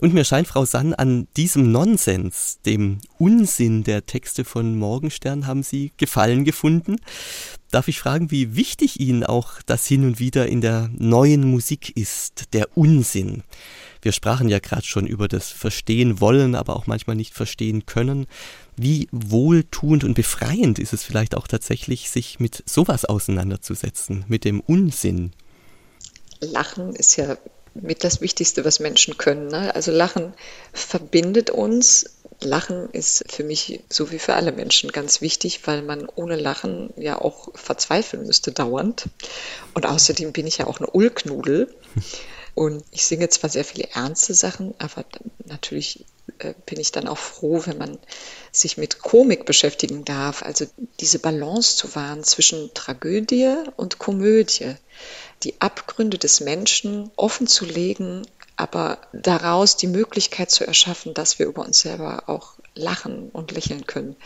Und 0.00 0.14
mir 0.14 0.24
scheint, 0.24 0.46
Frau 0.46 0.64
Sann, 0.64 0.94
an 0.94 1.26
diesem 1.36 1.72
Nonsens, 1.72 2.60
dem 2.64 2.98
Unsinn 3.18 3.82
der 3.82 4.06
Texte 4.06 4.44
von 4.44 4.78
Morgenstern, 4.78 5.48
haben 5.48 5.64
Sie 5.64 5.90
Gefallen 5.96 6.44
gefunden. 6.44 6.98
Darf 7.72 7.88
ich 7.88 7.98
fragen, 7.98 8.30
wie 8.30 8.54
wichtig 8.54 9.00
Ihnen 9.00 9.24
auch 9.24 9.60
das 9.66 9.86
hin 9.86 10.04
und 10.04 10.20
wieder 10.20 10.46
in 10.46 10.60
der 10.60 10.88
neuen 10.96 11.50
Musik 11.50 11.96
ist, 11.96 12.54
der 12.54 12.68
Unsinn? 12.76 13.42
Wir 14.06 14.12
sprachen 14.12 14.48
ja 14.48 14.60
gerade 14.60 14.84
schon 14.84 15.04
über 15.04 15.26
das 15.26 15.48
Verstehen 15.48 16.20
wollen, 16.20 16.54
aber 16.54 16.76
auch 16.76 16.86
manchmal 16.86 17.16
nicht 17.16 17.34
verstehen 17.34 17.86
können. 17.86 18.28
Wie 18.76 19.08
wohltuend 19.10 20.04
und 20.04 20.14
befreiend 20.14 20.78
ist 20.78 20.92
es 20.92 21.02
vielleicht 21.02 21.36
auch 21.36 21.48
tatsächlich, 21.48 22.08
sich 22.08 22.38
mit 22.38 22.62
sowas 22.66 23.04
auseinanderzusetzen, 23.04 24.24
mit 24.28 24.44
dem 24.44 24.60
Unsinn? 24.60 25.32
Lachen 26.38 26.94
ist 26.94 27.16
ja 27.16 27.36
mit 27.74 28.04
das 28.04 28.20
Wichtigste, 28.20 28.64
was 28.64 28.78
Menschen 28.78 29.18
können. 29.18 29.48
Ne? 29.48 29.74
Also 29.74 29.90
Lachen 29.90 30.34
verbindet 30.72 31.50
uns. 31.50 32.08
Lachen 32.38 32.88
ist 32.90 33.24
für 33.28 33.42
mich 33.42 33.80
so 33.88 34.12
wie 34.12 34.20
für 34.20 34.34
alle 34.34 34.52
Menschen 34.52 34.92
ganz 34.92 35.20
wichtig, 35.20 35.66
weil 35.66 35.82
man 35.82 36.06
ohne 36.14 36.36
Lachen 36.36 36.94
ja 36.96 37.20
auch 37.20 37.48
verzweifeln 37.56 38.24
müsste 38.24 38.52
dauernd. 38.52 39.08
Und 39.74 39.84
außerdem 39.84 40.30
bin 40.30 40.46
ich 40.46 40.58
ja 40.58 40.68
auch 40.68 40.78
eine 40.78 40.90
Ulknudel. 40.90 41.74
Und 42.56 42.82
ich 42.90 43.04
singe 43.04 43.28
zwar 43.28 43.50
sehr 43.50 43.66
viele 43.66 43.90
ernste 43.92 44.32
Sachen, 44.32 44.74
aber 44.78 45.04
natürlich 45.44 46.06
äh, 46.38 46.54
bin 46.64 46.80
ich 46.80 46.90
dann 46.90 47.06
auch 47.06 47.18
froh, 47.18 47.60
wenn 47.66 47.76
man 47.76 47.98
sich 48.50 48.78
mit 48.78 49.00
Komik 49.00 49.44
beschäftigen 49.44 50.06
darf. 50.06 50.42
Also 50.42 50.64
diese 50.98 51.18
Balance 51.18 51.76
zu 51.76 51.94
wahren 51.94 52.24
zwischen 52.24 52.72
Tragödie 52.72 53.54
und 53.76 53.98
Komödie, 53.98 54.74
die 55.42 55.60
Abgründe 55.60 56.16
des 56.16 56.40
Menschen 56.40 57.10
offen 57.16 57.46
zu 57.46 57.66
legen, 57.66 58.26
aber 58.56 58.96
daraus 59.12 59.76
die 59.76 59.86
Möglichkeit 59.86 60.50
zu 60.50 60.66
erschaffen, 60.66 61.12
dass 61.12 61.38
wir 61.38 61.44
über 61.44 61.62
uns 61.62 61.80
selber 61.80 62.22
auch 62.26 62.54
lachen 62.74 63.28
und 63.34 63.52
lächeln 63.52 63.86
können. 63.86 64.16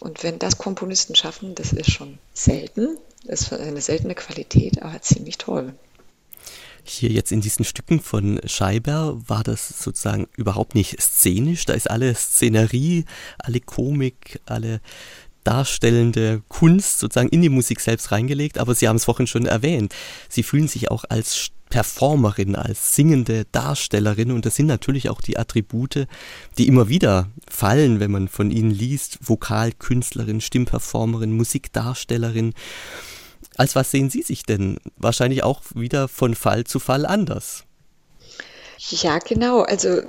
Und 0.00 0.22
wenn 0.22 0.38
das 0.38 0.58
Komponisten 0.58 1.14
schaffen, 1.14 1.54
das 1.54 1.72
ist 1.72 1.90
schon 1.90 2.18
selten, 2.34 2.98
das 3.24 3.40
ist 3.40 3.54
eine 3.54 3.80
seltene 3.80 4.14
Qualität, 4.14 4.82
aber 4.82 5.00
ziemlich 5.00 5.38
toll. 5.38 5.72
Hier 6.84 7.10
jetzt 7.10 7.32
in 7.32 7.40
diesen 7.40 7.64
Stücken 7.64 8.00
von 8.00 8.40
Scheiber 8.44 9.20
war 9.26 9.42
das 9.42 9.68
sozusagen 9.82 10.28
überhaupt 10.36 10.74
nicht 10.74 11.00
szenisch. 11.00 11.64
Da 11.64 11.74
ist 11.74 11.90
alle 11.90 12.14
Szenerie, 12.14 13.04
alle 13.38 13.60
Komik, 13.60 14.40
alle 14.46 14.80
darstellende 15.44 16.42
Kunst 16.48 16.98
sozusagen 16.98 17.30
in 17.30 17.42
die 17.42 17.48
Musik 17.48 17.80
selbst 17.80 18.12
reingelegt, 18.12 18.58
aber 18.58 18.74
Sie 18.74 18.88
haben 18.88 18.96
es 18.96 19.04
vorhin 19.04 19.26
schon 19.26 19.46
erwähnt. 19.46 19.94
Sie 20.28 20.42
fühlen 20.42 20.68
sich 20.68 20.90
auch 20.90 21.04
als 21.08 21.50
Performerin, 21.70 22.56
als 22.56 22.94
singende 22.96 23.46
Darstellerin 23.52 24.32
und 24.32 24.44
das 24.44 24.56
sind 24.56 24.66
natürlich 24.66 25.08
auch 25.08 25.20
die 25.20 25.38
Attribute, 25.38 26.06
die 26.58 26.66
immer 26.66 26.88
wieder 26.88 27.30
fallen, 27.48 28.00
wenn 28.00 28.10
man 28.10 28.28
von 28.28 28.50
ihnen 28.50 28.72
liest. 28.72 29.18
Vokalkünstlerin, 29.22 30.40
Stimmperformerin, 30.40 31.32
Musikdarstellerin. 31.32 32.54
Als 33.60 33.76
was 33.76 33.90
sehen 33.90 34.08
Sie 34.08 34.22
sich 34.22 34.44
denn? 34.44 34.78
Wahrscheinlich 34.96 35.42
auch 35.42 35.60
wieder 35.74 36.08
von 36.08 36.34
Fall 36.34 36.64
zu 36.64 36.78
Fall 36.80 37.04
anders. 37.04 37.64
Ja, 38.88 39.18
genau. 39.18 39.60
Also 39.60 40.00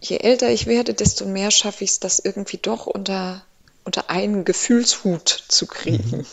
je 0.00 0.18
älter 0.18 0.50
ich 0.50 0.68
werde, 0.68 0.94
desto 0.94 1.26
mehr 1.26 1.50
schaffe 1.50 1.82
ich 1.82 1.90
es, 1.90 1.98
das 1.98 2.20
irgendwie 2.20 2.58
doch 2.58 2.86
unter, 2.86 3.44
unter 3.82 4.08
einen 4.08 4.44
Gefühlshut 4.44 5.28
zu 5.48 5.66
kriegen. 5.66 6.18
Mhm. 6.18 6.26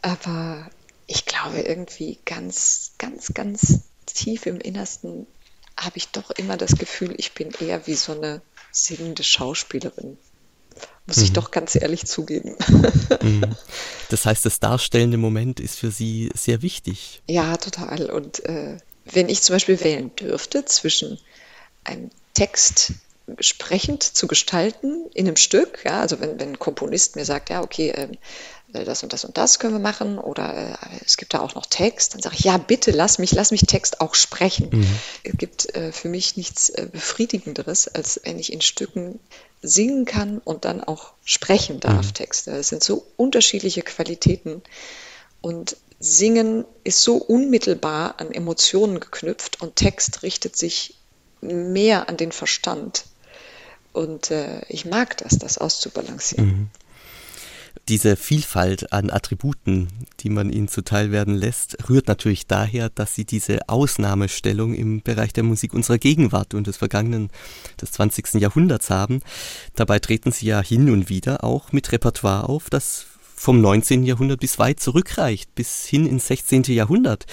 Aber 0.00 0.70
ich 1.06 1.26
glaube, 1.26 1.60
irgendwie 1.60 2.18
ganz, 2.24 2.92
ganz, 2.96 3.34
ganz 3.34 3.80
tief 4.06 4.46
im 4.46 4.58
Innersten 4.58 5.26
habe 5.76 5.98
ich 5.98 6.08
doch 6.08 6.30
immer 6.30 6.56
das 6.56 6.76
Gefühl, 6.76 7.12
ich 7.18 7.32
bin 7.32 7.50
eher 7.60 7.86
wie 7.86 7.94
so 7.94 8.12
eine 8.12 8.40
singende 8.70 9.22
Schauspielerin. 9.22 10.16
Muss 11.06 11.18
mhm. 11.18 11.22
ich 11.24 11.32
doch 11.32 11.50
ganz 11.50 11.74
ehrlich 11.74 12.06
zugeben. 12.06 12.56
Mhm. 13.22 13.44
Das 14.08 14.26
heißt, 14.26 14.44
das 14.44 14.60
darstellende 14.60 15.16
Moment 15.16 15.58
ist 15.58 15.78
für 15.78 15.90
Sie 15.90 16.30
sehr 16.34 16.60
wichtig. 16.60 17.22
Ja, 17.28 17.56
total. 17.56 18.10
Und 18.10 18.44
äh, 18.44 18.76
wenn 19.06 19.30
ich 19.30 19.40
zum 19.40 19.54
Beispiel 19.54 19.82
wählen 19.82 20.14
dürfte 20.16 20.66
zwischen 20.66 21.18
einem 21.84 22.10
Text 22.34 22.92
sprechend 23.40 24.02
zu 24.02 24.26
gestalten 24.26 25.06
in 25.14 25.26
einem 25.26 25.36
Stück, 25.36 25.84
ja, 25.84 26.00
also 26.00 26.20
wenn, 26.20 26.38
wenn 26.38 26.50
ein 26.50 26.58
Komponist 26.58 27.16
mir 27.16 27.24
sagt, 27.24 27.50
ja, 27.50 27.62
okay, 27.62 27.88
äh, 27.88 28.08
das 28.72 29.02
und 29.02 29.12
das 29.12 29.24
und 29.24 29.36
das 29.36 29.58
können 29.58 29.74
wir 29.74 29.80
machen 29.80 30.18
oder 30.18 30.72
äh, 30.72 30.74
es 31.04 31.16
gibt 31.16 31.34
da 31.34 31.40
auch 31.40 31.54
noch 31.54 31.66
Text, 31.66 32.14
dann 32.14 32.22
sage 32.22 32.36
ich, 32.38 32.44
ja, 32.44 32.56
bitte 32.56 32.90
lass 32.90 33.18
mich, 33.18 33.32
lass 33.32 33.50
mich 33.50 33.62
Text 33.62 34.00
auch 34.00 34.14
sprechen. 34.14 34.70
Mhm. 34.72 34.86
Es 35.24 35.36
gibt 35.36 35.74
äh, 35.74 35.92
für 35.92 36.08
mich 36.08 36.36
nichts 36.36 36.70
äh, 36.70 36.88
Befriedigenderes, 36.90 37.88
als 37.88 38.20
wenn 38.24 38.38
ich 38.38 38.52
in 38.52 38.60
Stücken 38.60 39.20
singen 39.60 40.04
kann 40.04 40.38
und 40.38 40.64
dann 40.64 40.82
auch 40.82 41.12
sprechen 41.24 41.80
darf, 41.80 42.06
mhm. 42.06 42.14
Texte. 42.14 42.50
Das 42.52 42.68
sind 42.68 42.82
so 42.82 43.06
unterschiedliche 43.16 43.82
Qualitäten 43.82 44.62
und 45.40 45.76
Singen 46.04 46.64
ist 46.82 47.00
so 47.02 47.14
unmittelbar 47.14 48.18
an 48.18 48.32
Emotionen 48.32 48.98
geknüpft 48.98 49.62
und 49.62 49.76
Text 49.76 50.24
richtet 50.24 50.56
sich 50.56 50.96
mehr 51.40 52.08
an 52.08 52.16
den 52.16 52.32
Verstand. 52.32 53.04
Und 53.92 54.32
äh, 54.32 54.62
ich 54.68 54.84
mag 54.84 55.16
das, 55.18 55.38
das 55.38 55.58
auszubalancieren. 55.58 56.46
Mhm 56.46 56.70
diese 57.88 58.16
Vielfalt 58.16 58.92
an 58.92 59.10
Attributen, 59.10 59.88
die 60.20 60.30
man 60.30 60.50
ihnen 60.50 60.68
zuteil 60.68 61.10
werden 61.10 61.34
lässt, 61.34 61.88
rührt 61.88 62.08
natürlich 62.08 62.46
daher, 62.46 62.90
dass 62.90 63.14
sie 63.14 63.24
diese 63.24 63.68
Ausnahmestellung 63.68 64.74
im 64.74 65.02
Bereich 65.02 65.32
der 65.32 65.42
Musik 65.42 65.74
unserer 65.74 65.98
Gegenwart 65.98 66.54
und 66.54 66.66
des 66.66 66.76
vergangenen, 66.76 67.30
des 67.80 67.92
20. 67.92 68.34
Jahrhunderts 68.34 68.90
haben. 68.90 69.20
Dabei 69.74 69.98
treten 69.98 70.32
sie 70.32 70.46
ja 70.46 70.62
hin 70.62 70.90
und 70.90 71.08
wieder 71.08 71.44
auch 71.44 71.72
mit 71.72 71.90
Repertoire 71.92 72.48
auf, 72.48 72.70
das 72.70 73.06
vom 73.34 73.60
19. 73.60 74.04
Jahrhundert 74.04 74.40
bis 74.40 74.58
weit 74.58 74.78
zurückreicht, 74.78 75.54
bis 75.54 75.84
hin 75.84 76.06
ins 76.06 76.28
16. 76.28 76.62
Jahrhundert. 76.64 77.26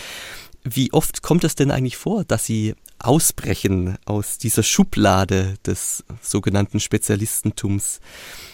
Wie 0.63 0.91
oft 0.91 1.21
kommt 1.21 1.43
es 1.43 1.55
denn 1.55 1.71
eigentlich 1.71 1.97
vor, 1.97 2.25
dass 2.25 2.45
Sie 2.45 2.73
ausbrechen 2.99 3.97
aus 4.05 4.37
dieser 4.37 4.63
Schublade 4.63 5.55
des 5.65 6.03
sogenannten 6.21 6.79
Spezialistentums? 6.79 7.99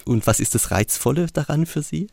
Und 0.05 0.27
was 0.27 0.39
ist 0.39 0.55
das 0.55 0.71
Reizvolle 0.71 1.27
daran 1.33 1.65
für 1.65 1.81
Sie? 1.81 2.07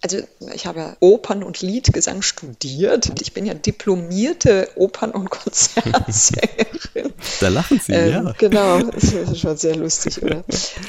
Also 0.00 0.18
ich 0.54 0.66
habe 0.66 0.96
Opern- 1.00 1.42
und 1.42 1.60
Liedgesang 1.60 2.22
studiert. 2.22 3.20
Ich 3.20 3.32
bin 3.32 3.44
ja 3.46 3.54
diplomierte 3.54 4.70
Opern- 4.76 5.10
und 5.10 5.28
Konzertsängerin. 5.30 7.12
Da 7.40 7.48
lachen 7.48 7.80
Sie, 7.80 7.92
ähm, 7.92 8.26
ja. 8.26 8.34
Genau, 8.38 8.80
das 8.80 9.12
ist 9.12 9.40
schon 9.40 9.56
sehr 9.56 9.76
lustig, 9.76 10.22
oder? 10.22 10.44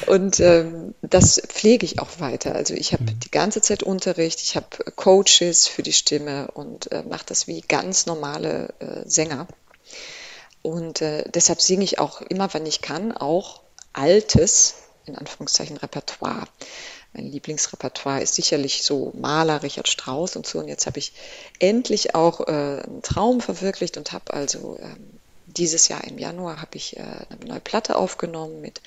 Und 0.08 0.40
ähm, 0.40 0.94
das 1.02 1.42
pflege 1.48 1.86
ich 1.86 2.00
auch 2.00 2.20
weiter. 2.20 2.56
Also 2.56 2.76
ich 2.76 2.94
habe 2.94 3.04
mhm. 3.04 3.20
die 3.20 3.32
ganze 3.32 3.62
Zeit 3.62 3.84
Unterricht, 3.84 4.42
ich 4.42 4.56
habe 4.56 4.68
Coaches 4.96 5.68
für 5.68 5.82
die 5.84 5.94
Stimme 5.94 6.50
und 6.52 6.92
äh, 6.92 7.04
mache 7.04 7.26
das 7.26 7.48
wie 7.48 7.62
ganz 7.62 8.06
normale 8.06 8.74
äh, 8.80 9.08
Sänger. 9.10 9.48
Und 10.70 11.02
äh, 11.02 11.24
deshalb 11.28 11.62
singe 11.62 11.84
ich 11.84 11.98
auch 11.98 12.22
immer, 12.22 12.54
wenn 12.54 12.68
ich 12.68 12.82
kann, 12.82 13.12
auch 13.12 13.62
altes, 13.92 14.76
in 15.06 15.16
Anführungszeichen, 15.16 15.78
Repertoire. 15.78 16.48
Mein 17.14 17.26
Lieblingsrepertoire 17.32 18.22
ist 18.22 18.36
sicherlich 18.36 18.84
so 18.84 19.12
Maler, 19.16 19.64
Richard 19.64 19.88
Strauss 19.88 20.36
und 20.36 20.46
so. 20.46 20.60
Und 20.60 20.68
jetzt 20.68 20.86
habe 20.86 21.00
ich 21.00 21.14
endlich 21.58 22.14
auch 22.14 22.42
äh, 22.42 22.52
einen 22.84 23.02
Traum 23.02 23.42
verwirklicht 23.42 23.98
und 23.98 24.12
habe 24.12 24.32
also 24.32 24.78
ähm, 24.80 25.19
dieses 25.58 25.88
Jahr 25.88 26.04
im 26.04 26.18
Januar 26.18 26.62
habe 26.62 26.76
ich 26.78 26.98
äh, 26.98 27.02
eine 27.02 27.46
neue 27.48 27.60
Platte 27.60 27.96
aufgenommen 27.96 28.62
mit 28.62 28.82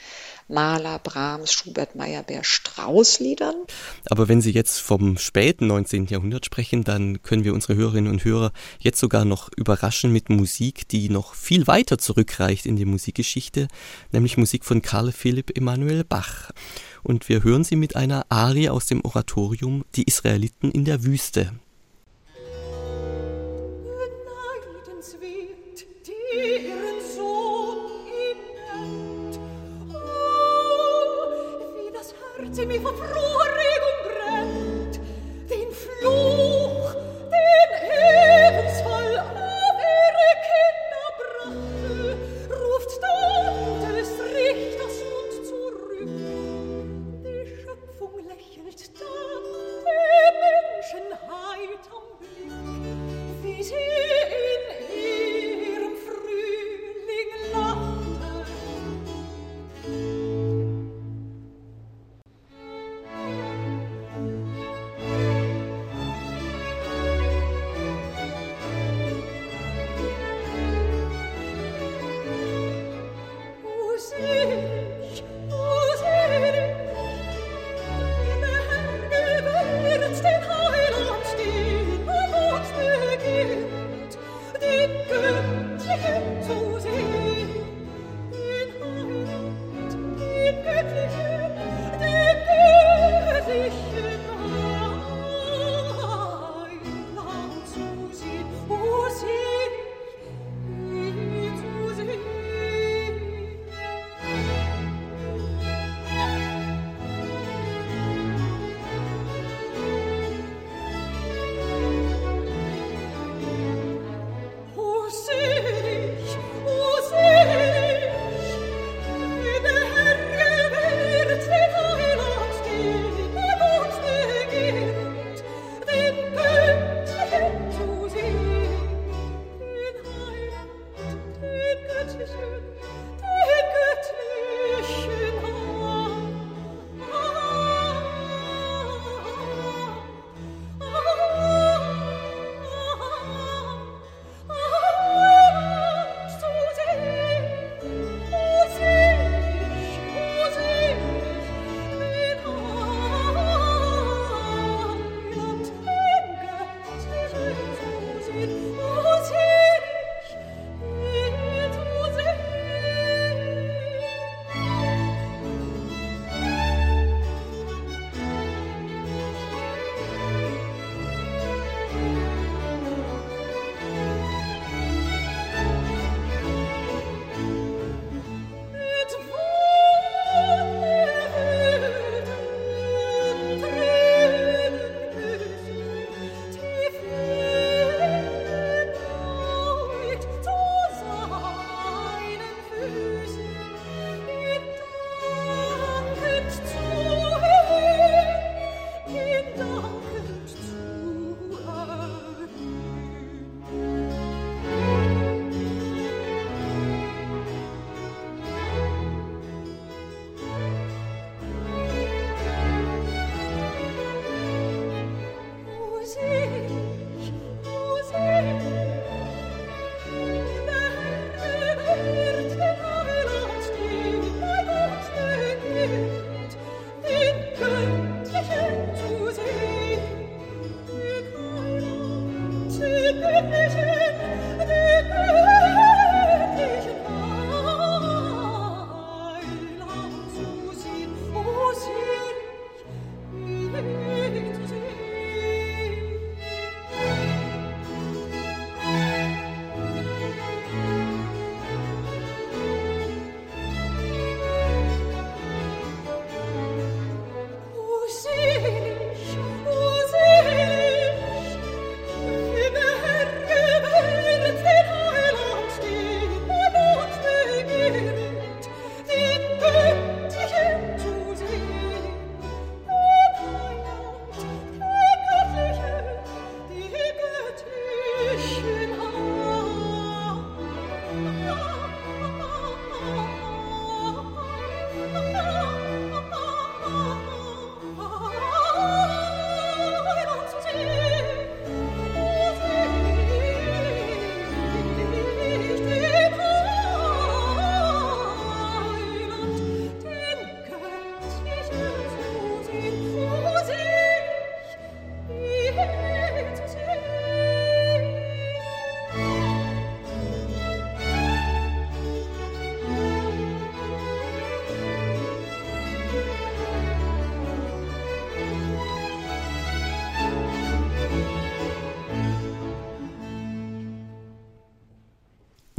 Mahler, 0.48 0.98
Brahms, 0.98 1.52
Schubert, 1.52 1.94
Meyerbeer, 1.94 2.44
Strauß-Liedern. 2.44 3.54
Aber 4.10 4.28
wenn 4.28 4.40
Sie 4.40 4.50
jetzt 4.50 4.80
vom 4.80 5.16
späten 5.16 5.66
19. 5.66 6.06
Jahrhundert 6.06 6.44
sprechen, 6.44 6.84
dann 6.84 7.22
können 7.22 7.44
wir 7.44 7.54
unsere 7.54 7.74
Hörerinnen 7.74 8.10
und 8.10 8.24
Hörer 8.24 8.52
jetzt 8.78 9.00
sogar 9.00 9.24
noch 9.24 9.50
überraschen 9.56 10.12
mit 10.12 10.28
Musik, 10.28 10.88
die 10.88 11.08
noch 11.08 11.34
viel 11.34 11.66
weiter 11.66 11.98
zurückreicht 11.98 12.66
in 12.66 12.76
die 12.76 12.84
Musikgeschichte, 12.84 13.68
nämlich 14.10 14.36
Musik 14.36 14.64
von 14.64 14.82
Karl 14.82 15.12
Philipp 15.12 15.56
Emanuel 15.56 16.04
Bach. 16.04 16.50
Und 17.02 17.28
wir 17.28 17.42
hören 17.42 17.64
sie 17.64 17.76
mit 17.76 17.96
einer 17.96 18.26
Arie 18.28 18.68
aus 18.68 18.86
dem 18.86 19.04
Oratorium 19.04 19.84
Die 19.94 20.04
Israeliten 20.04 20.70
in 20.70 20.84
der 20.84 21.04
Wüste. 21.04 21.52
sie 32.54 32.66
mir 32.66 32.80
vor 32.80 32.94
Frohe 32.94 33.46
Regung 33.62 33.98
brennt, 34.04 35.00
den 35.50 35.72
flu 35.72 36.31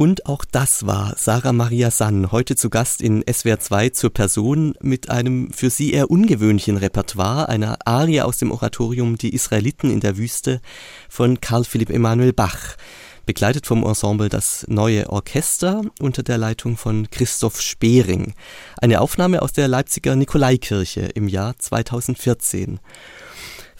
Und 0.04 0.26
auch 0.26 0.44
das 0.44 0.84
war 0.84 1.14
Sarah 1.16 1.54
Maria 1.54 1.90
Sann, 1.90 2.30
heute 2.30 2.56
zu 2.56 2.68
Gast 2.68 3.00
in 3.00 3.24
SWR 3.26 3.58
2 3.58 3.88
zur 3.88 4.12
Person 4.12 4.74
mit 4.82 5.08
einem 5.08 5.50
für 5.50 5.70
sie 5.70 5.94
eher 5.94 6.10
ungewöhnlichen 6.10 6.76
Repertoire, 6.76 7.48
einer 7.48 7.78
Arie 7.86 8.20
aus 8.20 8.36
dem 8.36 8.50
Oratorium 8.50 9.16
Die 9.16 9.32
Israeliten 9.34 9.90
in 9.90 10.00
der 10.00 10.18
Wüste 10.18 10.60
von 11.08 11.40
Karl 11.40 11.64
Philipp 11.64 11.88
Emanuel 11.88 12.34
Bach 12.34 12.76
begleitet 13.24 13.66
vom 13.66 13.82
Ensemble 13.82 14.28
das 14.28 14.66
Neue 14.68 15.08
Orchester 15.08 15.80
unter 15.98 16.22
der 16.22 16.36
Leitung 16.36 16.76
von 16.76 17.08
Christoph 17.08 17.62
Spering. 17.62 18.34
Eine 18.76 19.00
Aufnahme 19.00 19.40
aus 19.40 19.54
der 19.54 19.68
Leipziger 19.68 20.16
Nikolaikirche 20.16 21.00
im 21.14 21.28
Jahr 21.28 21.58
2014. 21.58 22.78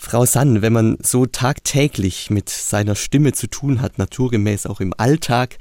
Frau 0.04 0.26
Sann, 0.26 0.60
wenn 0.60 0.74
man 0.74 0.98
so 1.02 1.24
tagtäglich 1.24 2.28
mit 2.28 2.50
seiner 2.50 2.94
Stimme 2.94 3.32
zu 3.32 3.46
tun 3.46 3.80
hat, 3.80 3.96
naturgemäß 3.96 4.66
auch 4.66 4.80
im 4.80 4.92
Alltag, 4.96 5.56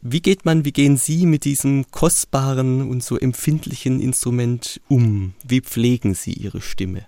wie 0.00 0.22
geht 0.22 0.44
man, 0.44 0.64
wie 0.64 0.72
gehen 0.72 0.96
Sie 0.96 1.26
mit 1.26 1.44
diesem 1.44 1.90
kostbaren 1.90 2.88
und 2.88 3.02
so 3.02 3.18
empfindlichen 3.18 4.00
Instrument 4.00 4.80
um? 4.88 5.34
Wie 5.44 5.60
pflegen 5.60 6.14
Sie 6.14 6.32
Ihre 6.32 6.62
Stimme? 6.62 7.04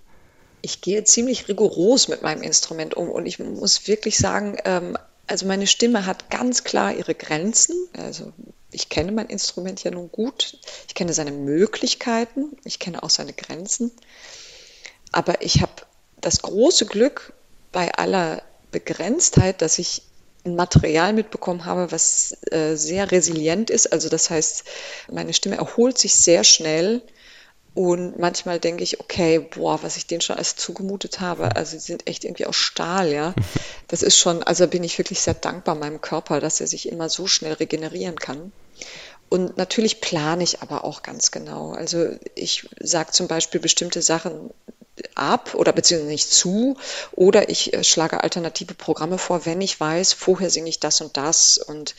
Ich 0.61 0.81
gehe 0.81 1.05
ziemlich 1.05 1.47
rigoros 1.47 2.09
mit 2.09 2.21
meinem 2.21 2.43
Instrument 2.43 2.95
um 2.95 3.09
und 3.09 3.25
ich 3.25 3.39
muss 3.39 3.87
wirklich 3.87 4.17
sagen, 4.17 4.57
ähm, 4.65 4.97
also 5.25 5.45
meine 5.45 5.67
Stimme 5.67 6.05
hat 6.05 6.29
ganz 6.29 6.65
klar 6.65 6.93
ihre 6.93 7.15
Grenzen. 7.15 7.75
Also 7.97 8.33
ich 8.71 8.89
kenne 8.89 9.13
mein 9.13 9.27
Instrument 9.27 9.81
ja 9.83 9.91
nun 9.91 10.11
gut. 10.11 10.57
Ich 10.89 10.95
kenne 10.95 11.13
seine 11.13 11.31
Möglichkeiten. 11.31 12.57
Ich 12.65 12.79
kenne 12.79 13.03
auch 13.03 13.09
seine 13.09 13.31
Grenzen. 13.31 13.91
Aber 15.13 15.41
ich 15.41 15.61
habe 15.61 15.71
das 16.25 16.41
große 16.41 16.85
Glück 16.85 17.33
bei 17.71 17.93
aller 17.93 18.41
Begrenztheit, 18.71 19.61
dass 19.61 19.79
ich 19.79 20.03
ein 20.45 20.55
Material 20.55 21.13
mitbekommen 21.13 21.65
habe, 21.65 21.91
was 21.91 22.35
äh, 22.51 22.75
sehr 22.75 23.11
resilient 23.11 23.69
ist. 23.69 23.93
Also 23.93 24.09
das 24.09 24.29
heißt, 24.29 24.65
meine 25.11 25.33
Stimme 25.33 25.57
erholt 25.57 25.97
sich 25.97 26.15
sehr 26.15 26.43
schnell 26.43 27.01
und 27.75 28.19
manchmal 28.19 28.59
denke 28.59 28.83
ich, 28.83 28.99
okay, 28.99 29.39
boah, 29.39 29.81
was 29.81 29.97
ich 29.97 30.05
denen 30.05 30.21
schon 30.21 30.35
alles 30.35 30.55
zugemutet 30.55 31.19
habe, 31.21 31.55
also 31.55 31.71
sie 31.71 31.85
sind 31.85 32.07
echt 32.07 32.23
irgendwie 32.23 32.45
aus 32.45 32.55
Stahl, 32.55 33.11
ja. 33.11 33.33
Das 33.87 34.01
ist 34.01 34.17
schon, 34.17 34.41
also 34.41 34.67
bin 34.67 34.83
ich 34.83 34.97
wirklich 34.97 35.19
sehr 35.19 35.35
dankbar 35.35 35.75
meinem 35.75 36.01
Körper, 36.01 36.39
dass 36.39 36.59
er 36.59 36.67
sich 36.67 36.87
immer 36.89 37.09
so 37.09 37.27
schnell 37.27 37.53
regenerieren 37.53 38.17
kann. 38.17 38.51
Und 39.29 39.57
natürlich 39.57 40.01
plane 40.01 40.43
ich 40.43 40.61
aber 40.61 40.83
auch 40.83 41.03
ganz 41.03 41.31
genau. 41.31 41.71
Also 41.71 42.07
ich 42.33 42.69
sage 42.79 43.11
zum 43.11 43.27
Beispiel 43.27 43.59
bestimmte 43.59 44.01
Sachen 44.01 44.51
ab 45.15 45.55
oder 45.55 45.71
beziehungsweise 45.71 46.11
nicht 46.11 46.31
zu 46.31 46.77
oder 47.13 47.49
ich 47.49 47.73
äh, 47.73 47.83
schlage 47.83 48.23
alternative 48.23 48.73
Programme 48.73 49.17
vor, 49.17 49.45
wenn 49.45 49.61
ich 49.61 49.79
weiß, 49.79 50.13
vorher 50.13 50.49
singe 50.49 50.69
ich 50.69 50.79
das 50.79 51.01
und 51.01 51.17
das 51.17 51.57
und 51.57 51.95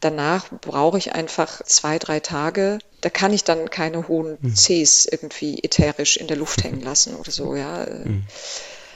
danach 0.00 0.46
brauche 0.60 0.98
ich 0.98 1.12
einfach 1.12 1.62
zwei, 1.64 1.98
drei 1.98 2.20
Tage. 2.20 2.78
Da 3.00 3.10
kann 3.10 3.32
ich 3.32 3.44
dann 3.44 3.70
keine 3.70 4.08
hohen 4.08 4.36
mhm. 4.40 4.54
Cs 4.54 5.06
irgendwie 5.06 5.60
ätherisch 5.62 6.16
in 6.16 6.26
der 6.26 6.36
Luft 6.36 6.64
hängen 6.64 6.82
lassen 6.82 7.14
oder 7.16 7.30
so, 7.30 7.54
ja. 7.54 7.86
Mhm. 7.86 8.24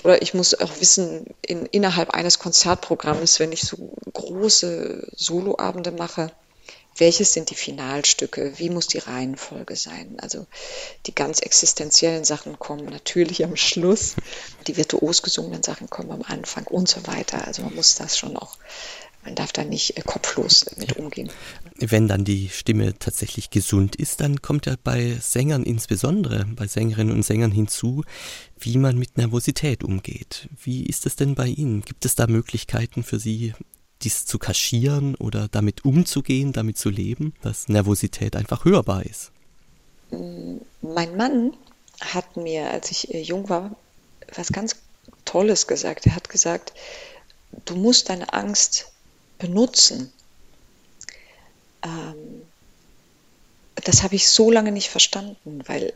Oder 0.03 0.23
ich 0.23 0.33
muss 0.33 0.59
auch 0.59 0.81
wissen, 0.81 1.27
in, 1.47 1.67
innerhalb 1.67 2.11
eines 2.11 2.39
Konzertprogramms, 2.39 3.39
wenn 3.39 3.53
ich 3.53 3.63
so 3.63 3.93
große 4.13 5.09
Soloabende 5.15 5.93
mache, 5.93 6.33
welches 7.01 7.33
sind 7.33 7.51
die 7.51 7.55
Finalstücke, 7.55 8.53
wie 8.59 8.71
muss 8.71 8.87
die 8.87 8.99
Reihenfolge 8.99 9.75
sein. 9.75 10.19
Also 10.21 10.47
die 11.07 11.15
ganz 11.15 11.41
existenziellen 11.41 12.25
Sachen 12.25 12.59
kommen 12.59 12.85
natürlich 12.85 13.43
am 13.43 13.57
Schluss, 13.57 14.15
die 14.67 14.77
virtuos 14.77 15.23
gesungenen 15.23 15.63
Sachen 15.63 15.89
kommen 15.89 16.13
am 16.13 16.23
Anfang 16.23 16.67
und 16.67 16.89
so 16.89 17.07
weiter. 17.07 17.47
Also 17.47 17.63
man 17.63 17.75
muss 17.75 17.95
das 17.95 18.19
schon 18.19 18.37
auch, 18.37 18.59
man 19.25 19.35
darf 19.35 19.53
da 19.53 19.65
nicht 19.65 19.97
äh, 19.97 20.03
kopflos 20.03 20.67
mit 20.77 20.97
umgehen. 20.97 21.31
Wenn 21.77 22.07
dann 22.07 22.25
die 22.25 22.51
Stimme 22.51 22.99
tatsächlich 22.99 23.51
gesund 23.51 23.97
ist, 23.97 24.21
dann 24.21 24.43
kommt 24.43 24.67
ja 24.67 24.77
bei 24.83 25.19
Sängern 25.21 25.65
insbesondere, 25.65 26.45
bei 26.55 26.67
Sängerinnen 26.67 27.15
und 27.15 27.23
Sängern 27.23 27.53
hinzu, 27.53 28.05
wie 28.59 28.77
man 28.77 28.99
mit 28.99 29.17
Nervosität 29.17 29.83
umgeht. 29.83 30.49
Wie 30.63 30.85
ist 30.85 31.07
es 31.07 31.17
denn 31.17 31.35
bei 31.35 31.47
Ihnen? 31.47 31.81
Gibt 31.83 32.05
es 32.05 32.15
da 32.15 32.27
Möglichkeiten 32.27 33.03
für 33.03 33.19
Sie, 33.19 33.55
dies 34.03 34.27
zu 34.27 34.39
kaschieren 34.39 35.15
oder 35.17 35.49
damit 35.49 35.85
umzugehen, 35.85 36.53
damit 36.53 36.79
zu 36.79 36.91
leben, 36.91 37.35
dass 37.43 37.69
Nervosität 37.69 38.37
einfach 38.37 38.65
hörbar 38.65 39.05
ist? 39.05 39.33
Mein 40.11 41.17
Mann 41.17 41.53
hat 42.01 42.37
mir, 42.37 42.71
als 42.71 42.91
ich 42.91 43.15
äh, 43.15 43.21
jung 43.21 43.49
war, 43.49 43.77
was 44.35 44.53
ganz 44.53 44.77
Tolles 45.25 45.67
gesagt. 45.67 46.07
Er 46.07 46.15
hat 46.15 46.29
gesagt, 46.29 46.73
du 47.65 47.77
musst 47.77 48.09
deine 48.09 48.33
Angst 48.33 48.91
benutzen. 49.39 50.13
Ähm, 51.83 52.43
das 53.75 54.03
habe 54.03 54.15
ich 54.15 54.29
so 54.29 54.51
lange 54.51 54.73
nicht 54.73 54.89
verstanden, 54.89 55.63
weil 55.67 55.93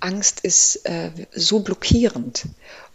Angst 0.00 0.40
ist 0.40 0.86
äh, 0.86 1.10
so 1.32 1.60
blockierend. 1.60 2.46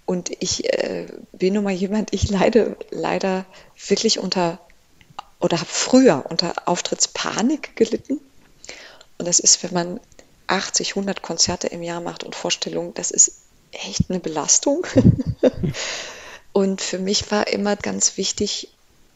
Und 0.05 0.31
ich 0.39 0.65
äh, 0.65 1.07
bin 1.31 1.53
nun 1.53 1.63
mal 1.63 1.71
jemand, 1.71 2.13
ich 2.13 2.30
leide 2.30 2.75
leider 2.91 3.45
wirklich 3.88 4.19
unter 4.19 4.59
oder 5.39 5.59
habe 5.59 5.69
früher 5.69 6.25
unter 6.30 6.53
Auftrittspanik 6.67 7.75
gelitten. 7.75 8.21
Und 9.17 9.27
das 9.27 9.39
ist, 9.39 9.61
wenn 9.63 9.73
man 9.73 9.99
80, 10.47 10.91
100 10.91 11.21
Konzerte 11.21 11.67
im 11.67 11.84
Jahr 11.84 12.01
macht 12.01 12.23
und 12.23 12.35
Vorstellungen, 12.35 12.93
das 12.93 13.11
ist 13.11 13.39
echt 13.71 14.09
eine 14.09 14.19
Belastung. 14.19 14.85
und 16.53 16.81
für 16.81 16.99
mich 16.99 17.30
war 17.31 17.47
immer 17.47 17.75
ganz 17.75 18.17
wichtig, 18.17 18.72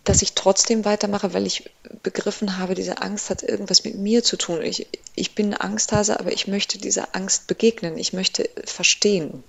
dass 0.07 0.21
ich 0.21 0.34
trotzdem 0.34 0.85
weitermache, 0.85 1.34
weil 1.34 1.45
ich 1.45 1.69
begriffen 2.03 2.57
habe, 2.57 2.75
diese 2.75 3.01
Angst 3.01 3.29
hat 3.29 3.43
irgendwas 3.43 3.84
mit 3.84 3.95
mir 3.95 4.23
zu 4.23 4.38
tun. 4.38 4.61
Ich, 4.61 4.88
ich 5.15 5.35
bin 5.35 5.47
eine 5.47 5.61
Angsthase, 5.61 6.19
aber 6.19 6.31
ich 6.31 6.47
möchte 6.47 6.77
dieser 6.77 7.15
Angst 7.15 7.47
begegnen. 7.47 7.97
Ich 7.97 8.13
möchte 8.13 8.49
verstehen 8.65 9.43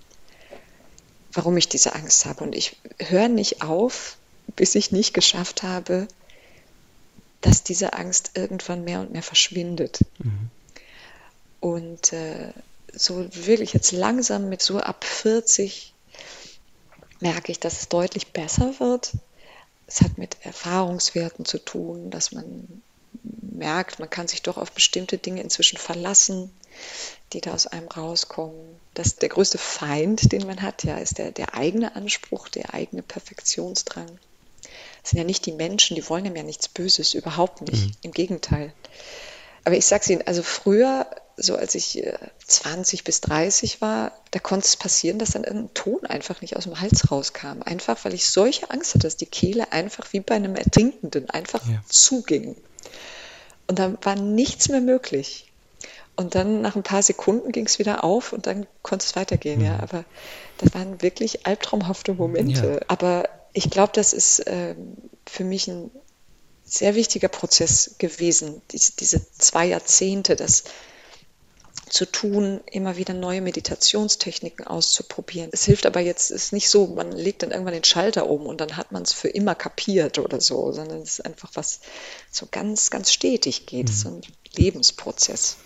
warum 1.33 1.57
ich 1.57 1.69
diese 1.69 1.95
Angst 1.95 2.27
habe. 2.27 2.45
Und 2.45 2.55
ich 2.55 2.77
höre 2.99 3.29
nicht 3.29 3.63
auf, 3.63 4.17
bis 4.57 4.75
ich 4.75 4.93
nicht 4.93 5.15
geschafft 5.15 5.63
habe, 5.63 6.09
dass 7.41 7.63
diese 7.63 7.93
Angst 7.93 8.33
irgendwann 8.35 8.85
mehr 8.85 9.01
und 9.01 9.13
mehr 9.13 9.23
verschwindet. 9.23 10.01
Mhm. 10.19 10.51
Und 11.61 12.13
äh, 12.13 12.53
so 12.93 13.27
wirklich 13.33 13.73
jetzt 13.73 13.93
langsam 13.93 14.49
mit 14.49 14.63
so 14.63 14.81
ab 14.81 15.05
40 15.05 15.93
merke 17.21 17.53
ich, 17.53 17.61
dass 17.61 17.81
es 17.81 17.89
deutlich 17.89 18.33
besser 18.33 18.75
wird. 18.81 19.13
Es 19.89 20.03
hat 20.03 20.19
mit 20.19 20.37
Erfahrungswerten 20.45 21.45
zu 21.45 21.59
tun, 21.59 22.11
dass 22.11 22.31
man 22.31 22.83
merkt, 23.23 23.99
man 23.99 24.11
kann 24.11 24.29
sich 24.29 24.43
doch 24.43 24.57
auf 24.57 24.71
bestimmte 24.71 25.19
Dinge 25.19 25.41
inzwischen 25.41 25.79
verlassen 25.79 26.53
die 27.33 27.41
da 27.41 27.53
aus 27.53 27.67
einem 27.67 27.89
rauskommen. 27.89 28.81
Das 28.95 29.17
der 29.17 29.29
größte 29.29 29.59
Feind, 29.59 30.33
den 30.33 30.47
man 30.47 30.63
hat, 30.63 30.85
ja, 30.85 30.97
ist 30.97 31.19
der, 31.19 31.31
der 31.31 31.55
eigene 31.55 31.95
Anspruch, 31.95 32.49
der 32.49 32.75
eigene 32.75 33.03
Perfektionsdrang. 33.03 34.19
Das 35.03 35.11
sind 35.11 35.19
ja 35.19 35.25
nicht 35.25 35.47
die 35.47 35.53
Menschen, 35.53 35.95
die 35.95 36.09
wollen 36.09 36.25
ja 36.25 36.43
nichts 36.43 36.69
Böses, 36.69 37.15
überhaupt 37.15 37.63
nicht. 37.63 37.87
Mhm. 37.87 37.93
Im 38.03 38.13
Gegenteil. 38.13 38.73
Aber 39.65 39.77
ich 39.77 39.87
sage 39.87 40.03
es 40.03 40.11
Ihnen, 40.11 40.27
also 40.27 40.43
früher, 40.43 41.07
so 41.41 41.57
als 41.57 41.75
ich 41.75 42.03
20 42.47 43.01
äh, 43.01 43.03
bis 43.05 43.21
30 43.21 43.81
war, 43.81 44.13
da 44.33 44.39
konnte 44.39 44.67
es 44.67 44.77
passieren, 44.77 45.19
dass 45.19 45.31
dann 45.31 45.45
irgendein 45.45 45.75
Ton 45.75 46.05
einfach 46.05 46.41
nicht 46.41 46.57
aus 46.57 46.65
dem 46.65 46.81
Hals 46.81 47.11
rauskam. 47.11 47.63
Einfach, 47.65 48.05
weil 48.05 48.15
ich 48.15 48.29
solche 48.29 48.71
Angst 48.71 48.95
hatte, 48.95 49.05
dass 49.05 49.17
die 49.17 49.27
Kehle 49.27 49.73
einfach 49.73 50.13
wie 50.13 50.21
bei 50.21 50.35
einem 50.35 50.57
Ertrinkenden 50.57 51.31
einfach 51.31 51.67
ja. 51.67 51.83
zuging. 51.89 52.57
Und 53.69 53.79
da 53.79 53.97
war 54.03 54.17
nichts 54.17 54.69
mehr 54.69 54.81
möglich. 54.81 55.53
Und 56.17 56.35
dann 56.35 56.63
nach 56.63 56.75
ein 56.75 56.83
paar 56.83 57.03
Sekunden 57.03 57.53
ging 57.53 57.67
es 57.67 57.79
wieder 57.79 58.03
auf 58.03 58.33
und 58.33 58.49
dann 58.49 58.67
konnte 58.83 59.07
es 59.07 59.15
weitergehen, 59.15 59.61
mhm. 59.61 59.67
ja. 59.67 59.81
Aber 59.81 60.05
das 60.59 60.75
waren 60.75 61.01
wirklich 61.01 61.47
albtraumhafte 61.47 62.15
Momente. 62.15 62.81
Ja. 62.81 62.87
Aber 62.89 63.29
ich 63.53 63.71
glaube, 63.71 63.93
das 63.95 64.13
ist 64.13 64.41
äh, 64.41 64.75
für 65.27 65.45
mich 65.45 65.69
ein 65.69 65.91
sehr 66.65 66.97
wichtiger 66.97 67.29
Prozess 67.29 67.95
gewesen, 67.99 68.61
diese, 68.73 68.93
diese 68.97 69.25
zwei 69.39 69.67
Jahrzehnte, 69.67 70.37
das 70.37 70.65
zu 71.89 72.07
tun, 72.07 72.61
immer 72.71 72.97
wieder 72.97 73.15
neue 73.15 73.41
Meditationstechniken 73.41 74.67
auszuprobieren. 74.67 75.51
Es 75.53 75.65
hilft 75.65 75.87
aber 75.87 76.01
jetzt, 76.01 76.31
ist 76.31 76.53
nicht 76.53 76.69
so, 76.69 76.87
man 76.87 77.13
legt 77.13 77.43
dann 77.43 77.51
irgendwann 77.51 77.75
den 77.75 77.85
Schalter 77.85 78.29
um 78.29 78.47
und 78.47 78.61
dann 78.61 78.77
hat 78.77 78.93
man 78.93 79.03
es 79.03 79.13
für 79.13 79.29
immer 79.29 79.55
kapiert 79.55 80.19
oder 80.19 80.41
so, 80.41 80.73
sondern 80.73 81.01
es 81.03 81.19
ist 81.19 81.27
einfach 81.27 81.51
was 81.55 81.81
so 82.31 82.47
ganz, 82.51 82.91
ganz 82.91 83.13
stetig 83.13 83.67
geht, 83.67 83.89
mhm. 83.89 83.93
so 83.93 84.09
ein 84.09 84.21
Lebensprozess. 84.57 85.57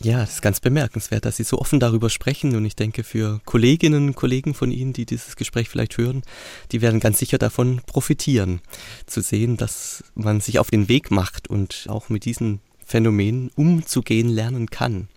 Ja, 0.00 0.20
das 0.20 0.34
ist 0.34 0.42
ganz 0.42 0.60
bemerkenswert, 0.60 1.24
dass 1.24 1.38
Sie 1.38 1.42
so 1.42 1.58
offen 1.58 1.80
darüber 1.80 2.08
sprechen 2.08 2.54
und 2.54 2.64
ich 2.64 2.76
denke 2.76 3.02
für 3.02 3.40
Kolleginnen 3.44 4.08
und 4.08 4.14
Kollegen 4.14 4.54
von 4.54 4.70
Ihnen, 4.70 4.92
die 4.92 5.06
dieses 5.06 5.34
Gespräch 5.34 5.68
vielleicht 5.68 5.98
hören, 5.98 6.22
die 6.70 6.82
werden 6.82 7.00
ganz 7.00 7.18
sicher 7.18 7.36
davon 7.36 7.80
profitieren, 7.84 8.60
zu 9.06 9.22
sehen, 9.22 9.56
dass 9.56 10.04
man 10.14 10.40
sich 10.40 10.60
auf 10.60 10.70
den 10.70 10.88
Weg 10.88 11.10
macht 11.10 11.48
und 11.48 11.86
auch 11.88 12.10
mit 12.10 12.24
diesen 12.24 12.60
Phänomenen 12.88 13.50
umzugehen 13.54 14.30
lernen 14.30 14.70
kann. 14.70 15.08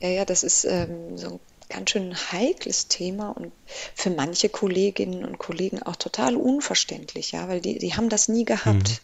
Ja, 0.00 0.10
ja, 0.10 0.24
das 0.26 0.42
ist 0.42 0.66
ähm, 0.66 1.16
so 1.16 1.28
ein 1.28 1.40
ganz 1.70 1.90
schön 1.90 2.14
heikles 2.14 2.88
Thema 2.88 3.30
und 3.30 3.52
für 3.94 4.10
manche 4.10 4.50
Kolleginnen 4.50 5.24
und 5.24 5.38
Kollegen 5.38 5.82
auch 5.82 5.96
total 5.96 6.36
unverständlich, 6.36 7.32
ja, 7.32 7.48
weil 7.48 7.62
die, 7.62 7.78
die 7.78 7.94
haben 7.94 8.10
das 8.10 8.28
nie 8.28 8.44
gehabt. 8.44 8.88
Mhm. 8.88 8.98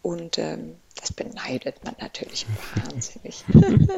Und 0.00 0.38
ähm, 0.38 0.76
das 1.00 1.12
beneidet 1.12 1.84
man 1.84 1.94
natürlich 2.00 2.46
wahnsinnig. 2.74 3.44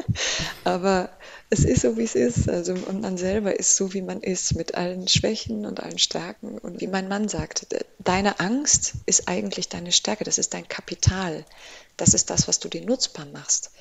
Aber 0.63 1.09
es 1.49 1.63
ist 1.63 1.81
so, 1.81 1.97
wie 1.97 2.03
es 2.03 2.15
ist. 2.15 2.49
Also, 2.49 2.73
und 2.73 3.01
man 3.01 3.17
selber 3.17 3.57
ist 3.57 3.75
so, 3.75 3.93
wie 3.93 4.01
man 4.01 4.21
ist, 4.21 4.55
mit 4.55 4.75
allen 4.75 5.07
Schwächen 5.07 5.65
und 5.65 5.81
allen 5.81 5.97
Stärken. 5.97 6.57
Und 6.57 6.81
wie 6.81 6.87
mein 6.87 7.07
Mann 7.07 7.27
sagt, 7.27 7.67
deine 7.99 8.39
Angst 8.39 8.93
ist 9.05 9.27
eigentlich 9.27 9.69
deine 9.69 9.91
Stärke, 9.91 10.25
das 10.25 10.37
ist 10.37 10.53
dein 10.53 10.67
Kapital. 10.67 11.45
Das 11.97 12.13
ist 12.13 12.29
das, 12.29 12.47
was 12.47 12.59
du 12.59 12.69
dir 12.69 12.81
nutzbar 12.81 13.25
machst. 13.27 13.71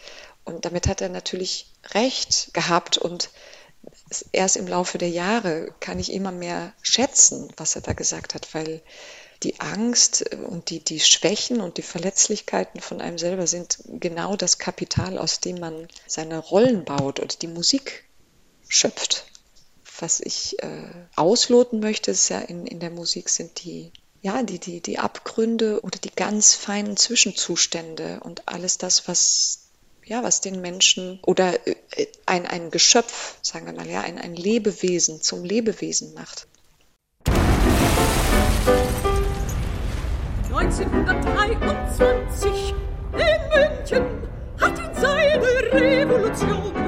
Und 0.44 0.64
damit 0.64 0.86
hat 0.86 1.00
er 1.00 1.08
natürlich 1.08 1.72
recht 1.92 2.52
gehabt 2.52 2.98
und 2.98 3.30
erst 4.32 4.56
im 4.56 4.66
Laufe 4.66 4.98
der 4.98 5.08
Jahre 5.08 5.74
kann 5.80 5.98
ich 5.98 6.12
immer 6.12 6.32
mehr 6.32 6.72
schätzen, 6.82 7.52
was 7.56 7.76
er 7.76 7.82
da 7.82 7.92
gesagt 7.92 8.34
hat, 8.34 8.54
weil 8.54 8.82
die 9.42 9.60
Angst 9.60 10.34
und 10.34 10.70
die, 10.70 10.80
die 10.82 11.00
Schwächen 11.00 11.60
und 11.60 11.76
die 11.76 11.82
Verletzlichkeiten 11.82 12.80
von 12.80 13.00
einem 13.00 13.18
selber 13.18 13.46
sind 13.46 13.78
genau 13.86 14.36
das 14.36 14.58
Kapital, 14.58 15.18
aus 15.18 15.40
dem 15.40 15.58
man 15.60 15.88
seine 16.06 16.38
Rollen 16.38 16.84
baut 16.84 17.20
oder 17.20 17.36
die 17.36 17.48
Musik 17.48 18.04
schöpft. 18.68 19.26
Was 20.00 20.20
ich 20.20 20.62
äh, 20.62 20.88
ausloten 21.14 21.80
möchte, 21.80 22.10
ist 22.10 22.28
ja 22.28 22.40
in, 22.40 22.66
in 22.66 22.80
der 22.80 22.90
Musik 22.90 23.28
sind 23.28 23.62
die 23.64 23.92
ja, 24.24 24.42
die, 24.42 24.58
die, 24.58 24.80
die 24.80 24.98
Abgründe 24.98 25.80
oder 25.82 25.98
die 25.98 26.10
ganz 26.10 26.54
feinen 26.54 26.96
Zwischenzustände 26.96 28.20
und 28.20 28.48
alles 28.48 28.78
das, 28.78 29.06
was 29.06 29.68
ja, 30.02 30.22
was 30.22 30.40
den 30.40 30.62
Menschen 30.62 31.20
oder 31.26 31.66
äh, 31.66 31.76
ein, 32.24 32.46
ein 32.46 32.70
Geschöpf, 32.70 33.36
sagen 33.42 33.66
wir 33.66 33.74
mal, 33.74 33.86
ja, 33.86 34.00
ein, 34.00 34.16
ein 34.18 34.34
Lebewesen 34.34 35.20
zum 35.20 35.44
Lebewesen 35.44 36.14
macht. 36.14 36.46
1923 40.50 42.74
in 43.12 43.50
München 43.52 44.06
hat 44.58 44.78
ihn 44.78 44.94
seine 44.94 45.72
Revolution 45.72 46.83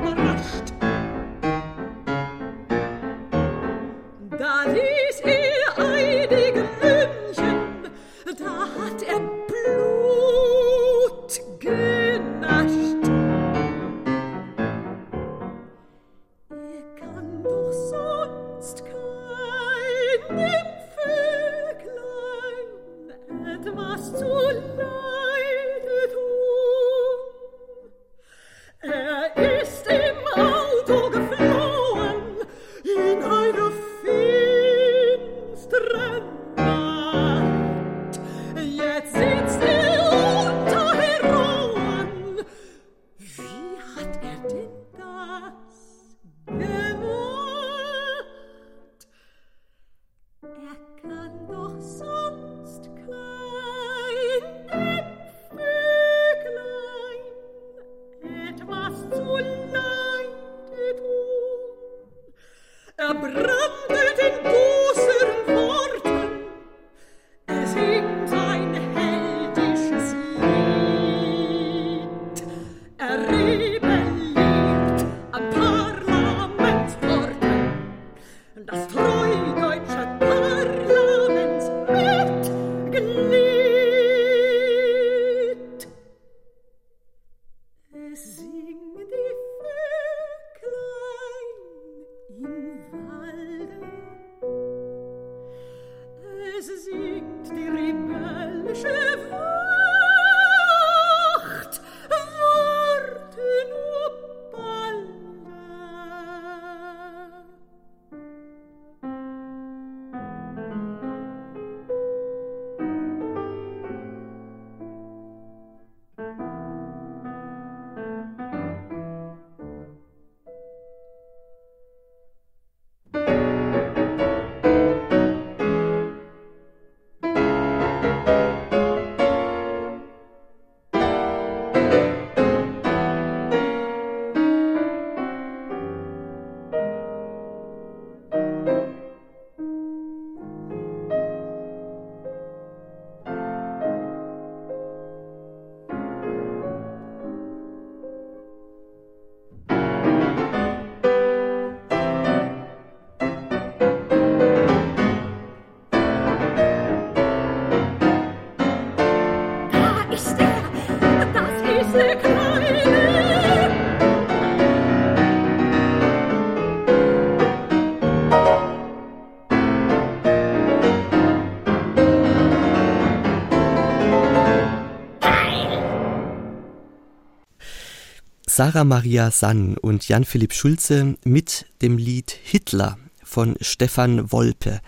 Sarah 178.56 178.84
Maria 178.84 179.30
Sann 179.30 179.76
und 179.76 180.08
Jan-Philipp 180.08 180.54
Schulze 180.54 181.18
mit 181.24 181.66
dem 181.82 181.98
Lied 181.98 182.30
Hitler 182.42 182.96
von 183.22 183.54
Stefan 183.60 184.32
Wolpe. 184.32 184.80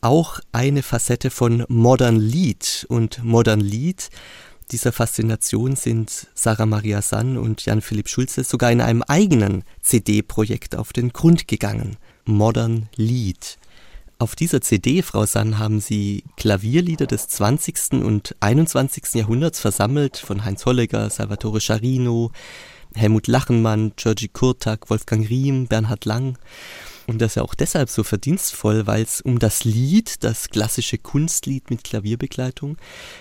Auch 0.00 0.40
eine 0.50 0.82
Facette 0.82 1.30
von 1.30 1.64
Modern 1.68 2.16
Lied 2.16 2.84
und 2.88 3.22
Modern 3.22 3.60
Lied. 3.60 4.10
Dieser 4.72 4.90
Faszination 4.90 5.76
sind 5.76 6.26
Sarah 6.34 6.66
Maria 6.66 7.02
Sann 7.02 7.38
und 7.38 7.64
Jan-Philipp 7.64 8.08
Schulze 8.08 8.42
sogar 8.42 8.72
in 8.72 8.80
einem 8.80 9.04
eigenen 9.04 9.62
CD-Projekt 9.80 10.74
auf 10.74 10.92
den 10.92 11.10
Grund 11.10 11.46
gegangen. 11.46 11.98
Modern 12.24 12.88
Lied. 12.96 13.58
Auf 14.18 14.34
dieser 14.34 14.60
CD, 14.60 15.02
Frau 15.02 15.24
Sann, 15.24 15.60
haben 15.60 15.78
Sie 15.78 16.24
Klavierlieder 16.36 17.06
des 17.06 17.28
20. 17.28 18.02
und 18.04 18.34
21. 18.40 19.14
Jahrhunderts 19.14 19.60
versammelt 19.60 20.16
von 20.16 20.44
Heinz 20.44 20.66
Holleger, 20.66 21.10
Salvatore 21.10 21.60
Scharino, 21.60 22.32
Helmut 22.94 23.26
Lachenmann, 23.26 23.92
Georgi 23.96 24.28
Kurtak, 24.28 24.90
Wolfgang 24.90 25.28
Riem, 25.28 25.66
Bernhard 25.66 26.04
Lang. 26.04 26.38
Und 27.06 27.20
das 27.20 27.32
ist 27.32 27.36
ja 27.36 27.42
auch 27.42 27.54
deshalb 27.54 27.90
so 27.90 28.02
verdienstvoll, 28.02 28.86
weil 28.86 29.02
es 29.02 29.20
um 29.20 29.38
das 29.38 29.64
Lied, 29.64 30.24
das 30.24 30.48
klassische 30.48 30.96
Kunstlied 30.98 31.70
mit 31.70 31.84
Klavierbegleitung, 31.84 32.78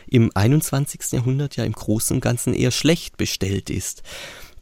im 0.07 0.31
21. 0.33 1.11
Jahrhundert 1.11 1.57
ja 1.57 1.65
im 1.65 1.73
Großen 1.73 2.15
und 2.15 2.21
Ganzen 2.21 2.53
eher 2.53 2.71
schlecht 2.71 3.17
bestellt 3.17 3.69
ist. 3.69 4.03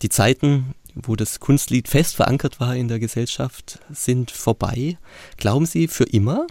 Die 0.02 0.10
Zeiten, 0.10 0.74
wo 0.96 1.16
das 1.16 1.40
Kunstlied 1.40 1.88
fest 1.88 2.16
verankert 2.16 2.60
war 2.60 2.76
in 2.76 2.88
der 2.88 3.00
Gesellschaft, 3.00 3.80
sind 3.92 4.32
vorbei. 4.32 4.98
Glauben 5.38 5.66
Sie 5.66 5.88
für 5.88 6.06
immer? 6.06 6.48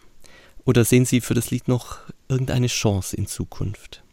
Oder 0.65 0.85
sehen 0.85 1.05
Sie 1.05 1.21
für 1.21 1.35
das 1.35 1.51
Lied 1.51 1.67
noch 1.67 1.99
irgendeine 2.29 2.69
Chance 2.69 3.17
in 3.17 3.27
Zukunft? 3.27 4.05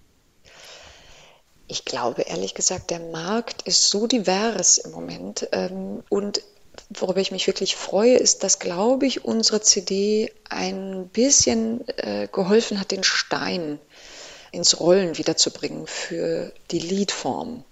Ich 1.68 1.86
glaube 1.86 2.24
ehrlich 2.24 2.54
gesagt, 2.54 2.92
der 2.92 3.00
Markt 3.00 3.64
ist 3.64 3.90
so 3.90 4.08
divers 4.08 4.78
im 4.78 4.92
Moment 4.92 5.48
ähm, 5.52 6.04
und 6.10 6.42
worüber 6.90 7.20
ich 7.20 7.32
mich 7.32 7.48
wirklich 7.48 7.76
freue, 7.76 8.16
ist, 8.16 8.44
dass, 8.44 8.60
glaube 8.60 9.06
ich, 9.06 9.26
unsere 9.26 9.62
CD 9.62 10.32
ein 10.50 11.10
bisschen 11.10 11.86
äh, 11.98 12.28
geholfen 12.32 12.80
hat, 12.80 12.92
den 12.92 13.04
Stein 13.04 13.80
ins 14.52 14.80
Rollen 14.80 15.18
wiederzubringen 15.18 15.88
für 15.88 16.54
die 16.72 16.80
Liedform. 16.80 17.64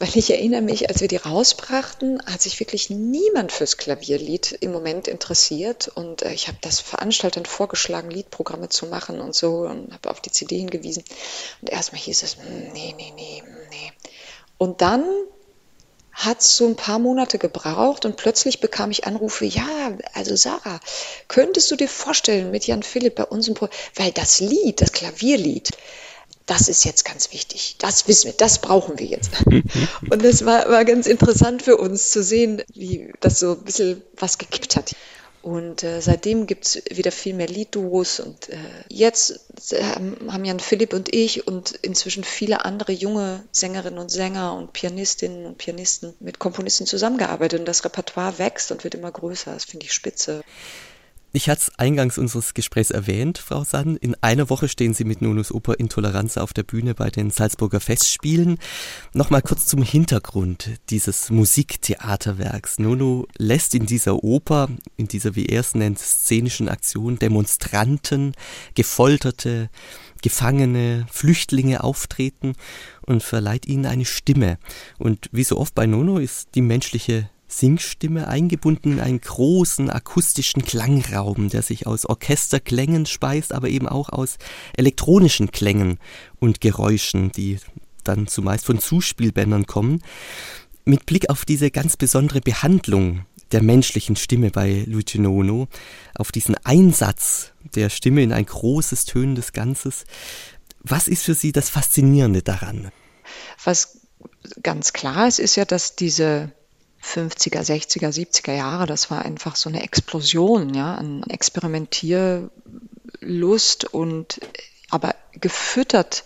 Weil 0.00 0.16
ich 0.16 0.30
erinnere 0.30 0.62
mich, 0.62 0.88
als 0.88 1.00
wir 1.00 1.08
die 1.08 1.16
rausbrachten, 1.16 2.22
hat 2.24 2.40
sich 2.40 2.60
wirklich 2.60 2.88
niemand 2.88 3.50
fürs 3.50 3.76
Klavierlied 3.76 4.52
im 4.60 4.70
Moment 4.70 5.08
interessiert. 5.08 5.88
Und 5.88 6.22
äh, 6.22 6.32
ich 6.32 6.46
habe 6.46 6.58
das 6.60 6.78
Veranstaltern 6.78 7.46
vorgeschlagen, 7.46 8.10
Liedprogramme 8.10 8.68
zu 8.68 8.86
machen 8.86 9.20
und 9.20 9.34
so 9.34 9.62
und 9.66 9.92
habe 9.92 10.10
auf 10.10 10.20
die 10.20 10.30
CD 10.30 10.58
hingewiesen. 10.58 11.02
Und 11.60 11.70
erstmal 11.70 12.00
hieß 12.00 12.22
es, 12.22 12.36
hm, 12.36 12.72
nee, 12.72 12.94
nee, 12.96 13.12
nee, 13.16 13.42
nee. 13.70 13.92
Und 14.56 14.82
dann 14.82 15.04
hat 16.12 16.42
so 16.42 16.66
ein 16.66 16.74
paar 16.76 16.98
Monate 16.98 17.38
gebraucht 17.38 18.04
und 18.04 18.16
plötzlich 18.16 18.60
bekam 18.60 18.90
ich 18.90 19.06
Anrufe, 19.06 19.44
ja, 19.44 19.96
also 20.14 20.34
Sarah, 20.34 20.80
könntest 21.28 21.70
du 21.70 21.76
dir 21.76 21.88
vorstellen 21.88 22.50
mit 22.50 22.66
Jan 22.66 22.82
Philipp 22.82 23.14
bei 23.14 23.24
uns 23.24 23.46
im 23.46 23.54
Pro 23.54 23.68
weil 23.94 24.10
das 24.10 24.40
Lied, 24.40 24.80
das 24.80 24.90
Klavierlied, 24.90 25.70
das 26.48 26.68
ist 26.68 26.84
jetzt 26.84 27.04
ganz 27.04 27.30
wichtig. 27.32 27.76
Das 27.78 28.08
wissen 28.08 28.28
wir, 28.28 28.32
das 28.32 28.60
brauchen 28.60 28.98
wir 28.98 29.06
jetzt. 29.06 29.30
und 30.10 30.24
das 30.24 30.44
war, 30.46 30.68
war 30.70 30.84
ganz 30.84 31.06
interessant 31.06 31.62
für 31.62 31.76
uns 31.76 32.10
zu 32.10 32.22
sehen, 32.22 32.62
wie 32.72 33.12
das 33.20 33.38
so 33.38 33.52
ein 33.52 33.64
bisschen 33.64 34.02
was 34.16 34.38
gekippt 34.38 34.74
hat. 34.74 34.96
Und 35.42 35.84
äh, 35.84 36.00
seitdem 36.00 36.46
gibt 36.46 36.64
es 36.64 36.82
wieder 36.90 37.12
viel 37.12 37.34
mehr 37.34 37.48
Liedduos. 37.48 38.18
Und 38.20 38.48
äh, 38.48 38.56
jetzt 38.88 39.72
äh, 39.72 39.82
haben 39.82 40.44
Jan 40.44 40.58
Philipp 40.58 40.94
und 40.94 41.14
ich 41.14 41.46
und 41.46 41.72
inzwischen 41.82 42.24
viele 42.24 42.64
andere 42.64 42.92
junge 42.92 43.44
Sängerinnen 43.52 43.98
und 43.98 44.10
Sänger 44.10 44.54
und 44.54 44.72
Pianistinnen 44.72 45.44
und 45.44 45.58
Pianisten 45.58 46.14
mit 46.18 46.38
Komponisten 46.38 46.86
zusammengearbeitet. 46.86 47.60
Und 47.60 47.66
das 47.66 47.84
Repertoire 47.84 48.38
wächst 48.38 48.72
und 48.72 48.84
wird 48.84 48.94
immer 48.94 49.12
größer. 49.12 49.52
Das 49.52 49.66
finde 49.66 49.84
ich 49.84 49.92
spitze. 49.92 50.42
Ich 51.30 51.50
hatte 51.50 51.60
es 51.60 51.78
eingangs 51.78 52.16
unseres 52.16 52.54
Gesprächs 52.54 52.90
erwähnt, 52.90 53.36
Frau 53.36 53.62
Sann. 53.62 53.98
In 53.98 54.16
einer 54.22 54.48
Woche 54.48 54.66
stehen 54.66 54.94
Sie 54.94 55.04
mit 55.04 55.20
Nonus 55.20 55.52
Oper 55.52 55.78
Intoleranz 55.78 56.38
auf 56.38 56.54
der 56.54 56.62
Bühne 56.62 56.94
bei 56.94 57.10
den 57.10 57.28
Salzburger 57.30 57.80
Festspielen. 57.80 58.58
Nochmal 59.12 59.42
kurz 59.42 59.66
zum 59.66 59.82
Hintergrund 59.82 60.70
dieses 60.88 61.28
Musiktheaterwerks. 61.28 62.78
Nono 62.78 63.26
lässt 63.36 63.74
in 63.74 63.84
dieser 63.84 64.24
Oper, 64.24 64.70
in 64.96 65.06
dieser, 65.06 65.36
wie 65.36 65.44
er 65.44 65.60
es 65.60 65.74
nennt, 65.74 65.98
szenischen 65.98 66.70
Aktion 66.70 67.18
Demonstranten, 67.18 68.32
Gefolterte, 68.74 69.68
Gefangene, 70.22 71.06
Flüchtlinge 71.10 71.84
auftreten 71.84 72.54
und 73.02 73.22
verleiht 73.22 73.66
ihnen 73.66 73.84
eine 73.84 74.06
Stimme. 74.06 74.56
Und 74.96 75.28
wie 75.30 75.44
so 75.44 75.58
oft 75.58 75.74
bei 75.74 75.84
Nono 75.84 76.16
ist 76.16 76.54
die 76.54 76.62
menschliche 76.62 77.28
Singstimme 77.48 78.28
eingebunden 78.28 78.92
in 78.92 79.00
einen 79.00 79.20
großen 79.20 79.88
akustischen 79.90 80.62
Klangraum, 80.62 81.48
der 81.48 81.62
sich 81.62 81.86
aus 81.86 82.04
Orchesterklängen 82.04 83.06
speist, 83.06 83.52
aber 83.52 83.68
eben 83.68 83.88
auch 83.88 84.10
aus 84.10 84.36
elektronischen 84.76 85.50
Klängen 85.50 85.98
und 86.38 86.60
Geräuschen, 86.60 87.32
die 87.32 87.58
dann 88.04 88.26
zumeist 88.26 88.66
von 88.66 88.78
Zuspielbändern 88.78 89.66
kommen. 89.66 90.02
Mit 90.84 91.06
Blick 91.06 91.30
auf 91.30 91.44
diese 91.44 91.70
ganz 91.70 91.96
besondere 91.96 92.40
Behandlung 92.40 93.24
der 93.52 93.62
menschlichen 93.62 94.16
Stimme 94.16 94.50
bei 94.50 94.84
Luigi 94.86 95.18
Nono, 95.18 95.68
auf 96.14 96.32
diesen 96.32 96.54
Einsatz 96.64 97.52
der 97.74 97.88
Stimme 97.88 98.22
in 98.22 98.32
ein 98.32 98.44
großes, 98.44 99.06
tönendes 99.06 99.52
Ganzes, 99.52 100.04
was 100.82 101.08
ist 101.08 101.24
für 101.24 101.34
Sie 101.34 101.52
das 101.52 101.70
Faszinierende 101.70 102.42
daran? 102.42 102.90
Was 103.64 104.00
ganz 104.62 104.92
klar 104.92 105.28
ist, 105.28 105.38
ist 105.38 105.56
ja, 105.56 105.64
dass 105.64 105.96
diese 105.96 106.52
50er, 107.14 107.60
60er, 107.60 108.08
70er 108.08 108.54
Jahre, 108.54 108.86
das 108.86 109.10
war 109.10 109.24
einfach 109.24 109.56
so 109.56 109.68
eine 109.68 109.82
Explosion, 109.82 110.72
ja, 110.74 110.94
an 110.94 111.24
Experimentierlust 111.24 113.92
und 113.92 114.40
aber 114.90 115.14
gefüttert 115.32 116.24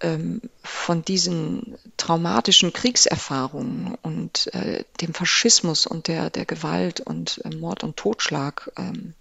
ähm, 0.00 0.40
von 0.62 1.04
diesen 1.04 1.76
traumatischen 1.96 2.72
Kriegserfahrungen 2.72 3.96
und 4.02 4.52
äh, 4.54 4.84
dem 5.00 5.14
Faschismus 5.14 5.86
und 5.86 6.08
der, 6.08 6.30
der 6.30 6.46
Gewalt 6.46 7.00
und 7.00 7.40
äh, 7.44 7.54
Mord 7.54 7.84
und 7.84 7.96
Totschlag. 7.96 8.72
Ähm, 8.76 9.14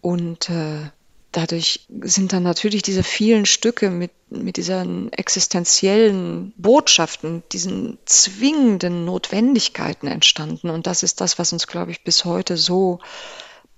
und 0.00 0.48
äh, 0.50 0.90
dadurch 1.32 1.86
sind 2.02 2.32
dann 2.32 2.42
natürlich 2.42 2.82
diese 2.82 3.02
vielen 3.02 3.46
Stücke 3.46 3.90
mit, 3.90 4.12
mit 4.30 4.56
diesen 4.56 5.12
existenziellen 5.12 6.52
Botschaften, 6.56 7.42
diesen 7.52 7.98
zwingenden 8.04 9.04
Notwendigkeiten 9.04 10.06
entstanden. 10.06 10.70
Und 10.70 10.86
das 10.86 11.02
ist 11.02 11.20
das, 11.20 11.38
was 11.38 11.52
uns, 11.52 11.66
glaube 11.66 11.90
ich, 11.90 12.04
bis 12.04 12.24
heute 12.24 12.56
so 12.56 13.00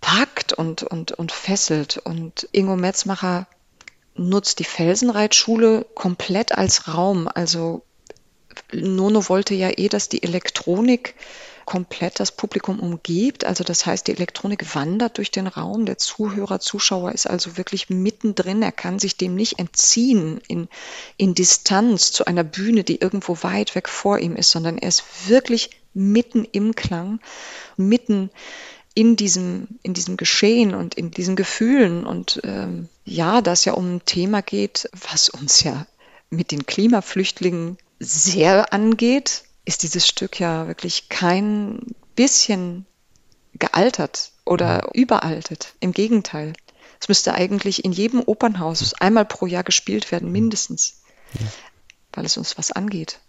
packt 0.01 0.53
und, 0.53 0.83
und, 0.83 1.13
und 1.13 1.33
fesselt. 1.33 1.99
Und 1.99 2.49
Ingo 2.53 2.77
Metzmacher 2.77 3.47
nutzt 4.17 4.59
die 4.59 4.65
Felsenreitschule 4.65 5.87
komplett 5.95 6.53
als 6.53 6.89
Raum. 6.93 7.29
Also 7.33 7.83
Nono 8.73 9.29
wollte 9.29 9.55
ja 9.55 9.71
eh, 9.71 9.89
dass 9.89 10.09
die 10.09 10.23
Elektronik 10.23 11.15
komplett 11.65 12.21
das 12.21 12.33
Publikum 12.33 12.81
umgibt. 12.81 13.45
Also 13.45 13.65
das 13.65 13.87
heißt, 13.87 14.07
die 14.07 14.13
Elektronik 14.13 14.75
wandert 14.75 15.19
durch 15.19 15.31
den 15.31 15.47
Raum. 15.47 15.87
Der 15.87 15.99
Zuhörer, 15.99 16.61
Zuschauer 16.61 17.13
ist 17.13 17.27
also 17.27 17.57
wirklich 17.57 17.91
mittendrin. 17.91 18.63
Er 18.63 18.73
kann 18.73 18.99
sich 18.99 19.17
dem 19.17 19.35
nicht 19.35 19.59
entziehen 19.59 20.41
in, 20.49 20.69
in 21.17 21.35
Distanz 21.35 22.13
zu 22.13 22.27
einer 22.27 22.45
Bühne, 22.45 22.85
die 22.85 23.01
irgendwo 23.01 23.43
weit 23.43 23.75
weg 23.75 23.89
vor 23.89 24.19
ihm 24.19 24.37
ist, 24.37 24.51
sondern 24.51 24.79
er 24.79 24.89
ist 24.89 25.29
wirklich 25.29 25.71
mitten 25.95 26.45
im 26.45 26.75
Klang, 26.75 27.21
mitten 27.77 28.31
in 28.95 29.17
diesem, 29.17 29.67
in 29.83 29.95
diesem 29.95 30.17
Geschehen 30.17 30.75
und 30.75 30.95
in 30.95 31.11
diesen 31.11 31.37
Gefühlen. 31.37 32.05
Und 32.07 32.41
ähm, 32.45 32.89
ja, 33.05 33.41
da 33.41 33.53
es 33.53 33.65
ja 33.65 33.73
um 33.75 33.97
ein 33.97 34.05
Thema 34.05 34.43
geht, 34.43 34.89
was 35.11 35.29
uns 35.29 35.63
ja 35.63 35.87
mit 36.31 36.51
den 36.51 36.67
Klimaflüchtlingen 36.67 37.79
sehr 37.99 38.73
angeht, 38.73 39.45
ist 39.65 39.83
dieses 39.83 40.07
Stück 40.07 40.41
ja 40.41 40.67
wirklich 40.67 41.09
kein 41.09 41.81
bisschen 42.15 42.87
gealtert 43.55 44.33
oder 44.45 44.91
überaltet. 44.95 45.75
Im 45.81 45.93
Gegenteil. 45.93 46.53
Es 47.01 47.09
müsste 47.09 47.35
eigentlich 47.35 47.85
in 47.85 47.93
jedem 47.93 48.23
Opernhaus 48.25 48.95
einmal 48.95 49.25
pro 49.25 49.47
Jahr 49.47 49.65
gespielt 49.65 50.11
werden, 50.11 50.31
mindestens, 50.33 51.03
ja. 51.35 51.47
weil 52.13 52.25
es 52.25 52.37
uns 52.37 52.57
was 52.57 52.73
angeht. 52.73 53.21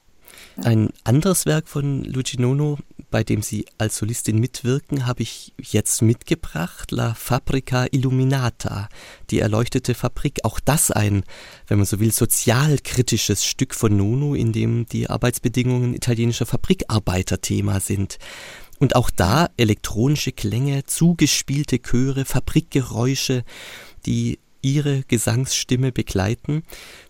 Ein 0.58 0.92
anderes 1.04 1.46
Werk 1.46 1.68
von 1.68 2.04
Luigi 2.04 2.40
Nono, 2.40 2.78
bei 3.16 3.24
dem 3.24 3.42
Sie 3.42 3.66
als 3.78 3.96
Solistin 3.96 4.40
mitwirken, 4.40 5.08
habe 5.08 5.24
ich 5.24 5.54
jetzt 5.58 6.02
mitgebracht, 6.02 6.92
La 6.92 7.14
Fabrica 7.14 7.88
Illuminata, 7.90 8.90
die 9.30 9.40
erleuchtete 9.40 9.94
Fabrik. 9.94 10.40
Auch 10.44 10.60
das 10.60 10.92
ein, 10.92 11.24
wenn 11.68 11.78
man 11.78 11.86
so 11.86 12.02
will, 12.02 12.12
sozialkritisches 12.12 13.46
Stück 13.46 13.74
von 13.74 13.96
Nono, 13.96 14.36
in 14.36 14.52
dem 14.52 14.86
die 14.88 15.10
Arbeitsbedingungen 15.10 15.94
italienischer 15.94 16.46
Fabrikarbeiter 16.46 17.40
Thema 17.40 17.80
sind. 17.80 18.18
Und 18.80 18.98
auch 18.98 19.10
da 19.10 19.50
elektronische 19.56 20.34
Klänge, 20.34 20.84
zugespielte 20.84 21.80
Chöre, 21.80 22.26
Fabrikgeräusche, 22.26 23.46
die 24.06 24.40
ihre 24.66 25.04
Gesangsstimme 25.04 25.92
begleiten. 25.92 26.64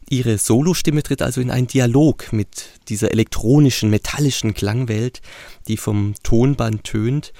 Ihre 0.10 0.38
Solostimme 0.38 1.02
tritt 1.04 1.22
also 1.22 1.40
in 1.40 1.50
einen 1.50 1.68
Dialog 1.68 2.34
mit 2.34 2.66
dieser 2.90 3.12
elektronischen, 3.12 3.90
metallischen 3.90 4.54
Klangwelt, 4.54 5.22
die 5.70 5.78
vom 5.78 6.14
Tonband 6.22 6.84
tönt. 6.84 7.32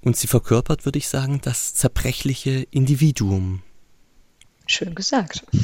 Und 0.00 0.16
sie 0.16 0.28
verkörpert, 0.28 0.86
würde 0.86 0.98
ich 0.98 1.08
sagen, 1.08 1.40
das 1.42 1.74
zerbrechliche 1.74 2.66
Individuum. 2.70 3.62
Schön 4.66 4.94
gesagt. 4.94 5.44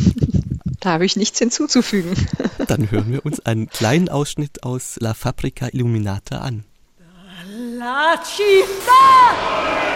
Da 0.80 0.92
habe 0.92 1.06
ich 1.06 1.16
nichts 1.16 1.38
hinzuzufügen. 1.38 2.14
Dann 2.68 2.90
hören 2.90 3.10
wir 3.10 3.24
uns 3.24 3.40
einen 3.40 3.68
kleinen 3.68 4.10
Ausschnitt 4.10 4.62
aus 4.62 4.96
La 5.00 5.14
Fabrica 5.14 5.68
Illuminata 5.72 6.40
an. 6.40 6.64
La 7.78 8.20
città! 8.22 9.95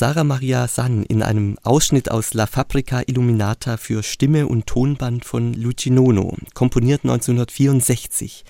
Sarah 0.00 0.24
Maria 0.24 0.66
San 0.66 1.02
in 1.02 1.22
einem 1.22 1.58
Ausschnitt 1.62 2.10
aus 2.10 2.32
La 2.32 2.46
Fabrica 2.46 3.02
Illuminata 3.04 3.76
für 3.76 4.02
Stimme 4.02 4.46
und 4.46 4.66
Tonband 4.66 5.26
von 5.26 5.52
Luigi 5.52 5.90
Nono, 5.90 6.38
komponiert 6.54 7.04
1964. 7.04 8.46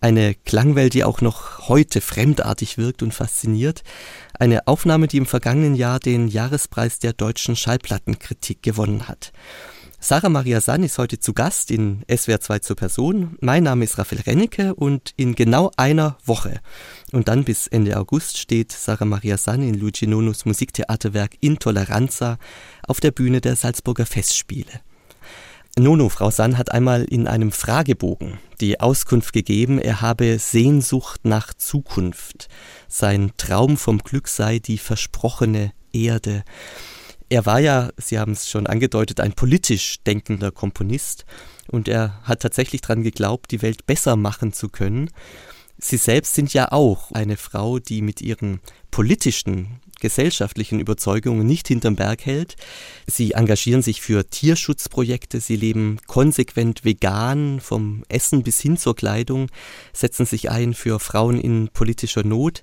Eine 0.00 0.36
Klangwelt, 0.36 0.94
die 0.94 1.02
auch 1.02 1.22
noch 1.22 1.66
heute 1.66 2.00
fremdartig 2.00 2.78
wirkt 2.78 3.02
und 3.02 3.12
fasziniert. 3.12 3.82
Eine 4.38 4.68
Aufnahme, 4.68 5.08
die 5.08 5.16
im 5.16 5.26
vergangenen 5.26 5.74
Jahr 5.74 5.98
den 5.98 6.28
Jahrespreis 6.28 7.00
der 7.00 7.14
deutschen 7.14 7.56
Schallplattenkritik 7.56 8.62
gewonnen 8.62 9.08
hat. 9.08 9.32
Sarah 10.08 10.28
Maria 10.28 10.60
San 10.60 10.84
ist 10.84 10.98
heute 10.98 11.18
zu 11.18 11.32
Gast 11.32 11.72
in 11.72 12.04
SWR 12.08 12.38
2 12.40 12.60
zur 12.60 12.76
Person. 12.76 13.36
Mein 13.40 13.64
Name 13.64 13.82
ist 13.82 13.98
Raphael 13.98 14.22
Rennecke 14.22 14.72
und 14.72 15.12
in 15.16 15.34
genau 15.34 15.72
einer 15.76 16.16
Woche 16.24 16.60
und 17.10 17.26
dann 17.26 17.42
bis 17.42 17.66
Ende 17.66 17.98
August 17.98 18.38
steht 18.38 18.70
Sarah 18.70 19.04
Maria 19.04 19.36
San 19.36 19.64
in 19.64 19.74
Luigi 19.74 20.06
Nonos 20.06 20.44
Musiktheaterwerk 20.44 21.32
Intoleranza 21.40 22.38
auf 22.86 23.00
der 23.00 23.10
Bühne 23.10 23.40
der 23.40 23.56
Salzburger 23.56 24.06
Festspiele. 24.06 24.80
Nono, 25.76 26.08
Frau 26.08 26.30
San, 26.30 26.56
hat 26.56 26.70
einmal 26.70 27.02
in 27.02 27.26
einem 27.26 27.50
Fragebogen 27.50 28.38
die 28.60 28.78
Auskunft 28.78 29.32
gegeben, 29.32 29.80
er 29.80 30.02
habe 30.02 30.38
Sehnsucht 30.38 31.22
nach 31.24 31.52
Zukunft. 31.52 32.48
Sein 32.86 33.32
Traum 33.38 33.76
vom 33.76 33.98
Glück 33.98 34.28
sei 34.28 34.60
die 34.60 34.78
versprochene 34.78 35.72
Erde. 35.92 36.44
Er 37.28 37.44
war 37.44 37.58
ja, 37.58 37.90
Sie 37.96 38.18
haben 38.18 38.32
es 38.32 38.48
schon 38.48 38.66
angedeutet, 38.66 39.20
ein 39.20 39.32
politisch 39.32 39.96
denkender 40.06 40.52
Komponist 40.52 41.24
und 41.68 41.88
er 41.88 42.20
hat 42.22 42.40
tatsächlich 42.40 42.82
daran 42.82 43.02
geglaubt, 43.02 43.50
die 43.50 43.62
Welt 43.62 43.86
besser 43.86 44.14
machen 44.14 44.52
zu 44.52 44.68
können. 44.68 45.10
Sie 45.78 45.96
selbst 45.96 46.34
sind 46.34 46.54
ja 46.54 46.72
auch 46.72 47.12
eine 47.12 47.36
Frau, 47.36 47.78
die 47.78 48.00
mit 48.00 48.22
ihren 48.22 48.60
politischen 48.90 49.80
gesellschaftlichen 50.00 50.80
Überzeugungen 50.80 51.46
nicht 51.46 51.68
hinterm 51.68 51.96
Berg 51.96 52.24
hält. 52.24 52.56
Sie 53.06 53.32
engagieren 53.32 53.82
sich 53.82 54.00
für 54.00 54.28
Tierschutzprojekte, 54.28 55.40
sie 55.40 55.56
leben 55.56 55.98
konsequent 56.06 56.84
vegan, 56.84 57.60
vom 57.60 58.04
Essen 58.08 58.42
bis 58.42 58.60
hin 58.60 58.76
zur 58.76 58.94
Kleidung, 58.94 59.50
setzen 59.92 60.26
sich 60.26 60.50
ein 60.50 60.74
für 60.74 61.00
Frauen 61.00 61.40
in 61.40 61.68
politischer 61.68 62.24
Not. 62.24 62.62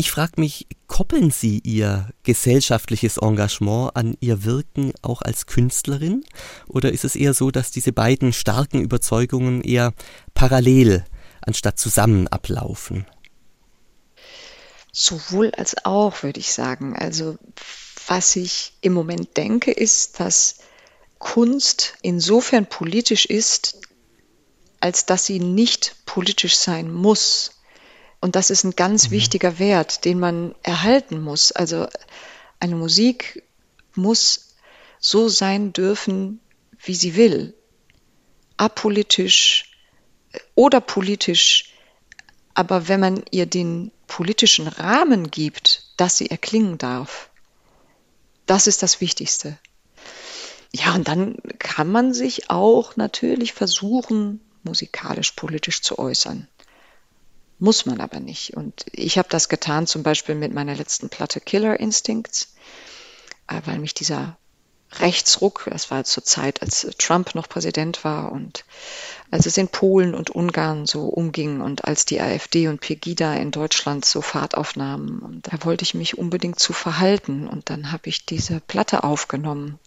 Ich 0.00 0.12
frage 0.12 0.40
mich, 0.40 0.66
koppeln 0.86 1.30
Sie 1.30 1.58
Ihr 1.58 2.08
gesellschaftliches 2.22 3.18
Engagement 3.18 3.94
an 3.96 4.16
Ihr 4.20 4.44
Wirken 4.44 4.94
auch 5.02 5.20
als 5.20 5.44
Künstlerin? 5.44 6.24
Oder 6.68 6.90
ist 6.90 7.04
es 7.04 7.16
eher 7.16 7.34
so, 7.34 7.50
dass 7.50 7.70
diese 7.70 7.92
beiden 7.92 8.32
starken 8.32 8.80
Überzeugungen 8.80 9.60
eher 9.60 9.92
parallel 10.32 11.04
anstatt 11.42 11.78
zusammen 11.78 12.28
ablaufen? 12.28 13.04
Sowohl 14.90 15.50
als 15.50 15.84
auch, 15.84 16.22
würde 16.22 16.40
ich 16.40 16.54
sagen. 16.54 16.96
Also 16.96 17.36
was 18.06 18.36
ich 18.36 18.72
im 18.80 18.94
Moment 18.94 19.36
denke, 19.36 19.70
ist, 19.70 20.18
dass 20.18 20.60
Kunst 21.18 21.92
insofern 22.00 22.64
politisch 22.64 23.26
ist, 23.26 23.82
als 24.80 25.04
dass 25.04 25.26
sie 25.26 25.40
nicht 25.40 25.94
politisch 26.06 26.56
sein 26.56 26.90
muss. 26.90 27.59
Und 28.20 28.36
das 28.36 28.50
ist 28.50 28.64
ein 28.64 28.76
ganz 28.76 29.08
mhm. 29.08 29.12
wichtiger 29.12 29.58
Wert, 29.58 30.04
den 30.04 30.18
man 30.18 30.54
erhalten 30.62 31.20
muss. 31.20 31.52
Also 31.52 31.88
eine 32.58 32.76
Musik 32.76 33.42
muss 33.94 34.54
so 34.98 35.28
sein 35.28 35.72
dürfen, 35.72 36.40
wie 36.82 36.94
sie 36.94 37.16
will. 37.16 37.54
Apolitisch 38.56 39.72
oder 40.54 40.80
politisch. 40.80 41.72
Aber 42.54 42.88
wenn 42.88 43.00
man 43.00 43.24
ihr 43.30 43.46
den 43.46 43.90
politischen 44.06 44.66
Rahmen 44.66 45.30
gibt, 45.30 45.84
dass 45.96 46.18
sie 46.18 46.30
erklingen 46.30 46.78
darf. 46.78 47.30
Das 48.44 48.66
ist 48.66 48.82
das 48.82 49.00
Wichtigste. 49.00 49.56
Ja, 50.72 50.94
und 50.94 51.08
dann 51.08 51.36
kann 51.58 51.88
man 51.88 52.12
sich 52.12 52.50
auch 52.50 52.96
natürlich 52.96 53.52
versuchen, 53.52 54.40
musikalisch 54.62 55.32
politisch 55.32 55.82
zu 55.82 55.98
äußern. 55.98 56.48
Muss 57.60 57.84
man 57.84 58.00
aber 58.00 58.20
nicht. 58.20 58.56
Und 58.56 58.86
ich 58.90 59.18
habe 59.18 59.28
das 59.28 59.50
getan 59.50 59.86
zum 59.86 60.02
Beispiel 60.02 60.34
mit 60.34 60.52
meiner 60.52 60.74
letzten 60.74 61.10
Platte 61.10 61.40
Killer 61.40 61.78
Instincts, 61.78 62.54
äh, 63.48 63.60
weil 63.66 63.78
mich 63.78 63.92
dieser 63.92 64.38
Rechtsruck, 64.98 65.66
das 65.70 65.90
war 65.90 66.02
zur 66.04 66.24
Zeit, 66.24 66.62
als 66.62 66.88
Trump 66.98 67.34
noch 67.34 67.48
Präsident 67.48 68.02
war 68.02 68.32
und 68.32 68.64
als 69.30 69.46
es 69.46 69.56
in 69.56 69.68
Polen 69.68 70.14
und 70.14 70.30
Ungarn 70.30 70.86
so 70.86 71.04
umging 71.04 71.60
und 71.60 71.84
als 71.84 72.06
die 72.06 72.20
AfD 72.20 72.66
und 72.66 72.80
Pegida 72.80 73.34
in 73.34 73.52
Deutschland 73.52 74.04
so 74.04 74.22
Fahrt 74.22 74.56
aufnahmen. 74.56 75.20
Und 75.20 75.52
da 75.52 75.64
wollte 75.64 75.84
ich 75.84 75.94
mich 75.94 76.18
unbedingt 76.18 76.58
zu 76.58 76.72
verhalten 76.72 77.46
und 77.46 77.70
dann 77.70 77.92
habe 77.92 78.08
ich 78.08 78.26
diese 78.26 78.60
Platte 78.60 79.04
aufgenommen. 79.04 79.78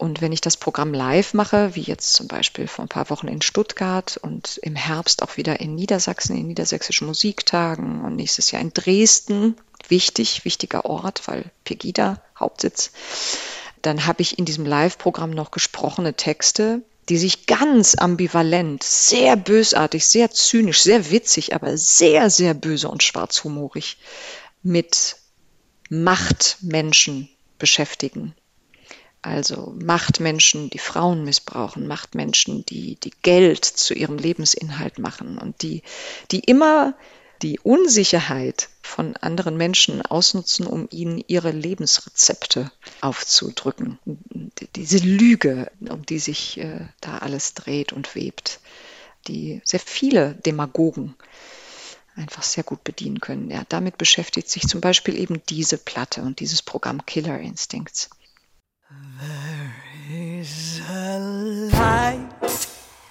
Und 0.00 0.22
wenn 0.22 0.32
ich 0.32 0.40
das 0.40 0.56
Programm 0.56 0.94
live 0.94 1.34
mache, 1.34 1.74
wie 1.74 1.82
jetzt 1.82 2.14
zum 2.14 2.26
Beispiel 2.26 2.66
vor 2.66 2.86
ein 2.86 2.88
paar 2.88 3.10
Wochen 3.10 3.28
in 3.28 3.42
Stuttgart 3.42 4.16
und 4.16 4.56
im 4.62 4.74
Herbst 4.74 5.22
auch 5.22 5.36
wieder 5.36 5.60
in 5.60 5.74
Niedersachsen, 5.74 6.38
in 6.38 6.46
niedersächsischen 6.46 7.06
Musiktagen 7.06 8.02
und 8.02 8.16
nächstes 8.16 8.50
Jahr 8.50 8.62
in 8.62 8.72
Dresden, 8.72 9.56
wichtig, 9.88 10.46
wichtiger 10.46 10.86
Ort, 10.86 11.28
weil 11.28 11.50
Pegida 11.64 12.22
Hauptsitz, 12.34 12.92
dann 13.82 14.06
habe 14.06 14.22
ich 14.22 14.38
in 14.38 14.46
diesem 14.46 14.64
Live-Programm 14.64 15.32
noch 15.32 15.50
gesprochene 15.50 16.14
Texte, 16.14 16.80
die 17.10 17.18
sich 17.18 17.44
ganz 17.44 17.94
ambivalent, 17.94 18.82
sehr 18.82 19.36
bösartig, 19.36 20.06
sehr 20.06 20.30
zynisch, 20.30 20.80
sehr 20.80 21.10
witzig, 21.10 21.54
aber 21.54 21.76
sehr, 21.76 22.30
sehr 22.30 22.54
böse 22.54 22.88
und 22.88 23.02
schwarzhumorig 23.02 23.98
mit 24.62 25.16
Machtmenschen 25.90 27.28
beschäftigen. 27.58 28.34
Also 29.22 29.74
Machtmenschen, 29.78 30.70
die 30.70 30.78
Frauen 30.78 31.24
missbrauchen, 31.24 31.86
Machtmenschen, 31.86 32.64
die, 32.64 32.96
die 32.96 33.12
Geld 33.22 33.64
zu 33.64 33.92
ihrem 33.92 34.16
Lebensinhalt 34.16 34.98
machen 34.98 35.36
und 35.36 35.60
die, 35.62 35.82
die 36.30 36.40
immer 36.40 36.94
die 37.42 37.58
Unsicherheit 37.58 38.68
von 38.82 39.16
anderen 39.16 39.56
Menschen 39.56 40.02
ausnutzen, 40.02 40.66
um 40.66 40.88
ihnen 40.90 41.22
ihre 41.26 41.50
Lebensrezepte 41.50 42.70
aufzudrücken. 43.00 43.98
Diese 44.76 44.98
Lüge, 44.98 45.70
um 45.80 46.04
die 46.04 46.18
sich 46.18 46.58
äh, 46.58 46.86
da 47.00 47.18
alles 47.18 47.54
dreht 47.54 47.92
und 47.92 48.14
webt, 48.14 48.60
die 49.28 49.60
sehr 49.64 49.80
viele 49.80 50.34
Demagogen 50.34 51.14
einfach 52.16 52.42
sehr 52.42 52.64
gut 52.64 52.84
bedienen 52.84 53.20
können. 53.20 53.50
Ja, 53.50 53.64
damit 53.68 53.96
beschäftigt 53.96 54.48
sich 54.48 54.66
zum 54.66 54.80
Beispiel 54.80 55.18
eben 55.18 55.40
diese 55.48 55.78
Platte 55.78 56.22
und 56.22 56.40
dieses 56.40 56.62
Programm 56.62 57.06
Killer 57.06 57.38
Instincts. 57.38 58.10
There 58.92 59.72
is 60.10 60.80
a 60.90 61.20
light 61.72 62.28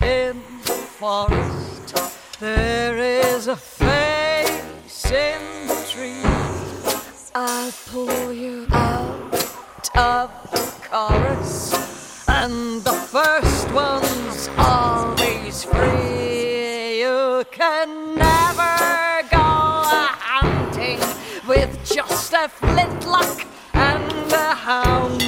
in 0.02 0.42
the 0.66 0.74
forest. 0.74 1.96
There 2.42 2.98
is 2.98 3.48
a 3.48 3.56
face 3.56 5.06
in 5.06 5.68
the 5.70 5.88
trees. 5.90 7.32
I'll 7.34 7.72
pull 7.88 8.34
you 8.34 8.68
out 8.74 9.90
of 9.96 10.30
the 10.52 10.70
chorus, 10.90 12.28
and 12.28 12.84
the 12.84 12.92
first 12.92 13.72
one's 13.72 14.50
always 14.58 15.64
free. 15.64 17.00
You 17.00 17.46
can 17.52 18.16
never 18.16 19.24
go 19.32 19.48
hunting 20.20 21.00
with 21.48 21.72
just 21.86 22.34
a 22.34 22.50
flintlock 22.50 23.46
and 23.74 24.34
a 24.34 24.54
hound. 24.56 25.19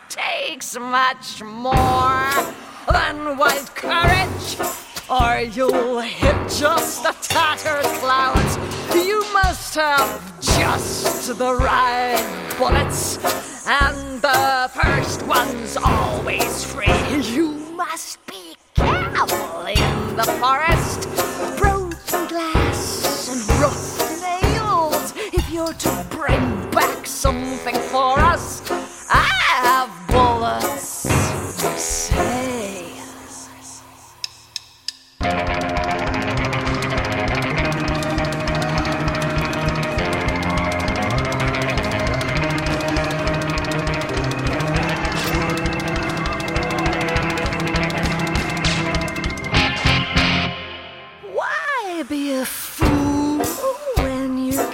takes 0.07 0.79
much 0.79 1.43
more 1.43 2.31
than 2.89 3.37
wild 3.37 3.75
courage, 3.75 4.55
or 5.09 5.41
you'll 5.41 5.99
hit 5.99 6.37
just 6.47 7.03
the 7.03 7.13
tattered 7.19 7.83
cloud. 7.99 8.47
You 8.95 9.25
must 9.33 9.75
have 9.75 10.39
just 10.39 11.37
the 11.37 11.55
right 11.55 12.55
bullets, 12.57 13.17
and 13.67 14.21
the 14.21 14.71
first 14.73 15.23
one's 15.23 15.75
always 15.75 16.63
free. 16.63 16.87
You 17.33 17.51
must 17.75 18.25
be 18.27 18.55
careful 18.75 19.65
in 19.65 20.15
the 20.15 20.27
forest. 20.39 21.01
Broken 21.59 22.27
glass 22.29 22.92
nails 25.63 25.77
to 25.77 26.05
bring 26.09 26.71
back 26.71 27.05
something 27.05 27.75
for 27.75 28.19
us. 28.19 28.61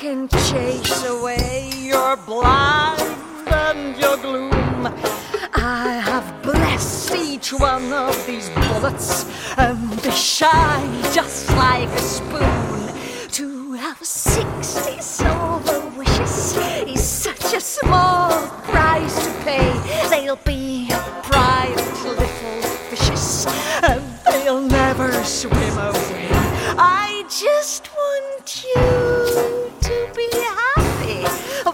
can 0.10 0.27
chase 0.27 1.06
away 1.06 1.69
your 1.76 2.18
blind 2.18 2.99
and 3.45 3.95
your 3.95 4.18
gloom. 4.18 4.88
I 5.53 6.02
have 6.03 6.41
blessed 6.41 7.14
each 7.14 7.53
one 7.53 7.94
of 7.94 8.15
these 8.26 8.49
bullets, 8.49 9.26
and 9.56 9.77
they 9.99 10.10
shine 10.10 11.03
just 11.14 11.48
like 11.49 11.90
a 11.90 12.02
spoon. 12.02 12.90
To 13.38 13.73
have 13.73 14.03
sixty 14.03 14.99
silver 14.99 15.80
wishes 15.95 16.57
is 16.88 17.03
such 17.03 17.53
a 17.53 17.61
small 17.61 18.31
price 18.73 19.15
to 19.26 19.31
pay. 19.44 19.69
They'll 20.10 20.38
be 20.38 20.88
private 21.22 22.03
little 22.03 22.26
fishes, 22.90 23.45
and 23.84 24.02
they'll 24.26 24.61
never 24.61 25.11
swim 25.23 25.77
away. 25.77 26.30
I 26.81 27.23
just 27.30 27.90
want 27.94 28.65
you. 28.65 29.28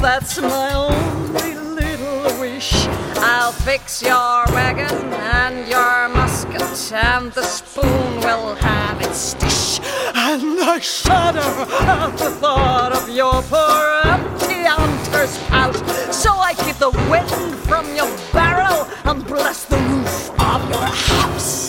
That's 0.05 0.39
my 0.39 0.71
only 0.71 1.55
little 1.55 2.39
wish. 2.39 2.85
I'll 3.17 3.51
fix 3.51 4.03
your 4.03 4.45
wagon 4.53 5.11
and 5.11 5.67
your 5.67 6.09
musket, 6.09 6.93
and 6.93 7.31
the 7.31 7.41
spoon 7.41 8.19
will 8.19 8.53
have 8.53 9.01
its 9.01 9.33
dish. 9.33 9.79
And 10.13 10.59
I 10.59 10.77
shudder 10.79 11.39
at 11.39 12.17
the 12.17 12.29
thought 12.29 12.91
of 12.93 13.09
your 13.09 13.41
poor 13.49 14.01
empty 14.05 14.63
hunter's 14.63 15.39
pouch. 15.47 15.77
So 16.13 16.33
I 16.33 16.53
keep 16.53 16.75
the 16.75 16.91
wind 17.09 17.55
from 17.65 17.85
your 17.95 18.15
barrel 18.31 18.87
and 19.05 19.25
bless 19.25 19.65
the 19.65 19.77
roof 19.77 20.29
of 20.39 20.69
your 20.69 20.85
house. 20.85 21.64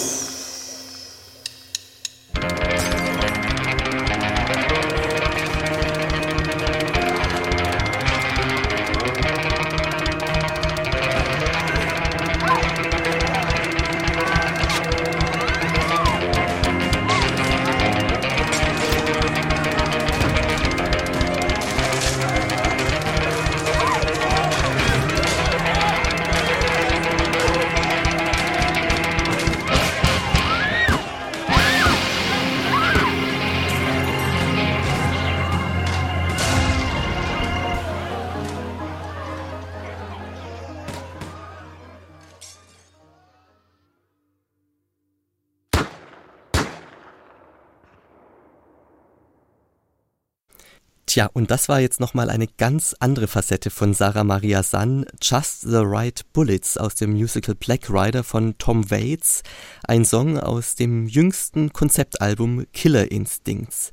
Tja, 51.17 51.31
und 51.33 51.51
das 51.51 51.71
war 51.71 51.81
jetzt 51.81 51.99
nochmal 51.99 52.29
eine 52.29 52.47
ganz 52.47 52.95
andere 53.01 53.27
Facette 53.27 53.71
von 53.71 53.95
Sarah 53.95 54.23
Maria 54.23 54.63
Sann, 54.63 55.07
Just 55.23 55.63
the 55.63 55.81
Right 55.81 56.21
Bullets 56.35 56.77
aus 56.77 56.95
dem 56.95 57.13
Musical 57.13 57.55
Black 57.55 57.89
Rider 57.89 58.23
von 58.23 58.59
Tom 58.59 58.91
Waits, 58.91 59.43
ein 59.89 60.05
Song 60.05 60.39
aus 60.39 60.75
dem 60.75 61.07
jüngsten 61.07 61.73
Konzeptalbum 61.73 62.67
Killer 62.75 63.11
Instincts. 63.11 63.93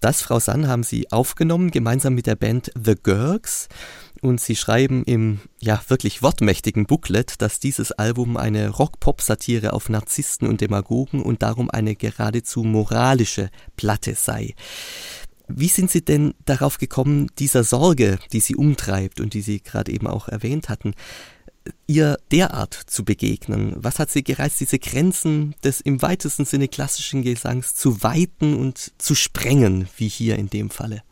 Das, 0.00 0.22
Frau 0.22 0.40
Sann, 0.40 0.68
haben 0.68 0.84
Sie 0.84 1.12
aufgenommen, 1.12 1.70
gemeinsam 1.70 2.14
mit 2.14 2.26
der 2.26 2.36
Band 2.36 2.72
The 2.82 2.94
Gurks. 2.94 3.68
Und 4.22 4.40
Sie 4.40 4.56
schreiben 4.56 5.04
im, 5.04 5.40
ja, 5.60 5.82
wirklich 5.88 6.22
wortmächtigen 6.22 6.86
Booklet, 6.86 7.42
dass 7.42 7.60
dieses 7.60 7.92
Album 7.92 8.38
eine 8.38 8.70
Rock-Pop-Satire 8.70 9.74
auf 9.74 9.90
Narzissten 9.90 10.48
und 10.48 10.62
Demagogen 10.62 11.20
und 11.20 11.42
darum 11.42 11.68
eine 11.70 11.94
geradezu 11.94 12.62
moralische 12.62 13.50
Platte 13.76 14.14
sei. 14.14 14.54
Wie 15.48 15.68
sind 15.68 15.90
Sie 15.90 16.04
denn 16.04 16.34
darauf 16.44 16.78
gekommen, 16.78 17.28
dieser 17.38 17.64
Sorge, 17.64 18.18
die 18.32 18.40
Sie 18.40 18.54
umtreibt 18.54 19.20
und 19.20 19.34
die 19.34 19.40
Sie 19.40 19.60
gerade 19.60 19.92
eben 19.92 20.06
auch 20.06 20.28
erwähnt 20.28 20.68
hatten, 20.68 20.94
ihr 21.86 22.18
derart 22.30 22.74
zu 22.74 23.04
begegnen? 23.04 23.74
Was 23.76 23.98
hat 23.98 24.10
Sie 24.10 24.22
gereizt, 24.22 24.60
diese 24.60 24.78
Grenzen 24.78 25.54
des 25.64 25.80
im 25.80 26.02
weitesten 26.02 26.44
Sinne 26.44 26.68
klassischen 26.68 27.22
Gesangs 27.22 27.74
zu 27.74 28.02
weiten 28.02 28.54
und 28.54 28.92
zu 28.98 29.14
sprengen, 29.14 29.88
wie 29.96 30.08
hier 30.08 30.36
in 30.36 30.50
dem 30.50 30.70
Falle? 30.70 31.02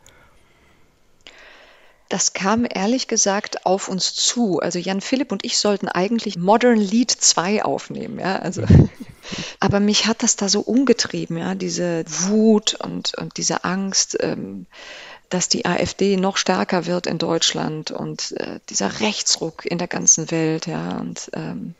Das 2.09 2.33
kam 2.33 2.65
ehrlich 2.69 3.07
gesagt 3.07 3.65
auf 3.65 3.89
uns 3.89 4.13
zu. 4.13 4.59
Also 4.59 4.79
Jan 4.79 5.01
Philipp 5.01 5.31
und 5.31 5.43
ich 5.43 5.57
sollten 5.57 5.89
eigentlich 5.89 6.37
Modern 6.37 6.77
Lead 6.77 7.11
2 7.11 7.65
aufnehmen, 7.65 8.19
ja. 8.19 8.37
Also, 8.37 8.63
aber 9.59 9.79
mich 9.79 10.05
hat 10.05 10.23
das 10.23 10.35
da 10.35 10.47
so 10.47 10.61
umgetrieben, 10.61 11.37
ja, 11.37 11.55
diese 11.55 12.05
Wut 12.07 12.75
und, 12.75 13.13
und 13.17 13.37
diese 13.37 13.63
Angst, 13.65 14.17
ähm, 14.21 14.67
dass 15.29 15.49
die 15.49 15.65
AfD 15.65 16.15
noch 16.15 16.37
stärker 16.37 16.85
wird 16.85 17.07
in 17.07 17.17
Deutschland 17.17 17.91
und 17.91 18.31
äh, 18.37 18.59
dieser 18.69 19.01
Rechtsruck 19.01 19.65
in 19.65 19.77
der 19.77 19.89
ganzen 19.89 20.31
Welt, 20.31 20.67
ja. 20.67 20.97
Und 20.99 21.29
ähm, 21.33 21.75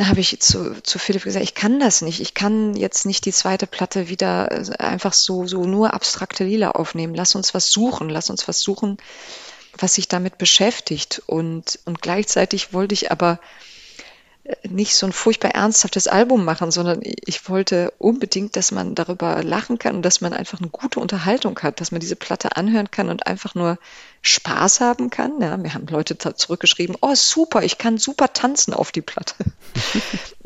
habe 0.00 0.20
ich 0.20 0.40
zu, 0.40 0.82
zu 0.82 0.98
Philipp 0.98 1.24
gesagt, 1.24 1.44
ich 1.44 1.54
kann 1.54 1.78
das 1.78 2.00
nicht. 2.00 2.20
Ich 2.20 2.32
kann 2.34 2.74
jetzt 2.74 3.04
nicht 3.04 3.26
die 3.26 3.32
zweite 3.32 3.66
Platte 3.66 4.08
wieder 4.08 4.50
äh, 4.50 4.76
einfach 4.78 5.12
so, 5.12 5.46
so 5.46 5.64
nur 5.64 5.92
abstrakte 5.92 6.44
Lila 6.44 6.70
aufnehmen. 6.70 7.14
Lass 7.14 7.34
uns 7.34 7.52
was 7.52 7.70
suchen. 7.70 8.08
Lass 8.08 8.30
uns 8.30 8.48
was 8.48 8.60
suchen, 8.60 8.96
was 9.78 9.94
sich 9.94 10.08
damit 10.08 10.38
beschäftigt. 10.38 11.22
Und, 11.26 11.78
und 11.84 12.00
gleichzeitig 12.00 12.72
wollte 12.72 12.94
ich 12.94 13.10
aber 13.10 13.38
nicht 14.68 14.94
so 14.94 15.06
ein 15.06 15.12
furchtbar 15.12 15.52
ernsthaftes 15.52 16.06
Album 16.06 16.44
machen, 16.44 16.70
sondern 16.70 17.00
ich 17.02 17.48
wollte 17.48 17.92
unbedingt, 17.96 18.56
dass 18.56 18.72
man 18.72 18.94
darüber 18.94 19.42
lachen 19.42 19.78
kann 19.78 19.96
und 19.96 20.02
dass 20.02 20.20
man 20.20 20.34
einfach 20.34 20.60
eine 20.60 20.68
gute 20.68 21.00
Unterhaltung 21.00 21.58
hat, 21.60 21.80
dass 21.80 21.92
man 21.92 22.00
diese 22.00 22.16
Platte 22.16 22.56
anhören 22.56 22.90
kann 22.90 23.08
und 23.08 23.26
einfach 23.26 23.54
nur 23.54 23.78
Spaß 24.20 24.80
haben 24.80 25.08
kann. 25.08 25.40
Ja, 25.40 25.56
mir 25.56 25.72
haben 25.72 25.86
Leute 25.86 26.18
zurückgeschrieben, 26.18 26.96
oh 27.00 27.14
super, 27.14 27.62
ich 27.62 27.78
kann 27.78 27.96
super 27.96 28.34
tanzen 28.34 28.74
auf 28.74 28.92
die 28.92 29.02
Platte. 29.02 29.34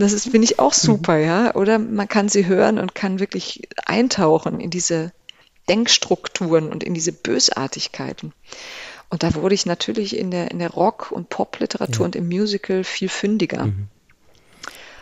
Das 0.01 0.12
ist, 0.12 0.29
finde 0.29 0.45
ich 0.45 0.61
auch 0.61 0.75
super, 0.75 1.16
ja. 1.16 1.57
Oder 1.57 1.81
man 1.81 2.07
kann 2.07 2.29
sie 2.29 2.47
hören 2.47 2.79
und 2.79 2.95
kann 2.95 3.19
wirklich 3.19 3.69
eintauchen 3.85 4.61
in 4.61 4.70
diese 4.70 5.12
Denkstrukturen 5.69 6.70
und 6.70 6.85
in 6.85 6.95
diese 6.95 7.11
Bösartigkeiten. 7.11 8.33
Und 9.10 9.22
da 9.22 9.35
wurde 9.35 9.55
ich 9.55 9.64
natürlich 9.64 10.16
in 10.16 10.30
der, 10.30 10.51
in 10.51 10.59
der 10.59 10.70
Rock- 10.70 11.12
und 11.12 11.30
Pop-Literatur 11.30 12.01
ja. 12.01 12.05
und 12.06 12.16
im 12.16 12.28
Musical 12.28 12.85
viel 12.85 13.09
fündiger. 13.09 13.66
Mhm. 13.66 13.89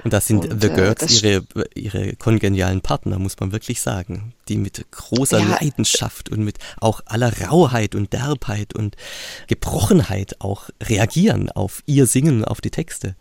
Und 0.05 0.13
das 0.13 0.29
sind 0.29 0.45
und, 0.45 0.63
The 0.63 0.69
Girls 0.69 1.23
äh, 1.25 1.29
ihre, 1.29 1.45
ihre 1.75 2.17
kongenialen 2.17 2.81
Partner, 2.81 3.19
muss 3.19 3.41
man 3.41 3.51
wirklich 3.51 3.81
sagen, 3.81 4.35
die 4.49 4.57
mit 4.57 4.87
großer 4.93 5.41
ja, 5.41 5.59
Leidenschaft 5.61 6.29
und 6.29 6.45
mit 6.45 6.59
auch 6.81 7.01
aller 7.07 7.33
Rauheit 7.49 7.97
und 7.97 8.13
Derbheit 8.13 8.75
und 8.75 8.97
Gebrochenheit 9.49 10.41
auch 10.41 10.71
reagieren 10.81 11.51
auf 11.51 11.83
ihr 11.87 12.07
Singen, 12.07 12.45
auf 12.45 12.61
die 12.61 12.71
Texte. 12.71 13.17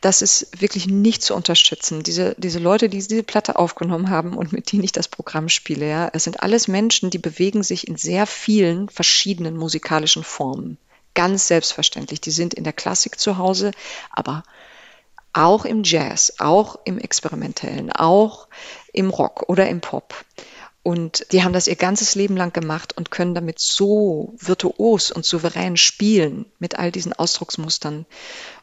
Das 0.00 0.22
ist 0.22 0.60
wirklich 0.60 0.86
nicht 0.86 1.22
zu 1.22 1.34
unterstützen. 1.34 2.02
Diese, 2.02 2.34
diese 2.38 2.58
Leute, 2.58 2.88
die 2.88 2.98
diese 2.98 3.22
Platte 3.22 3.56
aufgenommen 3.56 4.10
haben 4.10 4.36
und 4.36 4.52
mit 4.52 4.72
denen 4.72 4.84
ich 4.84 4.92
das 4.92 5.08
Programm 5.08 5.48
spiele, 5.48 5.88
ja, 5.88 6.10
es 6.12 6.24
sind 6.24 6.42
alles 6.42 6.68
Menschen, 6.68 7.10
die 7.10 7.18
bewegen 7.18 7.62
sich 7.62 7.86
in 7.86 7.96
sehr 7.96 8.26
vielen 8.26 8.88
verschiedenen 8.88 9.56
musikalischen 9.56 10.24
Formen. 10.24 10.78
Ganz 11.14 11.46
selbstverständlich. 11.46 12.20
Die 12.20 12.30
sind 12.30 12.54
in 12.54 12.64
der 12.64 12.72
Klassik 12.72 13.20
zu 13.20 13.38
Hause, 13.38 13.72
aber 14.10 14.42
auch 15.32 15.64
im 15.64 15.82
Jazz, 15.84 16.34
auch 16.38 16.76
im 16.84 16.98
Experimentellen, 16.98 17.92
auch 17.92 18.48
im 18.92 19.10
Rock 19.10 19.44
oder 19.48 19.68
im 19.68 19.80
Pop. 19.80 20.14
Und 20.82 21.26
die 21.30 21.44
haben 21.44 21.52
das 21.52 21.68
ihr 21.68 21.76
ganzes 21.76 22.16
Leben 22.16 22.36
lang 22.36 22.52
gemacht 22.52 22.96
und 22.96 23.10
können 23.10 23.34
damit 23.34 23.60
so 23.60 24.34
virtuos 24.38 25.12
und 25.12 25.24
souverän 25.24 25.76
spielen 25.76 26.46
mit 26.58 26.78
all 26.78 26.90
diesen 26.90 27.12
Ausdrucksmustern. 27.12 28.04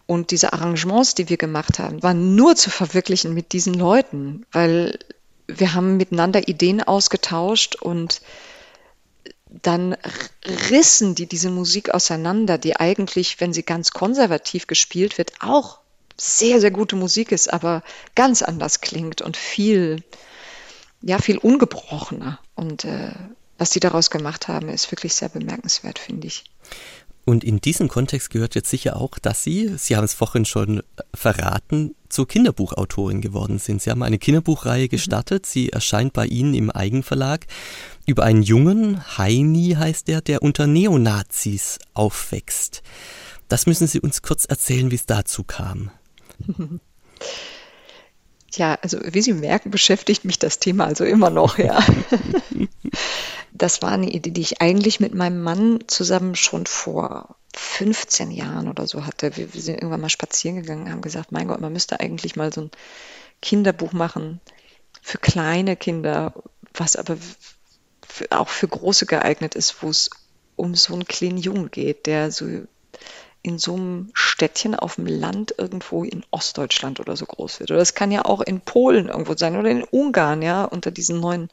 Und 0.10 0.32
diese 0.32 0.54
Arrangements, 0.54 1.14
die 1.14 1.30
wir 1.30 1.38
gemacht 1.38 1.78
haben, 1.78 2.02
waren 2.02 2.34
nur 2.34 2.56
zu 2.56 2.72
verwirklichen 2.72 3.36
mit 3.36 3.54
diesen 3.54 3.76
Leuten, 3.76 4.44
weil 4.52 4.98
wir 5.46 5.76
haben 5.76 5.98
miteinander 5.98 6.48
Ideen 6.48 6.82
ausgetauscht 6.82 7.76
und 7.76 8.20
dann 9.46 9.96
rissen 10.72 11.14
die 11.14 11.28
diese 11.28 11.52
Musik 11.52 11.94
auseinander, 11.94 12.58
die 12.58 12.76
eigentlich, 12.76 13.40
wenn 13.40 13.54
sie 13.54 13.62
ganz 13.62 13.92
konservativ 13.92 14.66
gespielt 14.66 15.20
wird, 15.20 15.34
auch 15.42 15.78
sehr, 16.18 16.60
sehr 16.60 16.72
gute 16.72 16.96
Musik 16.96 17.32
ist, 17.32 17.54
aber 17.54 17.84
ganz 18.16 18.42
anders 18.42 18.82
klingt 18.82 19.22
und 19.22 19.38
viel, 19.38 20.04
ja, 21.04 21.20
viel 21.20 21.38
ungebrochener. 21.38 22.40
Und 22.56 22.84
äh, 22.84 23.14
was 23.60 23.70
die 23.70 23.80
daraus 23.80 24.10
gemacht 24.10 24.48
haben, 24.48 24.70
ist 24.70 24.92
wirklich 24.92 25.14
sehr 25.14 25.30
bemerkenswert, 25.30 26.00
finde 26.00 26.26
ich. 26.26 26.46
Und 27.30 27.44
in 27.44 27.62
diesem 27.62 27.90
Kontext 27.90 28.32
gehört 28.32 28.56
jetzt 28.56 28.72
sicher 28.72 28.96
auch, 28.96 29.20
dass 29.20 29.44
Sie, 29.44 29.78
Sie 29.78 29.96
haben 29.96 30.04
es 30.04 30.16
vorhin 30.16 30.46
schon 30.46 30.82
verraten, 31.14 31.94
zur 32.10 32.28
Kinderbuchautorin 32.28 33.22
geworden 33.22 33.60
sind. 33.60 33.84
Sie 33.84 33.92
haben 33.92 34.02
eine 34.02 34.18
Kinderbuchreihe 34.18 34.86
mhm. 34.86 34.90
gestartet. 34.90 35.46
Sie 35.46 35.70
erscheint 35.70 36.12
bei 36.14 36.26
Ihnen 36.26 36.56
im 36.56 36.72
Eigenverlag 36.72 37.46
über 38.08 38.24
einen 38.24 38.42
Jungen, 38.42 39.20
Heini 39.20 39.76
heißt 39.78 40.08
der, 40.08 40.22
der 40.22 40.42
unter 40.42 40.66
Neonazis 40.66 41.78
aufwächst. 41.94 42.82
Das 43.48 43.68
müssen 43.68 43.86
Sie 43.86 44.00
uns 44.00 44.24
kurz 44.24 44.46
erzählen, 44.46 44.90
wie 44.90 44.96
es 44.96 45.06
dazu 45.06 45.44
kam. 45.44 45.92
Ja, 48.56 48.80
also 48.82 48.98
wie 49.04 49.22
Sie 49.22 49.34
merken, 49.34 49.70
beschäftigt 49.70 50.26
mich 50.26 50.40
das 50.40 50.58
Thema 50.58 50.86
also 50.86 51.04
immer 51.04 51.30
noch, 51.30 51.60
ja. 51.60 51.84
Das 53.52 53.82
war 53.82 53.92
eine 53.92 54.10
Idee, 54.10 54.32
die 54.32 54.42
ich 54.42 54.62
eigentlich 54.62 55.00
mit 55.00 55.14
meinem 55.14 55.42
Mann 55.42 55.80
zusammen 55.88 56.36
schon 56.36 56.66
vor 56.66 57.36
15 57.56 58.32
Jahren 58.32 58.68
oder 58.68 58.88
so 58.88 59.06
hatte. 59.06 59.36
Wir, 59.36 59.54
wir 59.54 59.62
sind 59.62 59.76
irgendwann 59.76 60.02
mal 60.02 60.10
spazieren 60.10 60.58
gegangen, 60.58 60.92
haben 60.92 61.02
gesagt, 61.02 61.32
mein 61.32 61.48
Gott, 61.48 61.62
man 61.62 61.74
müsste 61.74 62.00
eigentlich 62.00 62.36
mal 62.36 62.54
so 62.54 62.62
ein 62.62 62.72
Kinderbuch 63.42 63.94
machen 63.94 64.40
für 65.02 65.18
kleine 65.18 65.76
Kinder, 65.76 66.34
was 66.74 66.96
aber 66.96 67.18
für, 68.08 68.28
auch 68.32 68.50
für 68.50 68.68
große 68.68 69.06
geeignet 69.06 69.56
ist, 69.56 69.82
wo 69.82 69.90
es 69.90 70.10
um 70.56 70.76
so 70.76 70.94
einen 70.94 71.06
kleinen 71.06 71.38
Jungen 71.38 71.72
geht, 71.72 72.06
der 72.06 72.32
so 72.32 72.46
in 73.42 73.58
so 73.58 73.76
einem 73.76 74.10
Städtchen 74.14 74.76
auf 74.76 74.96
dem 74.96 75.06
Land 75.06 75.56
irgendwo 75.58 76.04
in 76.04 76.26
Ostdeutschland 76.32 77.00
oder 77.00 77.16
so 77.16 77.26
groß 77.26 77.62
wird. 77.62 77.72
Oder 77.72 77.80
es 77.80 77.94
kann 77.94 78.12
ja 78.12 78.26
auch 78.26 78.42
in 78.42 78.60
Polen 78.60 79.08
irgendwo 79.08 79.36
sein 79.38 79.56
oder 79.56 79.70
in 79.70 79.84
Ungarn, 79.84 80.42
ja, 80.42 80.66
unter 80.66 80.92
diesen 80.92 81.22
neuen 81.22 81.50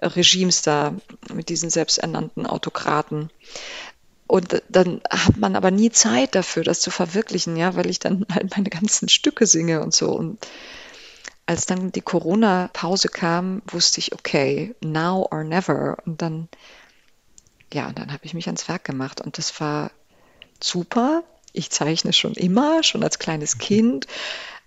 Regimes 0.00 0.62
da 0.62 0.94
mit 1.32 1.48
diesen 1.48 1.70
selbsternannten 1.70 2.46
Autokraten. 2.46 3.30
Und 4.26 4.62
dann 4.68 5.00
hat 5.08 5.36
man 5.36 5.54
aber 5.54 5.70
nie 5.70 5.90
Zeit 5.90 6.34
dafür, 6.34 6.64
das 6.64 6.80
zu 6.80 6.90
verwirklichen, 6.90 7.56
ja, 7.56 7.76
weil 7.76 7.88
ich 7.88 7.98
dann 7.98 8.26
halt 8.32 8.56
meine 8.56 8.70
ganzen 8.70 9.08
Stücke 9.08 9.46
singe 9.46 9.82
und 9.82 9.94
so. 9.94 10.10
Und 10.10 10.46
als 11.46 11.66
dann 11.66 11.92
die 11.92 12.00
Corona-Pause 12.00 13.08
kam, 13.08 13.62
wusste 13.68 14.00
ich, 14.00 14.12
okay, 14.12 14.74
now 14.80 15.28
or 15.30 15.44
never. 15.44 15.98
Und 16.04 16.20
dann, 16.20 16.48
ja, 17.72 17.92
dann 17.92 18.12
habe 18.12 18.24
ich 18.24 18.34
mich 18.34 18.46
ans 18.46 18.68
Werk 18.68 18.82
gemacht. 18.82 19.20
Und 19.20 19.38
das 19.38 19.60
war 19.60 19.92
super. 20.60 21.22
Ich 21.52 21.70
zeichne 21.70 22.12
schon 22.12 22.34
immer, 22.34 22.82
schon 22.82 23.04
als 23.04 23.20
kleines 23.20 23.54
mhm. 23.54 23.60
Kind. 23.60 24.06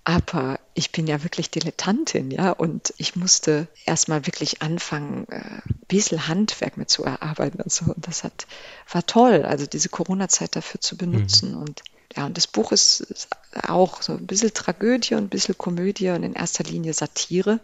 Aber 0.10 0.60
ich 0.74 0.92
bin 0.92 1.06
ja 1.06 1.22
wirklich 1.22 1.52
Dilettantin, 1.52 2.32
ja, 2.32 2.50
und 2.50 2.96
ich 2.98 3.16
musste 3.16 3.68
erstmal 3.86 4.26
wirklich 4.26 4.64
anfangen, 4.64 5.28
äh, 5.30 5.36
ein 5.36 5.86
bisschen 5.88 6.28
Handwerk 6.28 6.78
mit 6.78 6.90
zu 6.90 7.04
erarbeiten 7.04 7.62
und 7.62 7.72
so. 7.72 7.94
Und 7.94 8.08
das 8.08 8.24
hat, 8.24 8.48
war 8.92 9.06
toll, 9.06 9.46
also 9.46 9.68
diese 9.68 9.90
Corona-Zeit 9.90 10.56
dafür 10.56 10.82
zu 10.82 10.98
benutzen. 10.98 11.52
Mhm. 11.52 11.62
Und 11.62 11.84
ja, 12.18 12.26
und 12.26 12.38
das 12.38 12.48
Buch 12.48 12.72
ist, 12.72 13.02
ist 13.02 13.28
auch 13.68 14.02
so 14.02 14.14
ein 14.14 14.26
bisschen 14.26 14.52
Tragödie 14.52 15.14
und 15.14 15.26
ein 15.26 15.30
bisschen 15.30 15.60
Komödie 15.60 16.10
und 16.10 16.24
in 16.24 16.34
erster 16.34 16.64
Linie 16.64 16.94
Satire. 16.96 17.60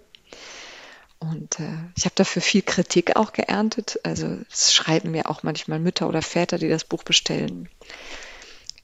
Und 1.18 1.60
äh, 1.60 1.80
ich 1.98 2.06
habe 2.06 2.14
dafür 2.14 2.44
viel 2.44 2.62
Kritik 2.62 3.16
auch 3.16 3.34
geerntet. 3.34 4.00
Also 4.04 4.38
es 4.52 4.72
schreiben 4.72 5.10
mir 5.10 5.32
auch 5.32 5.42
manchmal 5.42 5.80
Mütter 5.80 6.08
oder 6.08 6.22
Väter, 6.22 6.60
die 6.60 6.70
das 6.70 6.84
Buch 6.84 7.02
bestellen 7.02 7.70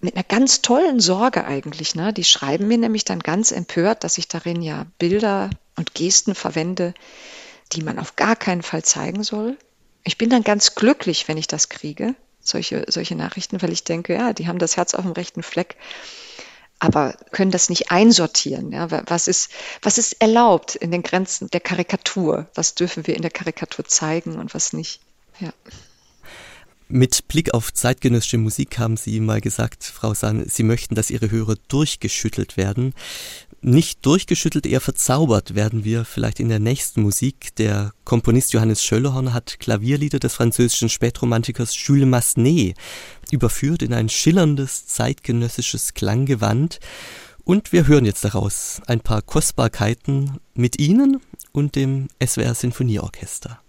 mit 0.01 0.15
einer 0.15 0.23
ganz 0.23 0.61
tollen 0.61 0.99
Sorge 0.99 1.45
eigentlich. 1.45 1.95
Ne? 1.95 2.13
Die 2.13 2.23
schreiben 2.23 2.67
mir 2.67 2.77
nämlich 2.77 3.05
dann 3.05 3.19
ganz 3.19 3.51
empört, 3.51 4.03
dass 4.03 4.17
ich 4.17 4.27
darin 4.27 4.61
ja 4.61 4.85
Bilder 4.97 5.49
und 5.77 5.93
Gesten 5.93 6.35
verwende, 6.35 6.93
die 7.73 7.83
man 7.83 7.99
auf 7.99 8.15
gar 8.15 8.35
keinen 8.35 8.63
Fall 8.63 8.83
zeigen 8.83 9.23
soll. 9.23 9.57
Ich 10.03 10.17
bin 10.17 10.29
dann 10.29 10.43
ganz 10.43 10.75
glücklich, 10.75 11.27
wenn 11.27 11.37
ich 11.37 11.47
das 11.47 11.69
kriege, 11.69 12.15
solche, 12.41 12.85
solche 12.87 13.15
Nachrichten, 13.15 13.61
weil 13.61 13.71
ich 13.71 13.83
denke, 13.83 14.13
ja, 14.13 14.33
die 14.33 14.47
haben 14.47 14.59
das 14.59 14.77
Herz 14.77 14.95
auf 14.95 15.03
dem 15.03 15.11
rechten 15.11 15.43
Fleck, 15.43 15.75
aber 16.79 17.15
können 17.31 17.51
das 17.51 17.69
nicht 17.69 17.91
einsortieren. 17.91 18.71
Ja? 18.71 18.89
Was, 19.07 19.27
ist, 19.27 19.51
was 19.83 19.99
ist 19.99 20.19
erlaubt 20.21 20.75
in 20.75 20.91
den 20.91 21.03
Grenzen 21.03 21.49
der 21.51 21.59
Karikatur? 21.59 22.49
Was 22.55 22.73
dürfen 22.73 23.05
wir 23.05 23.15
in 23.15 23.21
der 23.21 23.31
Karikatur 23.31 23.85
zeigen 23.85 24.39
und 24.39 24.55
was 24.55 24.73
nicht? 24.73 24.99
Ja. 25.39 25.53
Mit 26.93 27.29
Blick 27.29 27.53
auf 27.53 27.73
zeitgenössische 27.73 28.37
Musik 28.37 28.77
haben 28.77 28.97
Sie 28.97 29.21
mal 29.21 29.39
gesagt, 29.39 29.85
Frau 29.85 30.13
Sahn, 30.13 30.43
Sie 30.49 30.63
möchten, 30.63 30.93
dass 30.93 31.09
Ihre 31.09 31.31
Hörer 31.31 31.55
durchgeschüttelt 31.69 32.57
werden. 32.57 32.93
Nicht 33.61 34.05
durchgeschüttelt, 34.05 34.65
eher 34.65 34.81
verzaubert 34.81 35.55
werden 35.55 35.85
wir 35.85 36.03
vielleicht 36.03 36.41
in 36.41 36.49
der 36.49 36.59
nächsten 36.59 37.01
Musik. 37.01 37.55
Der 37.55 37.93
Komponist 38.03 38.51
Johannes 38.51 38.83
Schöllerhorn 38.83 39.33
hat 39.33 39.61
Klavierlieder 39.61 40.19
des 40.19 40.33
französischen 40.33 40.89
Spätromantikers 40.89 41.77
Jules 41.81 42.07
Massenet 42.07 42.75
überführt 43.31 43.83
in 43.83 43.93
ein 43.93 44.09
schillerndes 44.09 44.85
zeitgenössisches 44.87 45.93
Klanggewand. 45.93 46.81
Und 47.45 47.71
wir 47.71 47.87
hören 47.87 48.03
jetzt 48.03 48.25
daraus 48.25 48.81
ein 48.87 48.99
paar 48.99 49.21
Kostbarkeiten 49.21 50.39
mit 50.55 50.77
Ihnen 50.77 51.21
und 51.53 51.77
dem 51.77 52.09
SWR 52.21 52.53
Sinfonieorchester. 52.53 53.61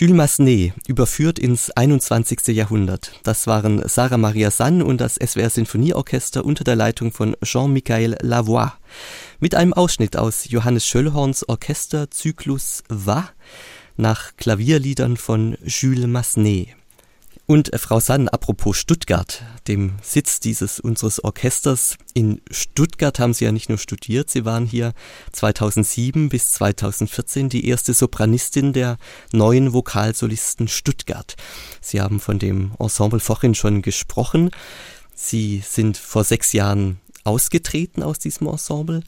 Jules 0.00 0.16
Massenet, 0.16 0.72
überführt 0.88 1.38
ins 1.38 1.70
21. 1.72 2.56
Jahrhundert. 2.56 3.12
Das 3.22 3.46
waren 3.46 3.86
Sarah 3.86 4.16
Maria 4.16 4.50
Sann 4.50 4.80
und 4.80 4.98
das 4.98 5.16
SWR 5.16 5.50
Sinfonieorchester 5.50 6.42
unter 6.42 6.64
der 6.64 6.74
Leitung 6.74 7.12
von 7.12 7.36
Jean-Michel 7.44 8.16
Lavoie. 8.22 8.72
Mit 9.40 9.54
einem 9.54 9.74
Ausschnitt 9.74 10.16
aus 10.16 10.48
Johannes 10.48 10.86
Schöllhorns 10.86 11.46
Orchesterzyklus 11.46 12.82
Va 12.88 13.28
nach 13.98 14.34
Klavierliedern 14.38 15.18
von 15.18 15.58
Jules 15.66 16.06
Massenet. 16.06 16.79
Und 17.50 17.72
äh, 17.72 17.78
Frau 17.78 17.98
Sann, 17.98 18.28
apropos 18.28 18.76
Stuttgart, 18.76 19.42
dem 19.66 19.94
Sitz 20.02 20.38
dieses 20.38 20.78
unseres 20.78 21.24
Orchesters. 21.24 21.96
In 22.14 22.40
Stuttgart 22.48 23.18
haben 23.18 23.34
Sie 23.34 23.44
ja 23.44 23.50
nicht 23.50 23.68
nur 23.68 23.78
studiert, 23.78 24.30
Sie 24.30 24.44
waren 24.44 24.66
hier 24.66 24.92
2007 25.32 26.28
bis 26.28 26.52
2014 26.52 27.48
die 27.48 27.66
erste 27.66 27.92
Sopranistin 27.92 28.72
der 28.72 28.98
neuen 29.32 29.72
Vokalsolisten 29.72 30.68
Stuttgart. 30.68 31.34
Sie 31.80 32.00
haben 32.00 32.20
von 32.20 32.38
dem 32.38 32.70
Ensemble 32.78 33.18
vorhin 33.18 33.56
schon 33.56 33.82
gesprochen. 33.82 34.52
Sie 35.12 35.60
sind 35.68 35.96
vor 35.96 36.22
sechs 36.22 36.52
Jahren 36.52 37.00
ausgetreten 37.24 38.04
aus 38.04 38.20
diesem 38.20 38.46
Ensemble. 38.46 39.02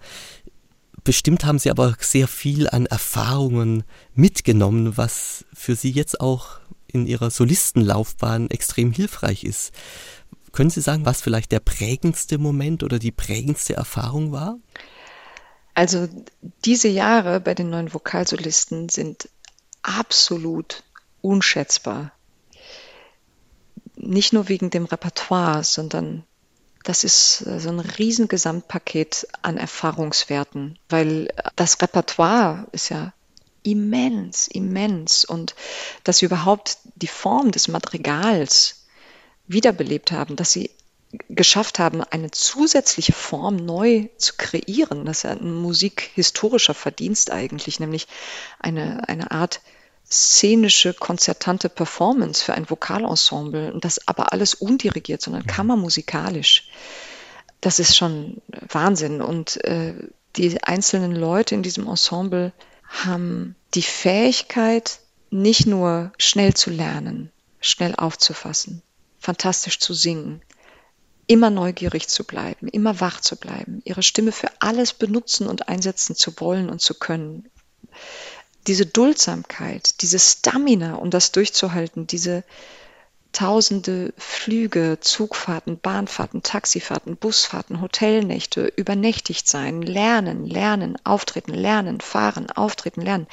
Bestimmt 1.05 1.45
haben 1.45 1.61
Sie 1.61 1.71
aber 1.71 1.95
sehr 2.01 2.27
viel 2.27 2.69
an 2.69 2.87
Erfahrungen 2.87 3.85
mitgenommen, 4.17 4.97
was 4.97 5.45
für 5.55 5.77
Sie 5.77 5.93
jetzt 5.93 6.21
auch 6.21 6.62
in 6.93 7.07
Ihrer 7.07 7.31
Solistenlaufbahn 7.31 8.51
extrem 8.51 8.93
hilfreich 8.93 9.45
ist. 9.45 9.73
Können 10.53 10.71
Sie 10.71 10.83
sagen, 10.83 11.07
was 11.07 11.23
vielleicht 11.23 11.53
der 11.53 11.61
prägendste 11.61 12.39
Moment 12.39 12.83
oder 12.83 12.99
die 12.99 13.13
prägendste 13.13 13.75
Erfahrung 13.75 14.33
war? 14.33 14.59
Also 15.75 16.09
diese 16.65 16.89
Jahre 16.89 17.41
bei 17.41 17.55
den 17.55 17.71
neuen 17.71 17.95
Vokalsolisten 17.95 18.91
sind 18.91 19.29
absolut 19.83 20.83
unschätzbar. 21.23 22.13
Nicht 23.97 24.33
nur 24.33 24.49
wegen 24.49 24.71
dem 24.71 24.85
Repertoire, 24.85 25.65
sondern 25.65 26.25
das 26.85 27.05
ist 27.05 27.39
so 27.39 27.69
ein 27.69 27.81
riesen 27.81 28.29
Gesamtpaket 28.29 29.29
an 29.41 29.57
Erfahrungswerten, 29.57 30.79
weil 30.89 31.29
das 31.57 31.81
Repertoire 31.81 32.67
ist 32.73 32.89
ja 32.89 33.13
immens, 33.63 34.49
immens 34.49 35.25
und 35.25 35.55
dass 36.05 36.19
sie 36.19 36.27
überhaupt 36.27 36.79
die 36.97 37.07
Form 37.07 37.51
des 37.51 37.69
Madrigals 37.69 38.87
wiederbelebt 39.47 40.13
haben, 40.13 40.37
dass 40.37 40.53
sie 40.53 40.71
geschafft 41.29 41.79
haben, 41.79 42.03
eine 42.03 42.31
zusätzliche 42.31 43.13
Form 43.13 43.57
neu 43.57 44.09
zu 44.17 44.35
kreieren. 44.39 45.05
Das 45.05 45.19
ist 45.19 45.23
ja 45.25 45.31
ein 45.31 45.55
musikhistorischer 45.55 46.75
Verdienst 46.75 47.31
eigentlich, 47.31 47.81
nämlich 47.81 48.07
eine, 48.59 49.09
eine 49.09 49.31
Art 49.31 49.61
szenische, 50.11 50.95
konzertante 50.95 51.69
Performance 51.69 52.45
für 52.45 52.55
ein 52.55 52.69
Vokalensemble 52.69 53.73
und 53.73 53.85
das 53.85 54.07
aber 54.09 54.33
alles 54.33 54.55
undirigiert, 54.55 55.23
sondern 55.23 55.47
kammermusikalisch. 55.47 56.69
Das 57.61 57.79
ist 57.79 57.97
schon 57.97 58.43
Wahnsinn. 58.69 59.23
Und 59.23 59.63
äh, 59.65 59.95
die 60.37 60.63
einzelnen 60.63 61.15
Leute 61.15 61.55
in 61.55 61.63
diesem 61.63 61.87
Ensemble 61.87 62.53
haben 62.93 63.57
die 63.75 63.83
Fähigkeit, 63.83 65.01
nicht 65.31 65.67
nur 65.67 66.13
schnell 66.19 66.55
zu 66.55 66.71
lernen, 66.71 67.33
schnell 67.61 67.95
aufzufassen, 67.97 68.83
fantastisch 69.19 69.79
zu 69.79 69.95
singen, 69.95 70.43
immer 71.27 71.51
neugierig 71.51 72.09
zu 72.09 72.25
bleiben, 72.25 72.69
immer 72.69 73.01
wach 73.01 73.21
zu 73.21 73.37
bleiben, 73.37 73.81
ihre 73.85 74.03
Stimme 74.03 74.33
für 74.33 74.51
alles 74.61 74.93
benutzen 74.93 75.47
und 75.47 75.69
einsetzen 75.69 76.15
zu 76.15 76.39
wollen 76.39 76.69
und 76.69 76.81
zu 76.81 76.95
können. 76.95 77.49
Diese 78.67 78.87
Duldsamkeit, 78.87 80.03
diese 80.03 80.19
Stamina, 80.19 80.97
um 80.97 81.11
das 81.11 81.33
durchzuhalten, 81.33 82.07
diese 82.07 82.45
tausende 83.33 84.13
Flüge, 84.19 84.99
Zugfahrten, 85.01 85.79
Bahnfahrten, 85.79 86.43
Taxifahrten, 86.43 87.17
Busfahrten, 87.17 87.81
Hotelnächte, 87.81 88.73
übernächtigt 88.77 89.49
sein, 89.49 89.83
lernen, 89.83 90.47
lernen, 90.47 90.97
auftreten, 91.05 91.55
lernen, 91.55 92.01
fahren, 92.01 92.51
auftreten, 92.51 93.01
lernen. 93.01 93.27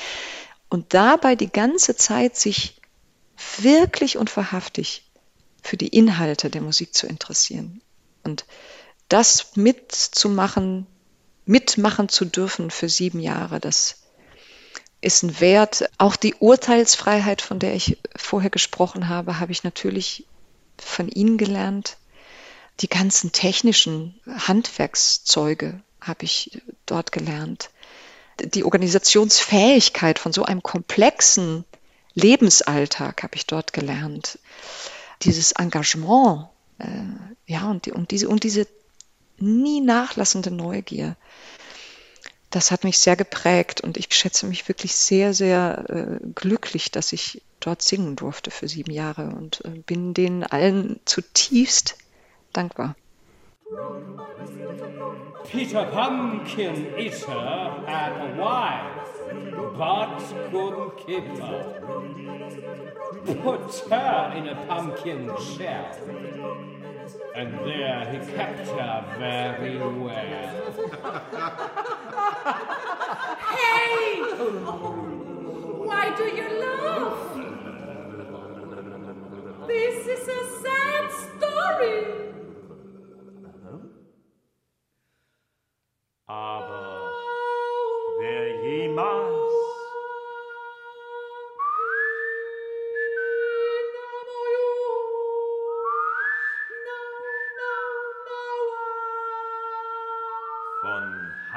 Und 0.69 0.93
dabei 0.93 1.35
die 1.35 1.51
ganze 1.51 1.95
Zeit 1.95 2.37
sich 2.37 2.79
wirklich 3.57 4.17
und 4.17 4.35
wahrhaftig 4.35 5.09
für 5.61 5.77
die 5.77 5.87
Inhalte 5.87 6.49
der 6.49 6.61
Musik 6.61 6.93
zu 6.93 7.07
interessieren. 7.07 7.81
Und 8.23 8.45
das 9.07 9.55
mitzumachen, 9.55 10.87
mitmachen 11.45 12.09
zu 12.09 12.25
dürfen 12.25 12.71
für 12.71 12.89
sieben 12.89 13.19
Jahre, 13.19 13.59
das 13.59 13.98
ist 15.01 15.23
ein 15.23 15.39
Wert. 15.39 15.89
Auch 15.97 16.15
die 16.15 16.35
Urteilsfreiheit, 16.35 17.41
von 17.41 17.59
der 17.59 17.73
ich 17.73 17.97
vorher 18.15 18.49
gesprochen 18.49 19.07
habe, 19.07 19.39
habe 19.39 19.51
ich 19.51 19.63
natürlich 19.63 20.25
von 20.77 21.07
Ihnen 21.07 21.37
gelernt. 21.37 21.97
Die 22.81 22.89
ganzen 22.89 23.31
technischen 23.31 24.19
Handwerkszeuge 24.25 25.81
habe 26.01 26.25
ich 26.25 26.61
dort 26.85 27.11
gelernt. 27.11 27.69
Die 28.39 28.63
Organisationsfähigkeit 28.63 30.17
von 30.17 30.31
so 30.31 30.43
einem 30.43 30.63
komplexen 30.63 31.65
Lebensalltag 32.13 33.23
habe 33.23 33.35
ich 33.35 33.45
dort 33.45 33.73
gelernt. 33.73 34.39
Dieses 35.23 35.51
Engagement, 35.51 36.47
äh, 36.77 36.85
ja, 37.47 37.69
und, 37.69 37.85
die, 37.85 37.91
und, 37.91 38.11
diese, 38.11 38.29
und 38.29 38.43
diese 38.43 38.65
nie 39.37 39.81
nachlassende 39.81 40.51
Neugier 40.51 41.17
das 42.49 42.71
hat 42.71 42.83
mich 42.83 42.97
sehr 42.97 43.15
geprägt 43.15 43.81
und 43.81 43.97
ich 43.97 44.07
schätze 44.09 44.47
mich 44.47 44.67
wirklich 44.67 44.95
sehr, 44.95 45.33
sehr 45.33 45.85
äh, 45.89 46.19
glücklich, 46.33 46.91
dass 46.91 47.13
ich 47.13 47.41
dort 47.59 47.81
singen 47.81 48.15
durfte 48.15 48.51
für 48.51 48.67
sieben 48.67 48.91
Jahre 48.91 49.29
und 49.29 49.63
äh, 49.65 49.69
bin 49.69 50.13
denen 50.13 50.43
allen 50.43 50.99
zutiefst 51.05 51.97
dankbar. 52.53 52.95
Peter 55.51 55.85
Pumpkin 55.85 56.97
Eater 56.97 57.83
had 57.85 58.13
a 58.13 58.37
wife, 58.37 58.99
but 59.77 60.19
couldn't 60.51 60.97
keep 60.97 61.25
her. 61.39 61.65
Put 63.43 63.89
her 63.89 64.33
in 64.35 64.47
a 64.47 64.55
pumpkin 64.67 65.29
shell, 65.37 65.85
and 67.35 67.53
there 67.65 68.05
he 68.11 68.17
kept 68.33 68.67
her 68.67 69.05
very 69.17 69.77
well. 69.77 70.49
Hey! 73.49 74.21
Why 75.89 76.05
do 76.17 76.23
you 76.23 76.47
laugh? 76.63 77.19
This 79.67 80.07
is 80.07 80.27
a 80.27 80.43
sad 80.61 81.05
story. 81.11 81.99
Aber 86.27 87.11
wer 88.19 88.47
jemals 88.61 89.28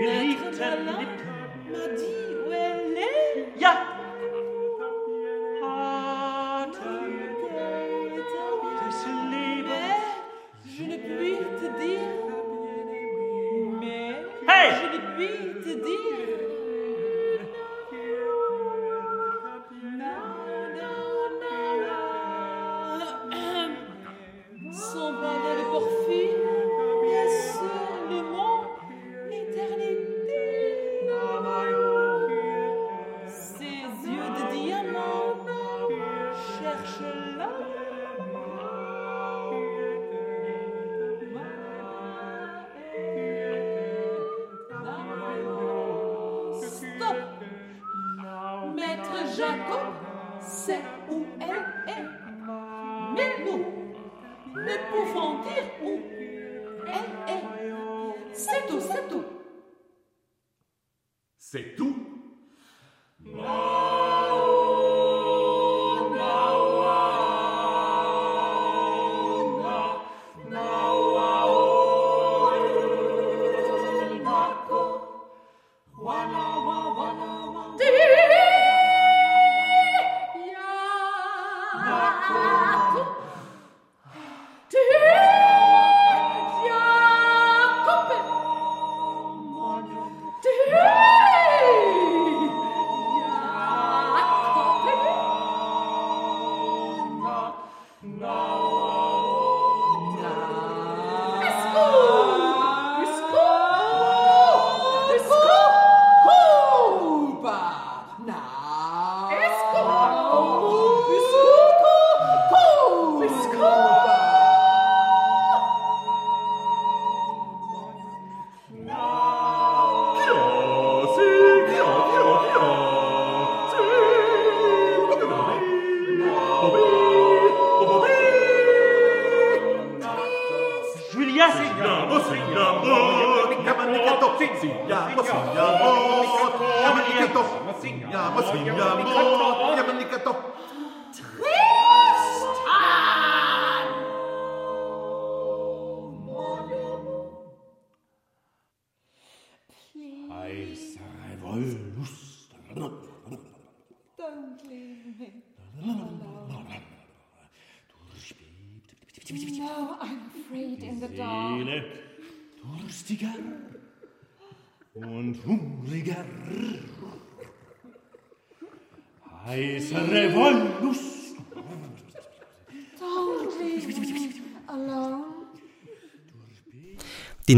geliebten 0.00 0.86
Lippen 0.86 0.98
Lippen 0.98 1.70
m'a 1.70 1.84
dit 1.94 2.26
où 2.40 2.52
elle 2.52 2.96
est. 2.96 3.60
Ja! 3.60 3.72
Atem 5.62 7.10
des 7.30 8.20
Lebens 9.32 10.10
je 10.64 10.82
ne 10.84 10.96
puis 10.96 11.36
te 11.60 11.66
dire. 11.80 12.10
Mais 13.80 14.12
Hey! 14.48 14.68
je 14.78 14.86
ne 14.94 14.98
puis 15.14 15.60
te 15.64 15.72
dire. 15.86 16.19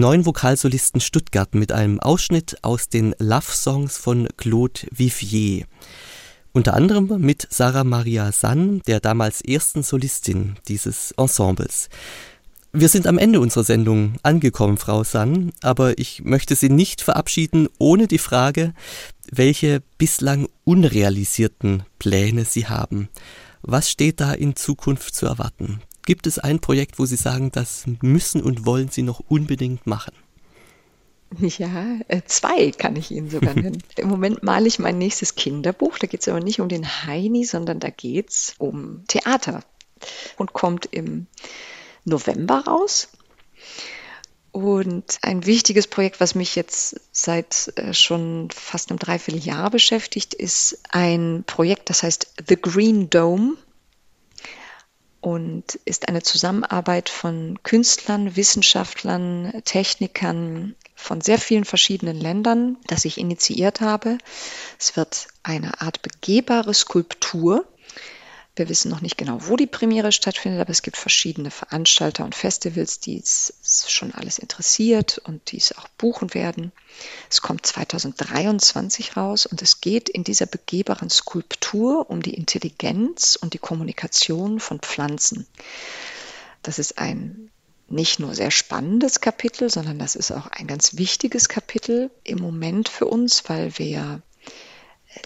Neuen 0.03 0.27
Vokalsolisten 0.27 1.01
Stuttgart 1.01 1.55
mit 1.55 1.71
einem 1.71 2.01
Ausschnitt 2.01 2.57
aus 2.63 2.89
den 2.89 3.15
Love-Songs 3.21 3.99
von 3.99 4.27
Claude 4.37 4.81
Vivier. 4.91 5.65
Unter 6.51 6.75
anderem 6.75 7.21
mit 7.21 7.47
Sarah 7.51 7.85
Maria 7.85 8.33
Sann, 8.33 8.83
der 8.89 8.99
damals 8.99 9.43
ersten 9.43 9.85
Solistin 9.85 10.57
dieses 10.67 11.13
Ensembles. 11.13 11.89
Wir 12.73 12.89
sind 12.89 13.07
am 13.07 13.17
Ende 13.17 13.39
unserer 13.39 13.63
Sendung 13.63 14.17
angekommen, 14.25 14.77
Frau 14.77 15.05
Sann, 15.05 15.53
aber 15.63 15.97
ich 16.01 16.25
möchte 16.25 16.57
Sie 16.57 16.69
nicht 16.69 17.01
verabschieden 17.01 17.69
ohne 17.79 18.09
die 18.09 18.19
Frage, 18.19 18.75
welche 19.31 19.85
bislang 19.99 20.49
unrealisierten 20.65 21.85
Pläne 22.01 22.45
Sie 22.45 22.67
haben. 22.67 23.09
Was 23.63 23.89
steht 23.89 24.21
da 24.21 24.33
in 24.33 24.57
Zukunft 24.57 25.15
zu 25.15 25.27
erwarten? 25.27 25.81
Gibt 26.05 26.27
es 26.27 26.39
ein 26.39 26.61
Projekt, 26.61 26.99
wo 26.99 27.07
Sie 27.07 27.17
sagen, 27.17 27.53
das 27.53 27.85
müssen 28.01 28.43
und 28.43 28.67
wollen 28.67 28.89
Sie 28.89 29.03
noch 29.03 29.21
unbedingt 29.29 29.87
machen? 29.87 30.13
Ja, 31.39 31.99
äh, 32.09 32.23
zwei 32.27 32.73
kann 32.73 32.97
ich 32.97 33.11
Ihnen 33.11 33.31
sogar 33.31 33.55
nennen. 33.55 33.83
Im 33.97 34.09
Moment 34.09 34.43
male 34.43 34.67
ich 34.67 34.79
mein 34.79 34.99
nächstes 34.99 35.35
Kinderbuch. 35.35 35.99
Da 35.99 36.07
geht 36.07 36.21
es 36.21 36.29
aber 36.29 36.41
nicht 36.41 36.61
um 36.61 36.69
den 36.69 36.87
Heini, 36.87 37.45
sondern 37.45 37.81
da 37.81 37.91
geht 37.91 38.31
es 38.31 38.55
um 38.59 39.05
Theater 39.09 39.63
und 40.37 40.53
kommt 40.53 40.87
im 40.91 41.27
November 42.05 42.65
raus. 42.67 43.09
Und 44.51 45.19
ein 45.23 45.47
wichtiges 45.47 45.87
Projekt, 45.87 46.21
was 46.21 46.35
mich 46.35 46.57
jetzt 46.57 47.01
seit 47.11 47.73
äh, 47.77 47.95
schon 47.95 48.51
fast 48.51 48.91
einem 48.91 48.99
Dreivierteljahr 48.99 49.71
beschäftigt, 49.71 50.35
ist 50.35 50.81
ein 50.91 51.45
Projekt, 51.47 51.89
das 51.89 52.03
heißt 52.03 52.35
The 52.49 52.61
Green 52.61 53.09
Dome 53.09 53.57
und 55.23 55.77
ist 55.85 56.09
eine 56.09 56.23
Zusammenarbeit 56.23 57.09
von 57.09 57.59
Künstlern, 57.63 58.37
Wissenschaftlern, 58.37 59.63
Technikern 59.65 60.75
von 60.97 61.21
sehr 61.21 61.39
vielen 61.39 61.65
verschiedenen 61.65 62.21
Ländern, 62.21 62.77
das 62.89 63.05
ich 63.05 63.19
initiiert 63.19 63.81
habe. 63.81 64.19
Es 64.79 64.97
wird 64.97 65.29
eine 65.45 65.81
Art 65.81 66.03
begehbare 66.03 66.75
Skulptur 66.75 67.65
wir 68.55 68.69
wissen 68.69 68.91
noch 68.91 69.01
nicht 69.01 69.17
genau, 69.17 69.39
wo 69.49 69.57
die 69.57 69.67
Premiere 69.67 70.13
stattfindet, 70.13 70.61
aber 70.61 70.71
es 70.71 70.83
gibt 70.83 70.99
verschiedene 70.99 71.51
Veranstalter 71.51 72.25
und 72.25 72.35
Festivals, 72.35 73.01
die 73.01 73.19
es 73.19 73.55
schon 73.89 74.13
alles 74.13 74.39
interessiert 74.39 75.19
und 75.25 75.53
die 75.53 75.57
es 75.57 75.77
auch 75.79 75.89
buchen 75.97 76.35
werden. 76.35 76.71
Es 77.31 77.41
kommt 77.41 77.65
2023 77.65 79.17
raus 79.17 79.47
und 79.47 79.63
es 79.63 79.81
geht 79.81 80.11
in 80.11 80.23
dieser 80.23 80.45
begehbaren 80.45 81.09
Skulptur 81.09 82.11
um 82.11 82.23
die 82.23 82.35
Intelligenz 82.35 83.37
und 83.41 83.55
die 83.55 83.59
Kommunikation 83.59 84.61
von 84.61 84.81
Pflanzen. 84.81 85.47
Das 86.63 86.79
ist 86.79 86.99
ein 86.99 87.51
nicht 87.89 88.21
nur 88.21 88.35
sehr 88.35 88.51
spannendes 88.51 89.21
Kapitel, 89.21 89.71
sondern 89.71 89.99
das 89.99 90.15
ist 90.15 90.31
auch 90.31 90.47
ein 90.47 90.67
ganz 90.67 90.97
wichtiges 90.97 91.49
Kapitel 91.49 92.11
im 92.25 92.39
Moment 92.39 92.89
für 92.89 93.07
uns, 93.07 93.49
weil 93.49 93.79
wir 93.79 94.23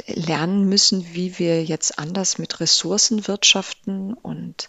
lernen 0.06 0.68
müssen, 0.68 1.14
wie 1.14 1.38
wir 1.38 1.64
jetzt 1.64 1.98
anders 1.98 2.38
mit 2.38 2.60
Ressourcen 2.60 3.26
wirtschaften 3.28 4.14
und 4.14 4.68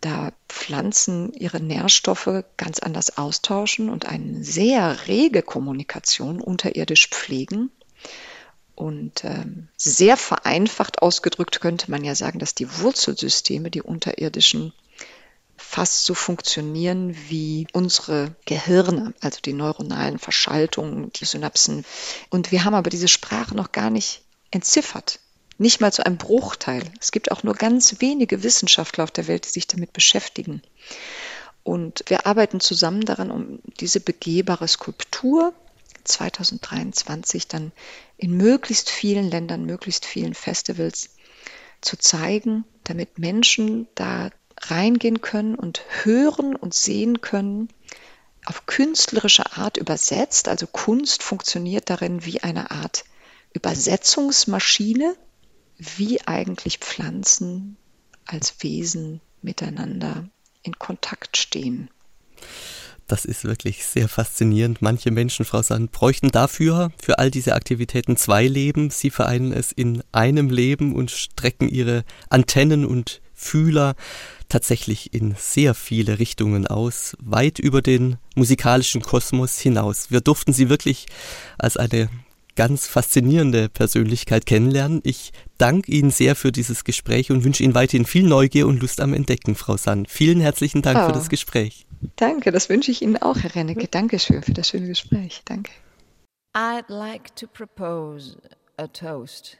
da 0.00 0.32
Pflanzen 0.48 1.32
ihre 1.32 1.60
Nährstoffe 1.60 2.44
ganz 2.56 2.80
anders 2.80 3.16
austauschen 3.16 3.88
und 3.88 4.06
eine 4.06 4.42
sehr 4.44 5.06
rege 5.06 5.42
Kommunikation 5.42 6.40
unterirdisch 6.40 7.08
pflegen. 7.08 7.70
Und 8.74 9.22
ähm, 9.24 9.68
sehr 9.76 10.16
vereinfacht 10.16 11.02
ausgedrückt 11.02 11.60
könnte 11.60 11.90
man 11.90 12.02
ja 12.04 12.14
sagen, 12.14 12.38
dass 12.38 12.54
die 12.54 12.80
Wurzelsysteme, 12.80 13.70
die 13.70 13.82
unterirdischen, 13.82 14.72
fast 15.62 16.04
so 16.04 16.14
funktionieren 16.14 17.16
wie 17.28 17.66
unsere 17.72 18.34
Gehirne, 18.44 19.14
also 19.20 19.40
die 19.40 19.52
neuronalen 19.52 20.18
Verschaltungen, 20.18 21.12
die 21.12 21.24
Synapsen. 21.24 21.84
Und 22.30 22.52
wir 22.52 22.64
haben 22.64 22.74
aber 22.74 22.90
diese 22.90 23.08
Sprache 23.08 23.54
noch 23.54 23.72
gar 23.72 23.90
nicht 23.90 24.22
entziffert. 24.50 25.18
Nicht 25.58 25.80
mal 25.80 25.92
zu 25.92 26.04
einem 26.04 26.18
Bruchteil. 26.18 26.82
Es 27.00 27.12
gibt 27.12 27.30
auch 27.30 27.42
nur 27.42 27.54
ganz 27.54 28.00
wenige 28.00 28.42
Wissenschaftler 28.42 29.04
auf 29.04 29.10
der 29.10 29.28
Welt, 29.28 29.46
die 29.46 29.50
sich 29.50 29.66
damit 29.66 29.92
beschäftigen. 29.92 30.62
Und 31.62 32.04
wir 32.08 32.26
arbeiten 32.26 32.60
zusammen 32.60 33.02
daran, 33.02 33.30
um 33.30 33.60
diese 33.78 34.00
begehbare 34.00 34.66
Skulptur 34.66 35.54
2023 36.04 37.46
dann 37.46 37.72
in 38.16 38.36
möglichst 38.36 38.90
vielen 38.90 39.30
Ländern, 39.30 39.64
möglichst 39.64 40.04
vielen 40.04 40.34
Festivals 40.34 41.10
zu 41.80 41.96
zeigen, 41.96 42.64
damit 42.84 43.18
Menschen 43.18 43.86
da 43.94 44.30
reingehen 44.70 45.20
können 45.20 45.54
und 45.54 45.82
hören 46.02 46.56
und 46.56 46.74
sehen 46.74 47.20
können, 47.20 47.68
auf 48.44 48.66
künstlerische 48.66 49.56
Art 49.56 49.76
übersetzt. 49.76 50.48
Also 50.48 50.66
Kunst 50.66 51.22
funktioniert 51.22 51.90
darin 51.90 52.24
wie 52.24 52.42
eine 52.42 52.70
Art 52.70 53.04
Übersetzungsmaschine, 53.52 55.14
wie 55.78 56.20
eigentlich 56.22 56.78
Pflanzen 56.78 57.76
als 58.26 58.62
Wesen 58.62 59.20
miteinander 59.42 60.28
in 60.62 60.78
Kontakt 60.78 61.36
stehen. 61.36 61.90
Das 63.08 63.24
ist 63.24 63.44
wirklich 63.44 63.84
sehr 63.84 64.08
faszinierend. 64.08 64.80
Manche 64.80 65.10
Menschen, 65.10 65.44
Frau 65.44 65.60
Sand, 65.60 65.92
bräuchten 65.92 66.30
dafür, 66.30 66.92
für 67.02 67.18
all 67.18 67.30
diese 67.30 67.54
Aktivitäten 67.54 68.16
zwei 68.16 68.46
Leben. 68.46 68.90
Sie 68.90 69.10
vereinen 69.10 69.52
es 69.52 69.72
in 69.72 70.02
einem 70.12 70.50
Leben 70.50 70.94
und 70.94 71.10
strecken 71.10 71.68
ihre 71.68 72.04
Antennen 72.30 72.86
und 72.86 73.20
Fühler 73.34 73.96
tatsächlich 74.52 75.14
in 75.14 75.34
sehr 75.38 75.74
viele 75.74 76.18
Richtungen 76.18 76.66
aus, 76.66 77.16
weit 77.20 77.58
über 77.58 77.80
den 77.80 78.16
musikalischen 78.36 79.00
Kosmos 79.00 79.58
hinaus. 79.58 80.10
Wir 80.10 80.20
durften 80.20 80.52
sie 80.52 80.68
wirklich 80.68 81.06
als 81.58 81.76
eine 81.76 82.10
ganz 82.54 82.86
faszinierende 82.86 83.70
Persönlichkeit 83.70 84.44
kennenlernen. 84.44 85.00
Ich 85.04 85.32
danke 85.56 85.90
Ihnen 85.90 86.10
sehr 86.10 86.36
für 86.36 86.52
dieses 86.52 86.84
Gespräch 86.84 87.30
und 87.30 87.44
wünsche 87.44 87.62
Ihnen 87.62 87.74
weiterhin 87.74 88.04
viel 88.04 88.24
Neugier 88.24 88.66
und 88.66 88.80
Lust 88.82 89.00
am 89.00 89.14
Entdecken, 89.14 89.54
Frau 89.54 89.78
Sand. 89.78 90.10
Vielen 90.10 90.40
herzlichen 90.40 90.82
Dank 90.82 90.98
oh. 91.02 91.06
für 91.06 91.12
das 91.12 91.30
Gespräch. 91.30 91.86
Danke, 92.16 92.52
das 92.52 92.68
wünsche 92.68 92.90
ich 92.90 93.00
Ihnen 93.00 93.16
auch, 93.16 93.38
Herr 93.38 93.54
Rennecke. 93.54 93.88
Dankeschön 93.88 94.42
für 94.42 94.52
das 94.52 94.68
schöne 94.68 94.88
Gespräch. 94.88 95.40
Danke. 95.46 95.72
I'd 96.54 96.84
like 96.88 97.34
to 97.36 97.46
propose 97.46 98.36
a 98.76 98.86
toast. 98.86 99.56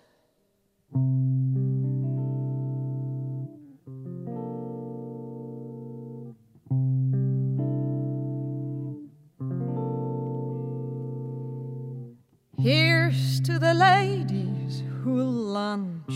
Here's 12.58 13.40
to 13.40 13.58
the 13.58 13.72
ladies 13.72 14.82
who 15.02 15.22
lunch. 15.22 16.12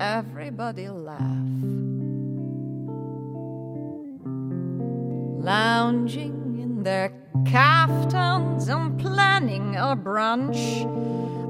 Everybody 0.00 0.88
laugh. 0.88 1.20
Lounging 5.42 6.58
in 6.60 6.82
their 6.82 7.12
caftans 7.46 8.68
and 8.68 8.98
planning 9.00 9.76
a 9.76 9.96
brunch 9.96 10.84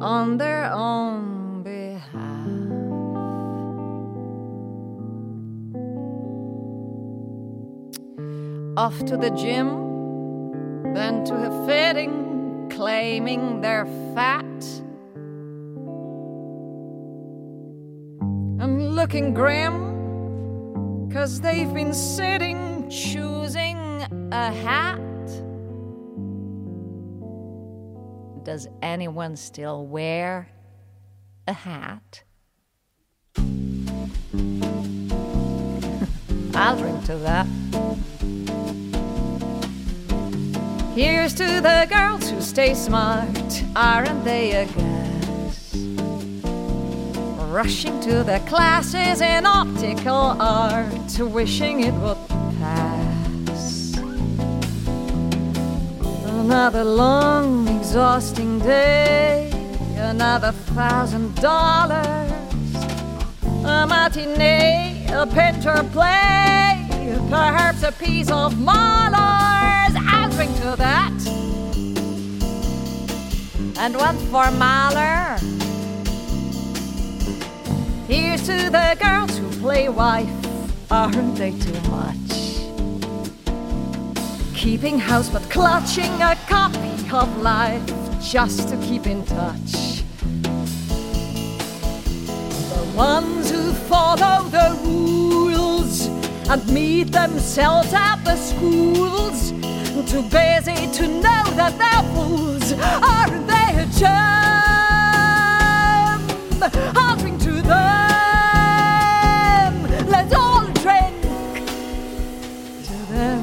on 0.00 0.36
their 0.36 0.70
own 0.70 1.62
behalf. 1.62 2.12
Off 8.76 9.04
to 9.06 9.16
the 9.16 9.30
gym, 9.30 10.92
then 10.92 11.24
to 11.24 11.34
a 11.34 11.66
fitting 11.66 12.33
claiming 12.74 13.60
they're 13.60 13.86
fat 14.16 14.42
and 18.60 18.96
looking 18.96 19.32
grim 19.32 21.06
because 21.06 21.40
they've 21.40 21.72
been 21.72 21.94
sitting 21.94 22.90
choosing 22.90 23.78
a 24.32 24.50
hat. 24.50 24.98
Does 28.44 28.66
anyone 28.82 29.36
still 29.36 29.86
wear 29.86 30.48
a 31.46 31.52
hat? 31.52 32.24
I'll 36.56 36.76
drink 36.76 37.04
to 37.04 37.16
that. 37.18 37.46
Here's 40.94 41.34
to 41.34 41.60
the 41.60 41.88
girls 41.90 42.30
who 42.30 42.40
stay 42.40 42.72
smart, 42.72 43.64
aren't 43.74 44.22
they 44.22 44.52
a 44.52 44.64
guess? 44.64 45.74
Rushing 47.50 47.98
to 48.02 48.22
the 48.22 48.40
classes 48.46 49.20
in 49.20 49.44
optical 49.44 50.40
art, 50.40 51.18
wishing 51.18 51.80
it 51.80 51.94
would 51.94 52.16
pass. 52.60 53.96
Another 56.28 56.84
long, 56.84 57.66
exhausting 57.76 58.60
day, 58.60 59.50
another 59.96 60.52
thousand 60.52 61.34
dollars, 61.42 62.30
a 63.64 63.84
matinee, 63.84 65.08
a 65.10 65.26
pinter 65.26 65.82
play, 65.90 66.86
perhaps 67.28 67.82
a 67.82 67.90
piece 67.90 68.30
of 68.30 68.60
Mahler 68.60 69.63
drink 70.34 70.56
to 70.56 70.74
that. 70.76 71.12
And 73.78 73.96
one 73.96 74.18
for 74.32 74.50
Mahler. 74.52 75.38
Here's 78.08 78.42
to 78.46 78.70
the 78.70 78.96
girls 79.00 79.38
who 79.38 79.48
play 79.60 79.88
wife. 79.88 80.28
Aren't 80.90 81.36
they 81.36 81.52
too 81.52 81.80
much? 81.88 82.30
Keeping 84.54 84.98
house 84.98 85.28
but 85.28 85.42
clutching 85.50 86.12
a 86.20 86.36
copy 86.48 86.94
of 87.12 87.28
life 87.40 87.84
just 88.20 88.68
to 88.70 88.76
keep 88.78 89.06
in 89.06 89.24
touch. 89.24 90.02
The 92.72 92.92
ones 92.96 93.50
who 93.50 93.72
follow 93.72 94.48
the 94.48 94.76
rules 94.82 96.08
and 96.48 96.68
meet 96.72 97.12
themselves 97.12 97.92
at 97.92 98.16
the 98.24 98.36
schools. 98.36 99.52
Too 100.10 100.22
busy 100.22 100.86
to 100.92 101.08
know 101.08 101.44
that 101.56 101.78
they're 101.78 102.04
fools. 102.14 102.72
are 102.72 103.30
their 103.46 103.86
they? 103.86 104.24
Answering 106.96 107.38
to 107.38 107.52
them, 107.62 107.72
let's 110.08 110.34
all 110.34 110.66
drink 110.82 111.22
to 112.84 112.96
them. 113.12 113.42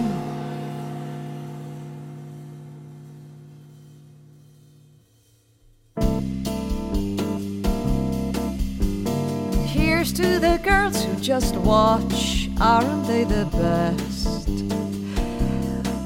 Here's 9.65 10.11
to 10.13 10.39
the 10.39 10.59
girls 10.63 11.03
who 11.03 11.15
just 11.15 11.55
watch 11.57 12.40
Aren't 12.61 13.07
they 13.07 13.23
the 13.23 13.45
best? 13.45 14.47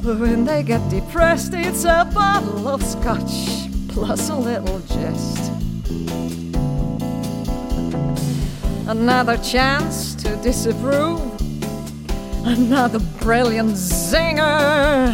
When 0.06 0.46
they 0.46 0.64
get 0.64 0.88
depressed, 0.90 1.54
it's 1.54 1.84
a 1.84 2.10
bottle 2.14 2.70
of 2.70 2.82
scotch 2.82 3.68
plus 3.90 4.30
a 4.30 4.36
little 4.38 4.80
jest. 4.80 5.52
Another 8.88 9.36
chance 9.38 10.16
to 10.16 10.38
disapprove. 10.38 11.20
Another 12.46 13.00
brilliant 13.20 13.72
zinger. 13.72 15.14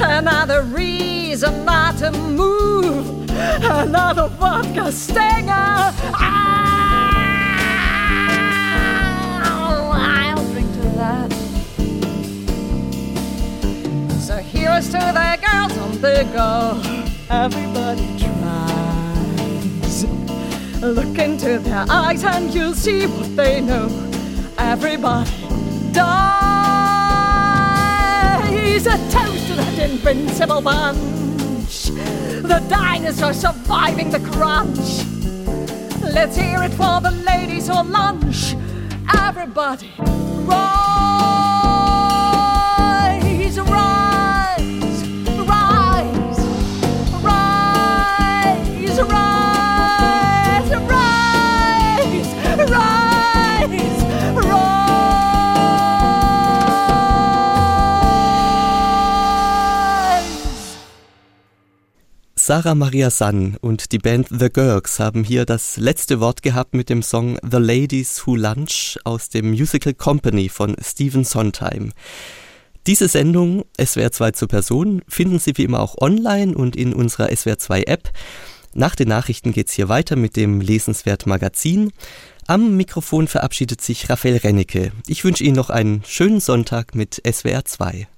Another 0.00 0.62
reason 0.62 1.64
not 1.64 1.98
to 1.98 2.10
move. 2.10 3.30
Another 3.30 4.26
vodka 4.26 4.90
stinger. 4.90 5.92
I'll 6.14 6.81
that. 11.02 11.32
So 14.26 14.36
here's 14.36 14.86
to 14.94 15.02
the 15.18 15.30
girls 15.44 15.74
on 15.84 15.92
the 16.00 16.16
go. 16.32 16.80
Everybody 17.28 18.06
tries. 18.22 19.96
Look 20.80 21.18
into 21.18 21.58
their 21.58 21.86
eyes 21.88 22.22
and 22.24 22.54
you'll 22.54 22.74
see 22.74 23.06
what 23.06 23.34
they 23.34 23.60
know. 23.60 23.86
Everybody 24.58 25.30
dies. 25.92 26.42
A 28.84 28.98
toast 29.10 29.46
to 29.46 29.54
that 29.54 29.78
invincible 29.90 30.60
bunch. 30.60 31.84
The 32.50 32.60
dinosaurs 32.68 33.38
surviving 33.40 34.10
the 34.10 34.18
crunch. 34.18 35.04
Let's 36.16 36.36
hear 36.36 36.62
it 36.64 36.72
for 36.72 37.00
the 37.00 37.12
ladies 37.24 37.70
on 37.70 37.92
lunch. 37.92 38.56
Everybody, 39.16 39.92
rise, 39.98 40.91
Sarah 62.44 62.74
Maria 62.74 63.08
Sann 63.10 63.56
und 63.60 63.92
die 63.92 63.98
Band 63.98 64.26
The 64.30 64.48
Gurks 64.48 64.98
haben 64.98 65.22
hier 65.22 65.44
das 65.44 65.76
letzte 65.76 66.18
Wort 66.18 66.42
gehabt 66.42 66.74
mit 66.74 66.90
dem 66.90 67.00
Song 67.00 67.38
The 67.48 67.58
Ladies 67.58 68.26
Who 68.26 68.34
Lunch 68.34 68.98
aus 69.04 69.28
dem 69.28 69.50
Musical 69.50 69.94
Company 69.94 70.48
von 70.48 70.74
Stephen 70.82 71.22
Sondheim. 71.22 71.92
Diese 72.88 73.06
Sendung 73.06 73.64
SWR 73.80 74.10
2 74.10 74.32
zur 74.32 74.48
Person 74.48 75.02
finden 75.06 75.38
Sie 75.38 75.56
wie 75.56 75.62
immer 75.62 75.78
auch 75.78 75.98
online 75.98 76.56
und 76.56 76.74
in 76.74 76.92
unserer 76.94 77.28
SWR 77.32 77.60
2 77.60 77.84
App. 77.84 78.10
Nach 78.74 78.96
den 78.96 79.06
Nachrichten 79.06 79.52
geht's 79.52 79.74
hier 79.74 79.88
weiter 79.88 80.16
mit 80.16 80.34
dem 80.34 80.60
Lesenswert 80.60 81.28
Magazin. 81.28 81.92
Am 82.48 82.76
Mikrofon 82.76 83.28
verabschiedet 83.28 83.80
sich 83.80 84.10
Raphael 84.10 84.38
Rennecke. 84.38 84.90
Ich 85.06 85.22
wünsche 85.22 85.44
Ihnen 85.44 85.54
noch 85.54 85.70
einen 85.70 86.02
schönen 86.04 86.40
Sonntag 86.40 86.96
mit 86.96 87.22
SWR 87.24 87.64
2. 87.64 88.08